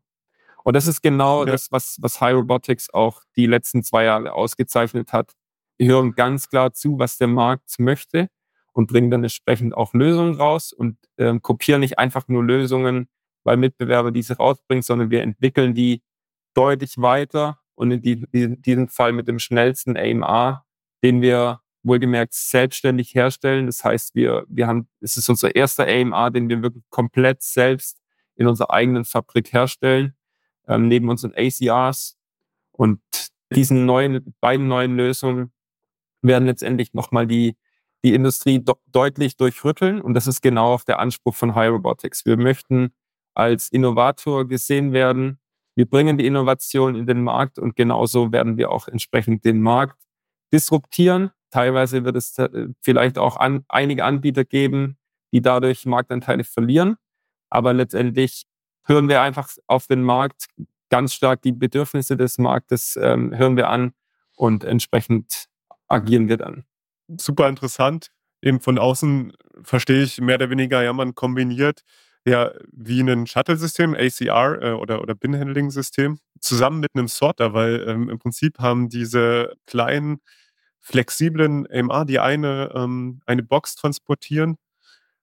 Und 0.64 0.76
das 0.76 0.88
ist 0.88 1.02
genau 1.02 1.46
ja. 1.46 1.52
das, 1.52 1.72
was, 1.72 1.98
was 2.00 2.22
High 2.22 2.36
Robotics 2.36 2.90
auch 2.94 3.22
die 3.36 3.48
letzten 3.48 3.84
zwei 3.84 4.06
Jahre 4.06 4.34
ausgezeichnet 4.34 5.12
hat. 5.12 5.34
Wir 5.78 5.88
hören 5.88 6.14
ganz 6.14 6.50
klar 6.50 6.72
zu, 6.72 7.00
was 7.00 7.18
der 7.18 7.28
Markt 7.28 7.78
möchte 7.80 8.30
und 8.72 8.88
bringen 8.88 9.12
dann 9.12 9.24
entsprechend 9.24 9.76
auch 9.76 9.94
Lösungen 9.94 10.36
raus 10.36 10.72
und 10.72 10.98
ähm, 11.18 11.42
kopieren 11.42 11.82
nicht 11.82 12.00
einfach 12.00 12.28
nur 12.28 12.44
Lösungen, 12.44 13.08
weil 13.44 13.58
Mitbewerber 13.58 14.12
diese 14.12 14.38
rausbringen, 14.38 14.84
sondern 14.84 15.10
wir 15.10 15.24
entwickeln 15.24 15.74
die 15.74 16.02
deutlich 16.54 16.98
weiter 16.98 17.60
und 17.76 17.92
in 17.92 18.02
die, 18.02 18.26
die, 18.32 18.62
diesem 18.62 18.88
Fall 18.88 19.12
mit 19.12 19.28
dem 19.28 19.40
schnellsten 19.40 19.98
AMR 19.98 20.64
den 21.04 21.22
wir 21.22 21.60
wohlgemerkt 21.84 22.34
selbstständig 22.34 23.14
herstellen. 23.14 23.66
Das 23.66 23.84
heißt, 23.84 24.16
wir, 24.16 24.46
wir 24.48 24.68
haben, 24.68 24.88
es 25.02 25.18
ist 25.18 25.30
unser 25.30 25.56
erster 25.56 25.86
AMR, 25.86 26.32
den 26.32 26.50
wir 26.50 26.64
wirklich 26.64 26.84
komplett 26.90 27.44
selbst 27.44 28.02
in 28.36 28.48
unserer 28.48 28.72
eigenen 28.72 29.06
Fabrik 29.06 29.54
herstellen, 29.54 30.16
ähm, 30.68 30.88
neben 30.88 31.10
unseren 31.10 31.34
ACRs. 31.36 32.18
Und 32.72 33.02
diesen 33.54 33.86
neuen, 33.86 34.34
beiden 34.40 34.68
neuen 34.68 34.96
Lösungen 34.96 35.52
werden 36.22 36.46
letztendlich 36.46 36.94
nochmal 36.94 37.28
die, 37.28 37.58
die 38.04 38.14
Industrie 38.14 38.64
deutlich 38.88 39.36
durchrütteln. 39.38 40.02
Und 40.02 40.14
das 40.14 40.26
ist 40.26 40.42
genau 40.42 40.74
auch 40.74 40.84
der 40.84 41.00
Anspruch 41.00 41.36
von 41.36 41.54
High 41.54 41.72
Robotics. 41.72 42.26
Wir 42.26 42.38
möchten 42.38 42.94
als 43.36 43.70
Innovator 43.70 44.48
gesehen 44.48 44.94
werden. 44.94 45.40
Wir 45.76 45.86
bringen 45.88 46.18
die 46.18 46.26
Innovation 46.26 46.96
in 46.96 47.08
den 47.08 47.24
Markt 47.24 47.60
und 47.60 47.76
genauso 47.76 48.32
werden 48.32 48.58
wir 48.58 48.72
auch 48.72 48.88
entsprechend 48.88 49.44
den 49.44 49.62
Markt 49.62 49.98
disruptieren. 50.54 51.32
Teilweise 51.50 52.06
wird 52.06 52.16
es 52.16 52.38
äh, 52.38 52.68
vielleicht 52.82 53.18
auch 53.18 53.38
an, 53.38 53.66
einige 53.68 54.06
Anbieter 54.06 54.46
geben, 54.46 54.98
die 55.34 55.42
dadurch 55.42 55.86
Marktanteile 55.86 56.44
verlieren. 56.44 56.96
Aber 57.50 57.74
letztendlich 57.74 58.46
hören 58.86 59.10
wir 59.10 59.22
einfach 59.22 59.50
auf 59.68 59.88
den 59.88 60.04
Markt 60.04 60.48
ganz 60.90 61.14
stark 61.14 61.42
die 61.42 61.52
Bedürfnisse 61.52 62.16
des 62.16 62.38
Marktes, 62.38 62.98
ähm, 63.02 63.36
hören 63.36 63.58
wir 63.58 63.70
an 63.70 63.94
und 64.36 64.64
entsprechend 64.64 65.48
agieren 65.88 66.28
wir 66.28 66.38
dann. 66.38 66.66
Super 67.18 67.50
interessant. 67.50 68.12
Eben 68.42 68.60
von 68.60 68.78
außen 68.78 69.34
verstehe 69.64 70.04
ich 70.04 70.22
mehr 70.22 70.36
oder 70.36 70.50
weniger, 70.50 70.84
ja, 70.84 70.94
man 70.94 71.16
kombiniert 71.16 71.84
ja 72.26 72.52
wie 72.72 73.02
ein 73.02 73.28
Shuttle-System, 73.28 73.96
ACR 73.96 74.62
äh, 74.62 74.72
oder, 74.74 75.02
oder 75.02 75.16
Bin-Handling-System, 75.16 76.20
zusammen 76.40 76.80
mit 76.80 76.92
einem 76.94 77.08
Sorter, 77.08 77.54
weil 77.54 77.86
ähm, 77.88 78.10
im 78.10 78.20
Prinzip 78.20 78.60
haben 78.60 78.90
diese 78.90 79.56
kleinen 79.66 80.20
flexiblen 80.84 81.66
AMR, 81.72 82.06
die 82.06 82.20
eine, 82.20 82.72
ähm, 82.76 83.22
eine 83.26 83.42
Box 83.42 83.76
transportieren 83.76 84.58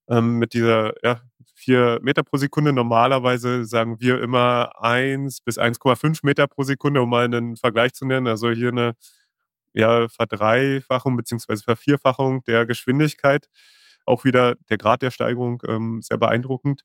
ähm, 0.09 0.39
mit 0.39 0.55
dieser 0.55 0.95
ja, 1.05 1.21
4 1.55 2.01
Meter 2.03 2.23
pro 2.23 2.39
Sekunde. 2.39 2.73
Normalerweise 2.73 3.67
sagen 3.67 4.01
wir 4.01 4.23
immer 4.23 4.73
1 4.83 5.43
bis 5.43 5.59
1,5 5.59 6.21
Meter 6.23 6.49
pro 6.49 6.63
Sekunde, 6.63 7.03
um 7.03 7.11
mal 7.11 7.27
einen 7.27 7.57
Vergleich 7.57 7.93
zu 7.93 8.07
nennen. 8.07 8.27
Also 8.27 8.51
hier 8.51 8.71
eine 8.71 8.95
ja, 9.75 10.09
Verdreifachung 10.09 11.17
bzw. 11.17 11.57
Vervierfachung 11.59 12.43
der 12.45 12.65
Geschwindigkeit. 12.65 13.49
Auch 14.07 14.25
wieder 14.25 14.57
der 14.71 14.79
Grad 14.79 15.03
der 15.03 15.11
Steigerung 15.11 15.63
ähm, 15.69 16.01
sehr 16.03 16.17
beeindruckend. 16.17 16.85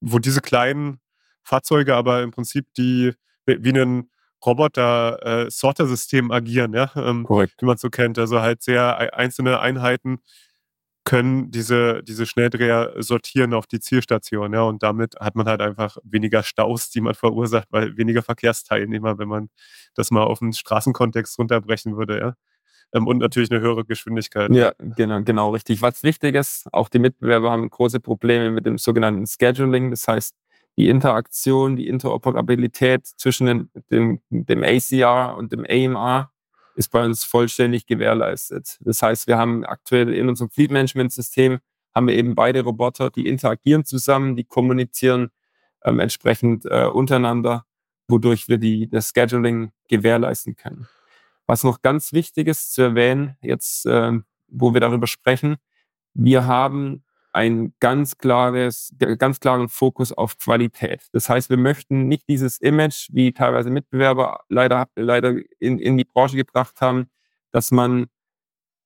Wo 0.00 0.18
diese 0.18 0.40
kleinen 0.40 1.00
Fahrzeuge 1.44 1.94
aber 1.94 2.22
im 2.22 2.32
Prinzip 2.32 2.66
die 2.76 3.12
wie 3.46 3.78
ein 3.78 4.10
Roboter-Sorter-System 4.44 6.30
äh, 6.30 6.34
agieren, 6.34 6.74
ja, 6.74 6.90
ähm, 6.96 7.24
Korrekt. 7.24 7.54
wie 7.60 7.66
man 7.66 7.76
es 7.76 7.80
so 7.80 7.90
kennt. 7.90 8.18
Also 8.18 8.40
halt 8.40 8.62
sehr 8.62 9.14
einzelne 9.14 9.60
Einheiten 9.60 10.18
können 11.04 11.50
diese, 11.50 12.02
diese 12.02 12.24
Schnelldreher 12.24 12.94
sortieren 12.98 13.52
auf 13.52 13.66
die 13.66 13.78
Zielstation, 13.78 14.54
ja, 14.54 14.62
und 14.62 14.82
damit 14.82 15.16
hat 15.20 15.34
man 15.34 15.46
halt 15.46 15.60
einfach 15.60 15.98
weniger 16.02 16.42
Staus, 16.42 16.88
die 16.90 17.02
man 17.02 17.14
verursacht, 17.14 17.68
weil 17.70 17.96
weniger 17.98 18.22
Verkehrsteilnehmer, 18.22 19.18
wenn 19.18 19.28
man 19.28 19.50
das 19.94 20.10
mal 20.10 20.22
auf 20.24 20.38
den 20.38 20.54
Straßenkontext 20.54 21.38
runterbrechen 21.38 21.96
würde, 21.96 22.18
ja. 22.18 22.34
Ähm, 22.94 23.06
und 23.06 23.18
natürlich 23.18 23.50
eine 23.50 23.60
höhere 23.60 23.84
Geschwindigkeit. 23.84 24.50
Ja, 24.52 24.72
genau, 24.78 25.22
genau, 25.22 25.50
richtig. 25.50 25.82
Was 25.82 26.02
wichtig 26.02 26.34
ist, 26.36 26.66
auch 26.72 26.88
die 26.88 27.00
Mitbewerber 27.00 27.50
haben 27.50 27.68
große 27.68 28.00
Probleme 28.00 28.50
mit 28.50 28.64
dem 28.64 28.78
sogenannten 28.78 29.26
Scheduling. 29.26 29.90
Das 29.90 30.06
heißt, 30.08 30.34
die 30.76 30.88
Interaktion, 30.88 31.76
die 31.76 31.88
Interoperabilität 31.88 33.06
zwischen 33.06 33.70
dem, 33.90 34.20
dem, 34.30 34.62
ACR 34.62 35.36
und 35.36 35.52
dem 35.52 35.64
AMR 35.68 36.32
ist 36.74 36.88
bei 36.90 37.04
uns 37.04 37.22
vollständig 37.24 37.86
gewährleistet. 37.86 38.78
Das 38.80 39.00
heißt, 39.00 39.26
wir 39.28 39.38
haben 39.38 39.64
aktuell 39.64 40.12
in 40.12 40.28
unserem 40.28 40.50
Fleet 40.50 40.72
Management 40.72 41.12
System 41.12 41.58
haben 41.94 42.08
wir 42.08 42.16
eben 42.16 42.34
beide 42.34 42.62
Roboter, 42.62 43.10
die 43.10 43.28
interagieren 43.28 43.84
zusammen, 43.84 44.34
die 44.34 44.42
kommunizieren 44.42 45.30
ähm, 45.84 46.00
entsprechend 46.00 46.64
äh, 46.66 46.86
untereinander, 46.86 47.66
wodurch 48.08 48.48
wir 48.48 48.58
die, 48.58 48.88
das 48.88 49.12
Scheduling 49.14 49.70
gewährleisten 49.88 50.56
können. 50.56 50.88
Was 51.46 51.62
noch 51.62 51.82
ganz 51.82 52.12
wichtig 52.12 52.48
ist 52.48 52.72
zu 52.74 52.82
erwähnen, 52.82 53.36
jetzt, 53.42 53.86
äh, 53.86 54.12
wo 54.48 54.74
wir 54.74 54.80
darüber 54.80 55.06
sprechen, 55.06 55.56
wir 56.14 56.46
haben 56.46 57.04
ein 57.34 57.74
ganz 57.80 58.16
klares, 58.16 58.94
ganz 59.18 59.40
klaren 59.40 59.68
Fokus 59.68 60.12
auf 60.12 60.38
Qualität. 60.38 61.02
Das 61.12 61.28
heißt, 61.28 61.50
wir 61.50 61.56
möchten 61.56 62.06
nicht 62.06 62.28
dieses 62.28 62.58
Image, 62.58 63.08
wie 63.12 63.32
teilweise 63.32 63.70
Mitbewerber 63.70 64.44
leider, 64.48 64.86
leider 64.94 65.34
in, 65.58 65.80
in 65.80 65.98
die 65.98 66.04
Branche 66.04 66.36
gebracht 66.36 66.80
haben, 66.80 67.10
dass 67.50 67.72
man 67.72 68.06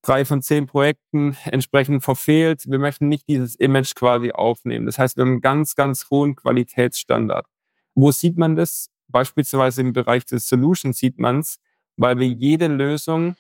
drei 0.03 0.25
von 0.25 0.41
zehn 0.41 0.67
Projekten 0.67 1.37
entsprechend 1.45 2.03
verfehlt. 2.03 2.65
Wir 2.67 2.79
möchten 2.79 3.09
nicht 3.09 3.29
dieses 3.29 3.55
Image 3.55 3.95
quasi 3.95 4.33
aufnehmen. 4.33 4.87
Das 4.87 4.99
heißt, 4.99 5.19
wir 5.19 5.23
haben 5.23 5.33
einen 5.33 5.41
ganz, 5.43 5.75
ganz 5.75 6.09
hohen 6.11 6.35
Qualitätsstandard. 6.35 7.47
Wo 7.95 8.13
sieht 8.13 8.39
man 8.39 8.57
das? 8.57 8.89
Beispielsweise 9.09 9.83
im 9.83 9.93
Bereich 9.93 10.25
des 10.25 10.49
Solutions 10.49 10.99
sieht 10.99 11.19
man 11.19 11.41
es, 11.41 11.59
weil 11.97 12.19
wir 12.19 12.29
jede 12.29 12.69
Lösung 12.69 13.37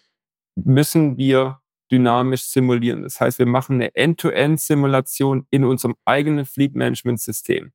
müssen 0.55 1.17
wir 1.17 1.61
dynamisch 1.91 2.43
simulieren. 2.43 3.03
Das 3.03 3.20
heißt, 3.20 3.39
wir 3.39 3.47
machen 3.47 3.76
eine 3.76 3.95
End-to-End-Simulation 3.95 5.47
in 5.51 5.64
unserem 5.64 5.97
eigenen 6.05 6.45
Fleet-Management-System. 6.45 7.72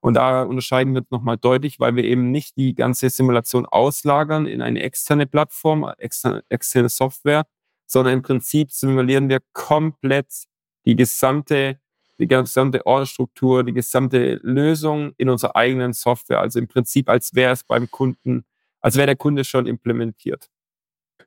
Und 0.00 0.14
da 0.14 0.42
unterscheiden 0.42 0.94
wir 0.94 1.00
uns 1.00 1.10
nochmal 1.10 1.36
deutlich, 1.36 1.80
weil 1.80 1.96
wir 1.96 2.04
eben 2.04 2.30
nicht 2.30 2.56
die 2.56 2.74
ganze 2.74 3.10
Simulation 3.10 3.66
auslagern 3.66 4.46
in 4.46 4.62
eine 4.62 4.82
externe 4.82 5.26
Plattform, 5.26 5.90
externe, 5.98 6.44
externe 6.48 6.88
Software, 6.88 7.46
sondern 7.86 8.14
im 8.14 8.22
Prinzip 8.22 8.70
simulieren 8.72 9.28
wir 9.28 9.40
komplett 9.52 10.28
die 10.84 10.96
gesamte 10.96 11.80
die 12.18 12.26
gesamte 12.26 12.86
Orderstruktur, 12.86 13.64
die 13.64 13.72
gesamte 13.72 14.40
Lösung 14.42 15.12
in 15.18 15.28
unserer 15.28 15.56
eigenen 15.56 15.92
Software. 15.92 16.40
Also 16.40 16.58
im 16.58 16.68
Prinzip, 16.68 17.08
als 17.08 17.34
wäre 17.34 17.52
es 17.52 17.64
beim 17.64 17.90
Kunden, 17.90 18.44
als 18.80 18.96
wäre 18.96 19.06
der 19.06 19.16
Kunde 19.16 19.44
schon 19.44 19.66
implementiert. 19.66 20.48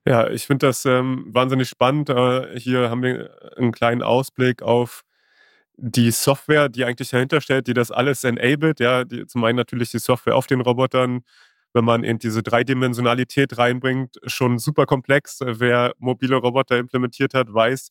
Ja, 0.07 0.29
ich 0.29 0.45
finde 0.47 0.67
das 0.67 0.85
ähm, 0.85 1.25
wahnsinnig 1.27 1.69
spannend. 1.69 2.09
Äh, 2.09 2.57
hier 2.59 2.89
haben 2.89 3.03
wir 3.03 3.29
einen 3.57 3.71
kleinen 3.71 4.01
Ausblick 4.01 4.61
auf 4.61 5.03
die 5.77 6.11
Software, 6.11 6.69
die 6.69 6.85
eigentlich 6.85 7.09
dahinter 7.09 7.41
steht, 7.41 7.67
die 7.67 7.73
das 7.73 7.91
alles 7.91 8.23
enabled. 8.23 8.79
Ja, 8.79 9.03
die, 9.05 9.25
zum 9.27 9.43
einen 9.45 9.57
natürlich 9.57 9.91
die 9.91 9.99
Software 9.99 10.35
auf 10.35 10.47
den 10.47 10.61
Robotern, 10.61 11.21
wenn 11.73 11.85
man 11.85 12.03
in 12.03 12.19
diese 12.19 12.43
Dreidimensionalität 12.43 13.57
reinbringt, 13.57 14.17
schon 14.25 14.59
super 14.59 14.85
komplex. 14.85 15.39
Wer 15.45 15.93
mobile 15.99 16.37
Roboter 16.37 16.77
implementiert 16.79 17.33
hat, 17.33 17.53
weiß, 17.53 17.89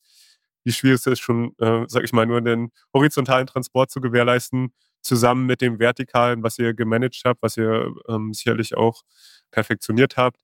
wie 0.65 0.71
schwierig 0.73 0.99
es 1.01 1.07
ist, 1.07 1.19
schon, 1.19 1.53
äh, 1.59 1.85
sag 1.87 2.03
ich 2.03 2.13
mal, 2.13 2.25
nur 2.25 2.41
den 2.41 2.71
horizontalen 2.93 3.47
Transport 3.47 3.91
zu 3.91 4.01
gewährleisten, 4.01 4.73
zusammen 5.01 5.45
mit 5.45 5.61
dem 5.61 5.79
vertikalen, 5.79 6.43
was 6.43 6.59
ihr 6.59 6.73
gemanagt 6.73 7.21
habt, 7.25 7.41
was 7.43 7.57
ihr 7.57 7.93
ähm, 8.09 8.33
sicherlich 8.33 8.75
auch 8.77 9.03
perfektioniert 9.51 10.17
habt. 10.17 10.39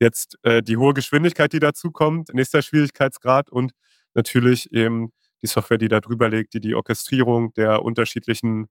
Jetzt 0.00 0.38
äh, 0.42 0.62
die 0.62 0.78
hohe 0.78 0.94
Geschwindigkeit, 0.94 1.52
die 1.52 1.60
dazu 1.60 1.90
kommt, 1.90 2.32
nächster 2.32 2.62
Schwierigkeitsgrad 2.62 3.50
und 3.50 3.72
natürlich 4.14 4.72
eben 4.72 5.12
die 5.42 5.46
Software, 5.46 5.78
die 5.78 5.88
da 5.88 6.00
drüber 6.00 6.28
liegt, 6.28 6.54
die 6.54 6.60
die 6.60 6.74
Orchestrierung 6.74 7.52
der 7.54 7.82
unterschiedlichen 7.82 8.68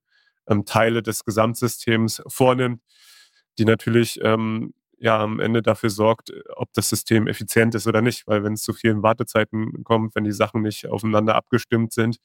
ähm, 0.47 0.65
Teile 0.65 1.03
des 1.03 1.23
Gesamtsystems 1.25 2.23
vornimmt, 2.27 2.81
die 3.59 3.65
natürlich 3.65 4.19
ähm, 4.23 4.73
ja 4.97 5.19
am 5.19 5.39
Ende 5.39 5.61
dafür 5.61 5.91
sorgt, 5.91 6.33
ob 6.55 6.73
das 6.73 6.89
System 6.89 7.27
effizient 7.27 7.75
ist 7.75 7.87
oder 7.87 8.01
nicht. 8.01 8.27
Weil 8.27 8.43
wenn 8.43 8.53
es 8.53 8.63
zu 8.63 8.73
vielen 8.73 9.03
Wartezeiten 9.03 9.83
kommt, 9.83 10.15
wenn 10.15 10.23
die 10.23 10.31
Sachen 10.31 10.63
nicht 10.63 10.87
aufeinander 10.87 11.35
abgestimmt 11.35 11.93
sind, 11.93 12.17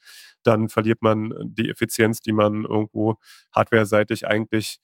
dann 0.42 0.68
verliert 0.70 1.02
man 1.02 1.34
die 1.44 1.68
Effizienz, 1.70 2.20
die 2.20 2.32
man 2.32 2.64
irgendwo 2.64 3.16
hardware-seitig 3.52 4.26
eigentlich 4.26 4.78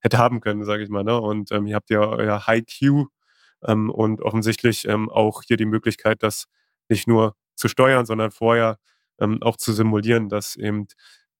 hätte 0.00 0.18
haben 0.18 0.40
können, 0.40 0.64
sage 0.64 0.82
ich 0.82 0.88
mal. 0.88 1.04
Ne? 1.04 1.20
Und 1.20 1.52
ähm, 1.52 1.66
ihr 1.66 1.76
habt 1.76 1.90
ja 1.90 2.00
euer 2.00 2.46
High-Q 2.46 3.08
ähm, 3.66 3.90
und 3.90 4.22
offensichtlich 4.22 4.86
ähm, 4.86 5.10
auch 5.10 5.42
hier 5.42 5.56
die 5.56 5.66
Möglichkeit, 5.66 6.22
das 6.22 6.46
nicht 6.88 7.08
nur 7.08 7.34
zu 7.54 7.68
steuern, 7.68 8.06
sondern 8.06 8.30
vorher 8.30 8.78
ähm, 9.20 9.42
auch 9.42 9.56
zu 9.56 9.72
simulieren, 9.72 10.28
dass 10.28 10.56
eben 10.56 10.86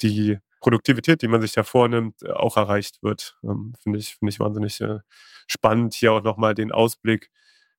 die 0.03 0.39
Produktivität, 0.61 1.23
die 1.23 1.29
man 1.29 1.41
sich 1.41 1.53
da 1.53 1.63
vornimmt, 1.63 2.23
äh, 2.23 2.31
auch 2.31 2.57
erreicht 2.57 3.03
wird. 3.03 3.39
Ähm, 3.45 3.75
Finde 3.83 3.99
ich, 3.99 4.17
find 4.17 4.33
ich 4.33 4.41
wahnsinnig 4.41 4.81
äh, 4.81 4.99
spannend. 5.47 5.95
Hier 5.95 6.13
auch 6.13 6.23
nochmal 6.23 6.55
den 6.55 6.73
Ausblick, 6.73 7.31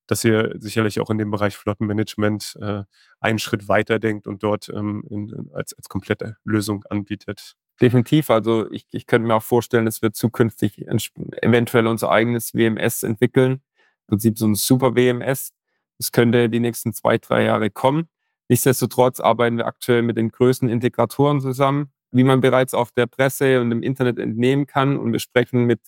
dass 0.08 0.24
ihr 0.24 0.56
sicherlich 0.58 1.00
auch 1.00 1.10
in 1.10 1.18
dem 1.18 1.32
Bereich 1.32 1.56
Flottenmanagement 1.58 2.58
äh, 2.62 2.84
einen 3.20 3.40
Schritt 3.40 3.68
weiter 3.68 4.00
denkt 4.00 4.28
und 4.28 4.44
dort 4.44 4.70
ähm, 4.70 5.04
in, 5.10 5.50
als, 5.54 5.74
als 5.74 5.90
komplette 5.90 6.38
Lösung 6.44 6.84
anbietet. 6.90 7.56
Definitiv. 7.82 8.30
Also 8.30 8.70
ich, 8.72 8.86
ich 8.92 9.06
könnte 9.06 9.28
mir 9.28 9.36
auch 9.36 9.44
vorstellen, 9.44 9.86
dass 9.86 10.02
wir 10.02 10.12
zukünftig 10.12 10.86
eventuell 10.88 11.88
unser 11.88 12.12
eigenes 12.12 12.54
WMS 12.54 13.04
entwickeln. 13.04 13.62
Prinzip 14.10 14.38
so 14.38 14.48
ein 14.48 14.56
super 14.56 14.96
WMS. 14.96 15.52
Das 15.98 16.12
könnte 16.12 16.50
die 16.50 16.60
nächsten 16.60 16.94
zwei, 16.94 17.18
drei 17.18 17.44
Jahre 17.44 17.70
kommen. 17.70 18.10
Nichtsdestotrotz 18.50 19.20
arbeiten 19.20 19.58
wir 19.58 19.68
aktuell 19.68 20.02
mit 20.02 20.18
den 20.18 20.30
größten 20.30 20.68
Integratoren 20.70 21.40
zusammen, 21.40 21.92
wie 22.12 22.24
man 22.24 22.42
bereits 22.42 22.74
auf 22.74 22.92
der 22.92 23.06
Presse 23.06 23.62
und 23.62 23.72
im 23.72 23.84
Internet 23.84 24.18
entnehmen 24.18 24.66
kann. 24.66 24.98
Und 24.98 25.14
wir 25.14 25.20
sprechen 25.20 25.66
mit 25.66 25.80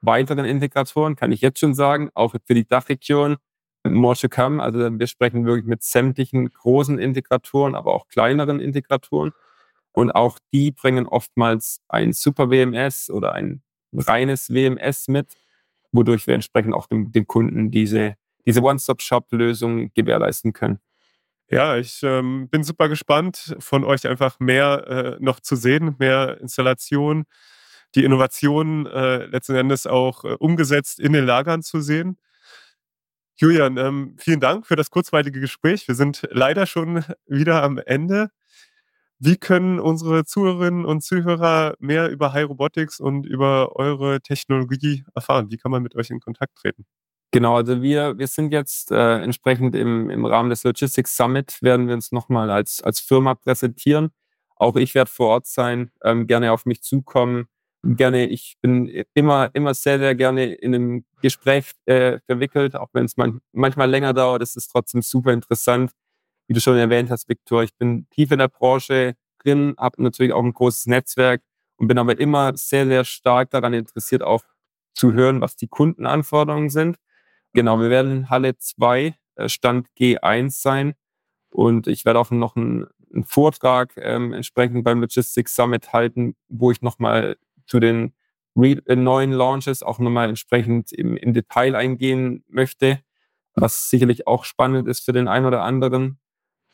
weiteren 0.00 0.44
Integratoren, 0.44 1.16
kann 1.16 1.32
ich 1.32 1.40
jetzt 1.40 1.60
schon 1.60 1.74
sagen, 1.74 2.10
auch 2.14 2.34
für 2.44 2.54
die 2.54 2.66
Dachregion. 2.66 3.36
More 3.84 4.16
to 4.16 4.28
come. 4.28 4.62
Also 4.62 4.78
wir 4.98 5.06
sprechen 5.06 5.46
wirklich 5.46 5.64
mit 5.64 5.82
sämtlichen 5.82 6.50
großen 6.50 6.98
Integratoren, 6.98 7.74
aber 7.74 7.94
auch 7.94 8.08
kleineren 8.08 8.60
Integratoren. 8.60 9.32
Und 9.92 10.10
auch 10.10 10.38
die 10.52 10.72
bringen 10.72 11.06
oftmals 11.06 11.80
ein 11.88 12.12
Super 12.12 12.50
WMS 12.50 13.10
oder 13.10 13.32
ein 13.32 13.62
reines 13.92 14.52
WMS 14.52 15.08
mit, 15.08 15.36
wodurch 15.92 16.26
wir 16.26 16.34
entsprechend 16.34 16.74
auch 16.74 16.86
dem, 16.86 17.12
dem 17.12 17.26
Kunden 17.26 17.70
diese, 17.70 18.14
diese 18.46 18.62
One-Stop-Shop-Lösung 18.62 19.92
gewährleisten 19.94 20.52
können. 20.52 20.78
Ja, 21.50 21.76
ich 21.76 22.02
ähm, 22.02 22.48
bin 22.50 22.62
super 22.62 22.90
gespannt, 22.90 23.56
von 23.58 23.84
euch 23.84 24.06
einfach 24.06 24.38
mehr 24.38 25.16
äh, 25.18 25.24
noch 25.24 25.40
zu 25.40 25.56
sehen, 25.56 25.96
mehr 25.98 26.38
Installationen, 26.40 27.24
die 27.94 28.04
Innovationen 28.04 28.86
äh, 28.86 29.24
letzten 29.26 29.54
Endes 29.54 29.86
auch 29.86 30.24
äh, 30.24 30.34
umgesetzt 30.34 31.00
in 31.00 31.14
den 31.14 31.24
Lagern 31.24 31.62
zu 31.62 31.80
sehen. 31.80 32.18
Julian, 33.36 33.78
ähm, 33.78 34.16
vielen 34.18 34.40
Dank 34.40 34.66
für 34.66 34.76
das 34.76 34.90
kurzweilige 34.90 35.40
Gespräch. 35.40 35.88
Wir 35.88 35.94
sind 35.94 36.28
leider 36.30 36.66
schon 36.66 37.04
wieder 37.26 37.62
am 37.62 37.78
Ende. 37.78 38.30
Wie 39.20 39.36
können 39.36 39.80
unsere 39.80 40.24
Zuhörerinnen 40.24 40.84
und 40.84 41.02
Zuhörer 41.02 41.74
mehr 41.80 42.08
über 42.08 42.32
High 42.32 42.48
Robotics 42.48 43.00
und 43.00 43.26
über 43.26 43.74
eure 43.74 44.20
Technologie 44.20 45.04
erfahren? 45.14 45.50
Wie 45.50 45.56
kann 45.56 45.72
man 45.72 45.82
mit 45.82 45.96
euch 45.96 46.10
in 46.10 46.20
Kontakt 46.20 46.54
treten? 46.56 46.86
Genau, 47.32 47.56
also 47.56 47.82
wir, 47.82 48.16
wir 48.16 48.26
sind 48.28 48.52
jetzt 48.52 48.90
äh, 48.90 49.18
entsprechend 49.20 49.74
im, 49.74 50.08
im 50.08 50.24
Rahmen 50.24 50.50
des 50.50 50.64
Logistics 50.64 51.16
Summit, 51.16 51.58
werden 51.62 51.86
wir 51.88 51.94
uns 51.94 52.10
nochmal 52.12 52.50
als, 52.50 52.80
als 52.82 53.00
Firma 53.00 53.34
präsentieren. 53.34 54.10
Auch 54.56 54.76
ich 54.76 54.94
werde 54.94 55.10
vor 55.10 55.28
Ort 55.28 55.46
sein, 55.46 55.90
ähm, 56.04 56.26
gerne 56.26 56.52
auf 56.52 56.64
mich 56.64 56.82
zukommen. 56.82 57.48
Gerne, 57.84 58.26
ich 58.28 58.56
bin 58.62 59.04
immer, 59.14 59.50
immer 59.52 59.74
sehr, 59.74 59.98
sehr 59.98 60.14
gerne 60.14 60.54
in 60.54 60.74
einem 60.74 61.04
Gespräch 61.22 61.72
äh, 61.86 62.18
verwickelt, 62.26 62.76
auch 62.76 62.88
wenn 62.92 63.04
es 63.04 63.16
man, 63.16 63.40
manchmal 63.52 63.90
länger 63.90 64.14
dauert. 64.14 64.42
Es 64.42 64.56
ist 64.56 64.68
trotzdem 64.68 65.02
super 65.02 65.32
interessant. 65.32 65.92
Wie 66.48 66.54
du 66.54 66.60
schon 66.60 66.76
erwähnt 66.76 67.10
hast, 67.10 67.28
Viktor, 67.28 67.62
ich 67.62 67.74
bin 67.76 68.08
tief 68.10 68.32
in 68.32 68.40
der 68.40 68.48
Branche 68.48 69.14
drin, 69.44 69.74
habe 69.78 70.02
natürlich 70.02 70.32
auch 70.32 70.42
ein 70.42 70.52
großes 70.52 70.86
Netzwerk 70.86 71.42
und 71.76 71.86
bin 71.86 71.98
aber 71.98 72.18
immer 72.18 72.56
sehr, 72.56 72.86
sehr 72.86 73.04
stark 73.04 73.50
daran 73.50 73.74
interessiert, 73.74 74.22
auch 74.22 74.42
zu 74.94 75.12
hören, 75.12 75.40
was 75.40 75.54
die 75.54 75.68
Kundenanforderungen 75.68 76.70
sind 76.70 76.98
Genau, 77.54 77.80
wir 77.80 77.90
werden 77.90 78.12
in 78.12 78.30
Halle 78.30 78.56
2, 78.56 79.14
äh, 79.36 79.48
Stand 79.48 79.88
G1 79.98 80.50
sein. 80.62 80.94
Und 81.50 81.86
ich 81.86 82.04
werde 82.04 82.18
auch 82.18 82.30
noch 82.30 82.56
einen, 82.56 82.86
einen 83.12 83.24
Vortrag 83.24 83.94
ähm, 83.96 84.32
entsprechend 84.32 84.84
beim 84.84 85.00
Logistics 85.00 85.54
Summit 85.56 85.92
halten, 85.92 86.36
wo 86.48 86.70
ich 86.70 86.82
nochmal 86.82 87.36
zu 87.66 87.80
den 87.80 88.12
äh, 88.56 88.96
neuen 88.96 89.32
Launches 89.32 89.82
auch 89.82 89.98
nochmal 89.98 90.28
entsprechend 90.28 90.92
im, 90.92 91.16
im 91.16 91.32
Detail 91.32 91.74
eingehen 91.74 92.44
möchte, 92.48 93.00
was 93.54 93.90
sicherlich 93.90 94.26
auch 94.26 94.44
spannend 94.44 94.86
ist 94.86 95.04
für 95.04 95.12
den 95.12 95.26
einen 95.26 95.46
oder 95.46 95.62
anderen. 95.62 96.20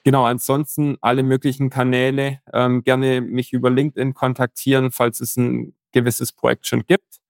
Genau, 0.05 0.25
ansonsten 0.27 0.99
alle 1.01 1.23
möglichen 1.23 1.71
Kanäle 1.71 2.41
ähm, 2.53 2.85
gerne 2.85 3.23
mich 3.23 3.55
über 3.55 3.71
LinkedIn 3.71 4.13
kontaktieren, 4.13 4.91
falls 4.91 5.21
es 5.21 5.37
ein 5.37 5.75
gewisses 5.93 6.33
Projekt 6.33 6.67
schon 6.67 6.85
gibt. 6.85 7.21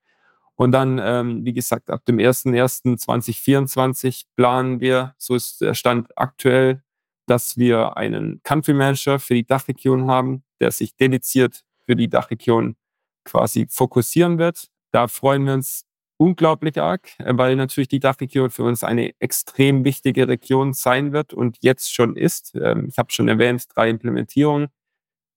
Und 0.57 0.73
dann, 0.73 1.01
ähm, 1.03 1.45
wie 1.45 1.53
gesagt, 1.53 1.91
ab 1.91 2.05
dem 2.05 2.19
01.01.2024 2.19 4.25
planen 4.35 4.81
wir, 4.81 5.15
so 5.19 5.37
ist 5.37 5.61
der 5.61 5.75
Stand 5.75 6.09
aktuell, 6.17 6.83
dass 7.27 7.57
wir 7.57 7.97
einen 7.97 8.43
Country 8.43 8.75
Manager 8.75 9.21
für 9.21 9.35
die 9.35 9.47
Dachregion 9.47 10.09
haben, 10.09 10.43
der 10.61 10.73
sich 10.73 10.97
dediziert 10.97 11.65
für 11.87 11.97
die 11.97 12.09
Dachregion 12.09 12.77
quasi 13.25 13.67
fokussieren 13.71 14.39
wird. 14.39 14.69
Da 14.91 15.09
freuen 15.09 15.47
wir 15.47 15.55
uns 15.55 15.87
unglaublich 16.17 16.81
arg, 16.81 17.09
äh, 17.19 17.33
weil 17.37 17.57
natürlich 17.57 17.89
die 17.89 18.01
Dachregion 18.01 18.51
für 18.51 18.65
uns 18.65 18.85
eine 18.85 19.13
extrem 19.21 19.85
wichtige 19.85 20.29
Region 20.29 20.73
sein 20.73 21.13
wird 21.13 21.33
und 21.35 21.59
jetzt 21.61 21.93
schon 21.93 22.17
ist. 22.17 22.55
Ähm, 22.55 22.89
ich 22.89 22.99
habe 22.99 23.13
schon 23.13 23.29
erwähnt, 23.29 23.65
drei 23.75 23.91
Implementierungen, 23.91 24.69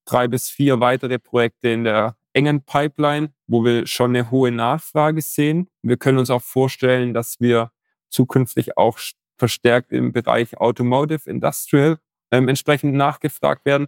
drei 0.06 0.28
bis 0.28 0.50
vier 0.50 0.80
weitere 0.80 1.20
Projekte 1.20 1.70
in 1.70 1.84
der 1.84 2.18
engen 2.34 2.64
Pipeline, 2.64 3.34
wo 3.48 3.66
wir 3.66 3.88
schon 3.88 4.16
eine 4.16 4.30
hohe 4.30 4.52
Nachfrage 4.52 5.22
sehen. 5.22 5.70
Wir 5.82 5.98
können 5.98 6.20
uns 6.20 6.30
auch 6.30 6.42
vorstellen, 6.44 7.14
dass 7.14 7.40
wir 7.40 7.72
zukünftig 8.10 8.78
auch 8.78 9.00
verstärkt 9.38 9.92
im 9.92 10.12
Bereich 10.12 10.58
Automotive, 10.58 11.30
Industrial 11.30 11.98
ähm, 12.32 12.48
entsprechend 12.48 12.94
nachgefragt 12.94 13.66
werden. 13.66 13.88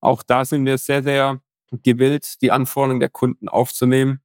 Auch 0.00 0.22
da 0.22 0.44
sind 0.44 0.64
wir 0.66 0.78
sehr, 0.78 1.02
sehr 1.02 1.40
gewillt, 1.82 2.40
die 2.42 2.50
Anforderungen 2.52 3.00
der 3.00 3.08
Kunden 3.08 3.48
aufzunehmen 3.48 4.20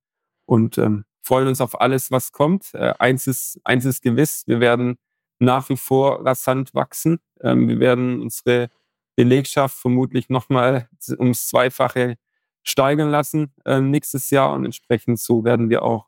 und 0.45 0.77
ähm, 0.77 1.05
freuen 1.21 1.47
uns 1.47 1.61
auf 1.61 1.79
alles, 1.79 2.11
was 2.11 2.31
kommt. 2.31 2.73
Äh, 2.73 2.93
eins, 2.99 3.27
ist, 3.27 3.59
eins 3.63 3.85
ist 3.85 4.01
gewiss, 4.01 4.43
wir 4.47 4.59
werden 4.59 4.97
nach 5.39 5.69
wie 5.69 5.77
vor 5.77 6.25
rasant 6.25 6.73
wachsen. 6.73 7.19
Ähm, 7.41 7.67
wir 7.67 7.79
werden 7.79 8.21
unsere 8.21 8.69
Belegschaft 9.15 9.77
vermutlich 9.77 10.29
nochmal 10.29 10.87
ums 11.19 11.47
Zweifache 11.47 12.17
steigern 12.63 13.09
lassen 13.09 13.53
äh, 13.65 13.81
nächstes 13.81 14.29
Jahr 14.29 14.53
und 14.53 14.65
entsprechend 14.65 15.19
so 15.19 15.43
werden 15.43 15.69
wir 15.69 15.81
auch 15.83 16.07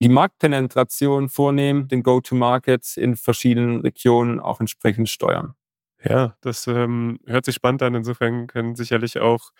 die 0.00 0.08
Marktpenetration 0.08 1.28
vornehmen, 1.28 1.86
den 1.86 2.02
Go-to-Market 2.02 2.96
in 2.96 3.14
verschiedenen 3.14 3.82
Regionen 3.82 4.40
auch 4.40 4.58
entsprechend 4.58 5.08
steuern. 5.08 5.54
Ja, 6.02 6.36
das 6.40 6.66
ähm, 6.66 7.20
hört 7.26 7.44
sich 7.44 7.54
spannend 7.54 7.82
an. 7.84 7.94
Insofern 7.94 8.48
können 8.48 8.74
sicherlich 8.74 9.20
auch 9.20 9.52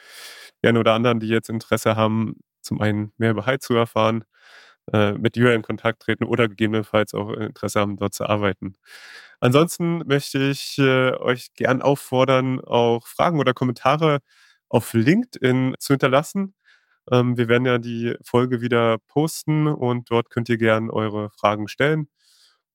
die 0.60 0.68
einen 0.68 0.78
oder 0.78 0.94
anderen, 0.94 1.20
die 1.20 1.28
jetzt 1.28 1.48
Interesse 1.48 1.94
haben, 1.94 2.40
zum 2.60 2.80
einen 2.80 3.12
mehr 3.18 3.30
über 3.30 3.46
Hyde 3.46 3.60
zu 3.60 3.74
erfahren, 3.74 4.24
äh, 4.92 5.12
mit 5.12 5.36
Julia 5.36 5.54
in 5.54 5.62
Kontakt 5.62 6.02
treten 6.02 6.24
oder 6.24 6.48
gegebenenfalls 6.48 7.14
auch 7.14 7.30
Interesse 7.32 7.80
haben, 7.80 7.96
dort 7.96 8.14
zu 8.14 8.26
arbeiten. 8.28 8.74
Ansonsten 9.40 9.98
möchte 10.06 10.38
ich 10.38 10.78
äh, 10.78 11.12
euch 11.16 11.54
gern 11.54 11.82
auffordern, 11.82 12.60
auch 12.60 13.06
Fragen 13.06 13.40
oder 13.40 13.54
Kommentare 13.54 14.20
auf 14.68 14.92
LinkedIn 14.94 15.74
zu 15.78 15.94
hinterlassen. 15.94 16.54
Ähm, 17.10 17.36
wir 17.36 17.48
werden 17.48 17.66
ja 17.66 17.78
die 17.78 18.14
Folge 18.24 18.60
wieder 18.60 18.98
posten 19.08 19.66
und 19.68 20.10
dort 20.10 20.30
könnt 20.30 20.48
ihr 20.48 20.58
gern 20.58 20.90
eure 20.90 21.30
Fragen 21.30 21.68
stellen. 21.68 22.08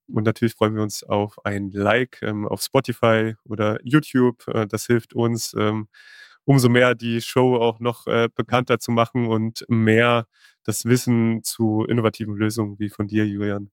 Und 0.08 0.24
natürlich 0.26 0.54
freuen 0.56 0.76
wir 0.76 0.84
uns 0.84 1.04
auf 1.04 1.44
ein 1.46 1.72
Like 1.72 2.20
ähm, 2.24 2.48
auf 2.48 2.62
Spotify 2.62 3.36
oder 3.46 3.80
YouTube. 3.84 4.48
Äh, 4.48 4.68
das 4.68 4.86
hilft 4.88 5.14
uns, 5.14 5.54
ähm, 5.58 5.90
umso 6.48 6.70
mehr 6.70 6.96
die 6.96 7.22
Show 7.22 7.58
auch 7.58 7.82
noch 7.82 8.08
äh, 8.08 8.30
bekannter 8.34 8.80
zu 8.80 8.92
machen 8.92 9.28
und 9.28 9.66
mehr 9.68 10.26
das 10.64 10.86
Wissen 10.86 11.44
zu 11.44 11.84
innovativen 11.84 12.36
Lösungen 12.36 12.80
wie 12.80 12.90
von 12.90 13.06
dir, 13.08 13.28
Julian, 13.28 13.70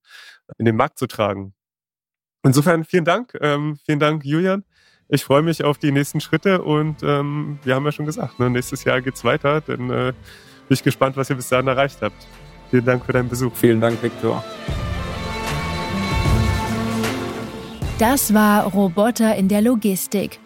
in 0.58 0.64
den 0.64 0.74
Markt 0.74 0.98
zu 0.98 1.06
tragen. 1.06 1.54
Insofern 2.42 2.84
vielen 2.84 3.04
Dank. 3.04 3.32
Ähm, 3.40 3.78
vielen 3.86 4.00
Dank, 4.00 4.24
Julian. 4.24 4.64
Ich 5.08 5.24
freue 5.24 5.42
mich 5.42 5.62
auf 5.62 5.78
die 5.78 5.92
nächsten 5.92 6.20
Schritte 6.20 6.62
und 6.62 7.02
ähm, 7.04 7.60
wir 7.62 7.76
haben 7.76 7.84
ja 7.84 7.92
schon 7.92 8.06
gesagt, 8.06 8.40
ne, 8.40 8.50
nächstes 8.50 8.82
Jahr 8.82 9.00
geht's 9.00 9.22
weiter. 9.22 9.60
Dann 9.60 9.90
äh, 9.90 10.12
bin 10.12 10.74
ich 10.74 10.82
gespannt, 10.82 11.16
was 11.16 11.30
ihr 11.30 11.36
bis 11.36 11.48
dahin 11.48 11.68
erreicht 11.68 12.02
habt. 12.02 12.26
Vielen 12.70 12.84
Dank 12.84 13.06
für 13.06 13.12
deinen 13.12 13.28
Besuch. 13.28 13.54
Vielen 13.54 13.80
Dank, 13.80 14.02
Viktor. 14.02 14.42
Das 18.00 18.34
war 18.34 18.64
Roboter 18.64 19.36
in 19.36 19.46
der 19.46 19.62
Logistik 19.62 20.40